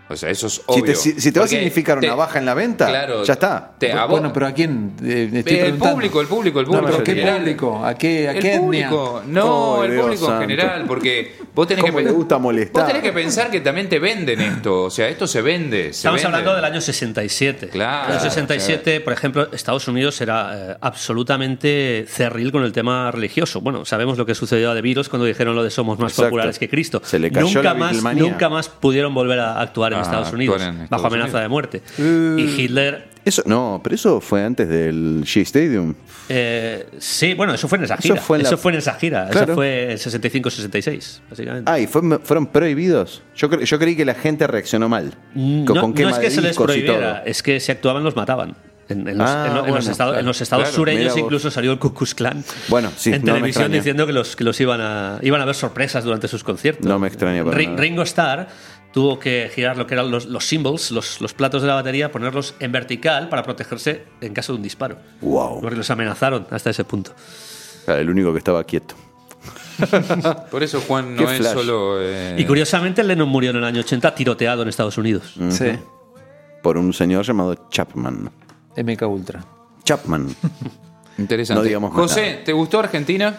[0.10, 0.86] O sea, eso es si, obvio.
[0.86, 3.34] te, si- si te va a significar te- una baja en la venta, Claro, ya
[3.34, 3.72] está.
[3.78, 4.94] te- a vos- Bueno, pero ¿a quién?
[5.04, 6.86] Eh, estoy el público, el público, el No, público.
[6.88, 7.40] pero en ¿qué general.
[7.42, 7.86] público?
[7.86, 8.90] ¿A qué, a el qué etnia?
[8.90, 9.46] público, no,
[9.80, 10.44] Oh, el Dios público santo.
[10.44, 12.84] en general, porque vos tenés ¿Cómo que le gusta molestar?
[12.84, 15.84] Vos tenés que pensar que también te venden esto, o sea, esto se vende.
[15.86, 16.38] se Estamos vende.
[16.38, 17.70] hablando del año 67.
[17.70, 23.12] Claro, En el 67, por ejemplo, Estados Unidos era eh, absolutamente cerril con el tema
[23.12, 23.62] religioso.
[23.62, 26.30] Bueno, sabemos lo que sucedió a The Beatles cuando dijeron lo de somos más Exacto.
[26.30, 27.02] populares que Cristo.
[27.04, 30.32] Se le cayó nunca la más, nunca más pudieron volver a actuar en Ah, Estados
[30.34, 31.42] Unidos en Estados bajo amenaza Unidos.
[31.42, 31.82] de muerte.
[31.98, 35.94] Y Hitler Eso, no, pero eso fue antes del Shea Stadium.
[36.30, 38.22] Eh, sí, bueno, eso fue en esa Eso gira.
[38.22, 39.28] fue en la- Eso fue en esa gira.
[39.30, 39.46] Claro.
[39.48, 41.70] Eso fue el 65-66, básicamente.
[41.72, 43.22] Ah, y fue- fueron prohibidos.
[43.36, 45.14] Yo, cre- yo creí que la gente reaccionó mal.
[45.34, 48.16] Mm, Con, no, con no es que se les prohibiera, es que si actuaban los
[48.16, 48.56] mataban.
[48.90, 50.76] En, en los, Ah, en lo- en los bueno, estados, claro, en los estados claro,
[50.78, 54.38] sureños incluso salió el Ku Klux Klan Bueno, sí, en no televisión diciendo que los,
[54.38, 56.86] que los iban, a, iban a ver sorpresas durante sus conciertos.
[56.86, 57.82] No me extraña para Ri- nada.
[57.82, 58.48] Ringo Starr
[58.98, 62.12] tuvo que girar lo que eran los, los cymbals, los, los platos de la batería,
[62.12, 64.98] ponerlos en vertical para protegerse en caso de un disparo.
[65.22, 65.62] Wow.
[65.62, 67.12] Porque los amenazaron hasta ese punto.
[67.86, 68.96] Claro, el único que estaba quieto.
[70.50, 71.54] Por eso Juan Qué no es flash.
[71.54, 71.98] solo.
[72.02, 75.36] eh, Y curiosamente Lennon murió en el año 80 tiroteado en Estados Unidos.
[75.50, 75.68] Sí.
[76.64, 78.32] Por un señor llamado Chapman.
[78.78, 79.46] MK Ultra.
[79.84, 80.36] Chapman.
[81.20, 81.60] Interesante.
[81.60, 82.44] No digamos José, nada.
[82.46, 83.38] ¿te gustó Argentina?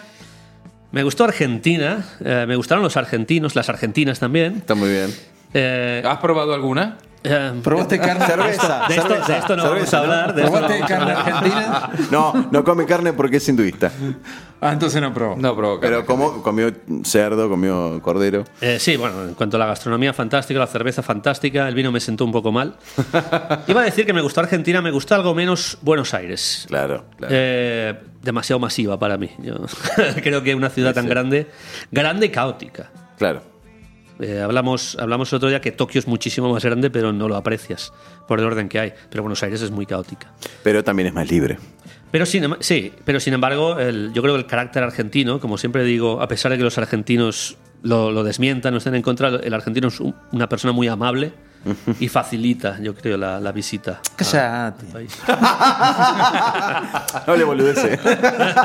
[0.93, 4.55] Me gustó Argentina, eh, me gustaron los argentinos, las argentinas también.
[4.55, 5.13] Está muy bien.
[5.53, 6.97] Eh, ¿Has probado alguna?
[7.23, 8.25] eh, ¿Probaste carne?
[8.25, 8.85] Cerveza.
[8.87, 10.35] de, esto, cerveza, de esto no vamos cerveza, a hablar.
[10.35, 11.33] de esto no ¿Probaste vamos carne hablar.
[11.33, 11.89] argentina?
[12.11, 13.91] No, no come carne porque es hinduista.
[14.61, 15.35] Ah, entonces no probó.
[15.37, 16.05] No probó Pero carne.
[16.05, 16.71] como, comió
[17.03, 18.43] cerdo, comió cordero.
[18.61, 21.99] Eh, sí, bueno, en cuanto a la gastronomía fantástica, la cerveza fantástica, el vino me
[21.99, 22.75] sentó un poco mal.
[23.67, 26.65] Iba a decir que me gustó Argentina, me gustó algo menos Buenos Aires.
[26.67, 27.33] Claro, claro.
[27.35, 29.29] Eh, demasiado masiva para mí.
[29.39, 29.55] Yo
[30.23, 31.49] creo que una ciudad tan grande,
[31.91, 32.91] grande y caótica.
[33.17, 33.41] Claro.
[34.19, 37.35] Eh, hablamos, hablamos el otro día que Tokio es muchísimo más grande, pero no lo
[37.37, 37.93] aprecias
[38.27, 38.93] por el orden que hay.
[39.09, 40.31] Pero Buenos Aires es muy caótica.
[40.63, 41.57] Pero también es más libre.
[42.11, 45.57] Pero sin, em- sí, pero sin embargo, el- yo creo que el carácter argentino, como
[45.57, 49.29] siempre digo, a pesar de que los argentinos lo, lo desmientan o estén en contra,
[49.29, 51.31] el argentino es un- una persona muy amable
[51.99, 54.01] y facilita, yo creo, la, la visita.
[54.15, 54.85] Cállate.
[57.27, 57.99] No le boludece.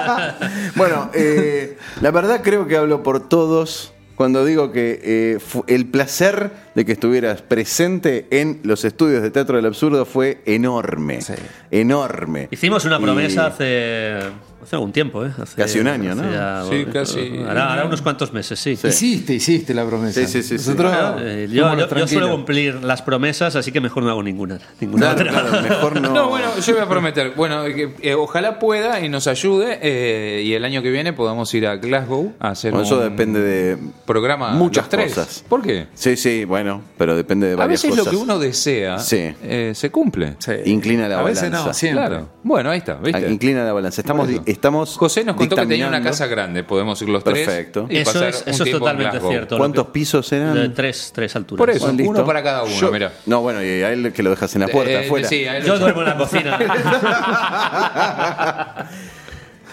[0.76, 5.86] bueno, eh, la verdad creo que hablo por todos cuando digo que eh, fu- el
[5.86, 11.20] placer de que estuvieras presente en los estudios de Teatro del Absurdo fue enorme.
[11.20, 11.34] Sí.
[11.70, 12.48] Enorme.
[12.50, 14.18] Hicimos una Y- promesa hace,
[14.64, 15.30] hace algún tiempo, ¿eh?
[15.40, 16.30] Hace- Casi un año, ¿no?
[16.30, 17.38] ya- Sí, casi.
[17.48, 18.70] Hará, hará unos cuantos meses, sí.
[18.72, 20.20] Hiciste, hiciste la promesa.
[20.20, 20.70] Sí, sí, sí, sí.
[20.70, 24.58] Nosotros Eh, yo, yo- yo suelo cumplir las promesas, así que mejor no hago ninguna.
[24.80, 25.42] ninguna Claro, otra.
[25.50, 26.12] claro, mejor no.
[26.12, 27.32] No, bueno, yo voy a prometer.
[27.36, 31.52] Bueno, que, eh, ojalá pueda y nos ayude eh, y el año que viene podamos
[31.54, 35.14] ir a Glasgow a hacer Bueno, eso un depende de programa muchas tres.
[35.14, 35.44] cosas.
[35.48, 35.86] ¿Por qué?
[35.94, 38.04] Sí, sí, bueno, pero depende de A varias veces cosas.
[38.06, 39.34] lo que uno desea Sí.
[39.42, 40.34] eh, se cumple.
[40.38, 40.52] Sí.
[40.66, 41.66] Inclina la A veces balanza.
[41.68, 42.06] no, siempre.
[42.06, 42.28] Claro.
[42.42, 43.30] Bueno, ahí está, ¿viste?
[43.30, 44.00] Inclina la balanza.
[44.00, 44.28] Estamos.
[44.54, 46.64] Estamos José nos contó que tenía una casa grande.
[46.64, 47.46] Podemos ir los tres.
[47.46, 47.86] Perfecto.
[47.90, 49.58] y Eso pasar es, un eso es totalmente cierto.
[49.58, 50.54] ¿Cuántos pisos eran?
[50.54, 51.58] De tres, tres alturas.
[51.60, 53.12] Por eso, Bueno, uno para cada uno, Yo- mira.
[53.26, 55.28] No, bueno, y a él que lo dejas en la puerta, Eh, afuera.
[55.28, 56.58] sí, Yo lo- duermo en la cocina.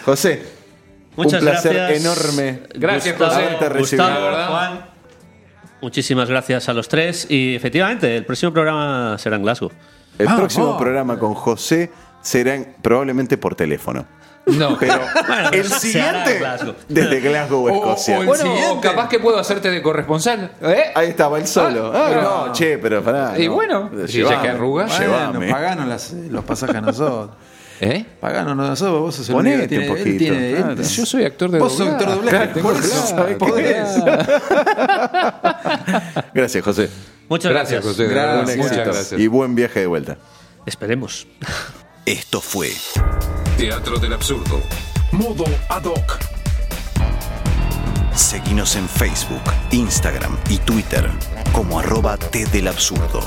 [0.04, 0.42] José,
[1.16, 2.00] Muchas un placer gracias.
[2.04, 2.62] enorme.
[2.74, 3.78] Gracias, Gustavo, José.
[3.78, 4.48] Gustavo, verdad.
[4.48, 4.84] Juan,
[5.80, 7.26] muchísimas gracias a los tres.
[7.30, 9.70] Y efectivamente, el próximo programa será en Glasgow.
[10.18, 11.90] El próximo programa con José
[12.20, 14.06] será en- probablemente por teléfono.
[14.46, 14.76] No.
[14.80, 15.00] Pero
[15.52, 16.74] el siguiente Glasgow.
[16.88, 18.18] desde Glasgow, O- Escocia.
[18.20, 20.50] o bueno, o capaz que puedo hacerte de corresponsal.
[20.62, 20.84] ¿Eh?
[20.94, 21.92] Ahí estaba el solo.
[21.94, 22.46] Ah, Ah, no.
[22.48, 23.38] no, che, pero pará.
[23.38, 23.54] Y no.
[23.54, 24.98] bueno, si Llevame, ya que arrugas.
[24.98, 25.50] Bueno, Llevame.
[25.50, 27.30] paganos las- los pasajes a nosotros.
[27.80, 28.04] ¿Eh?
[28.20, 30.82] Paganos nosotros, vos sos el Ponete único que tiene- un poquito, tiene- él- claro.
[30.82, 33.94] Yo soy actor de Vos sos actor de doblaje, Claro, podés.
[36.34, 36.88] Gracias, José.
[37.28, 37.84] Muchas Gracias, gracias.
[37.84, 38.06] José.
[38.08, 38.56] Gracias.
[38.56, 39.20] Muchas gracias.
[39.20, 40.16] Y buen viaje de vuelta.
[40.66, 41.26] Esperemos.
[42.04, 42.72] Esto fue
[43.56, 44.60] Teatro del Absurdo.
[45.12, 46.18] Modo ad hoc.
[48.12, 51.08] Seguinos en Facebook, Instagram y Twitter
[51.52, 53.20] como arroba T del Absurdo.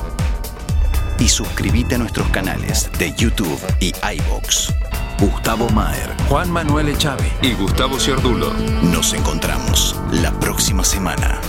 [1.19, 4.73] Y suscríbete a nuestros canales de YouTube y iBox.
[5.21, 6.13] Gustavo Maher.
[6.27, 7.31] Juan Manuel Echave.
[7.41, 8.53] Y Gustavo Ciardulo.
[8.83, 11.39] Nos encontramos la próxima semana.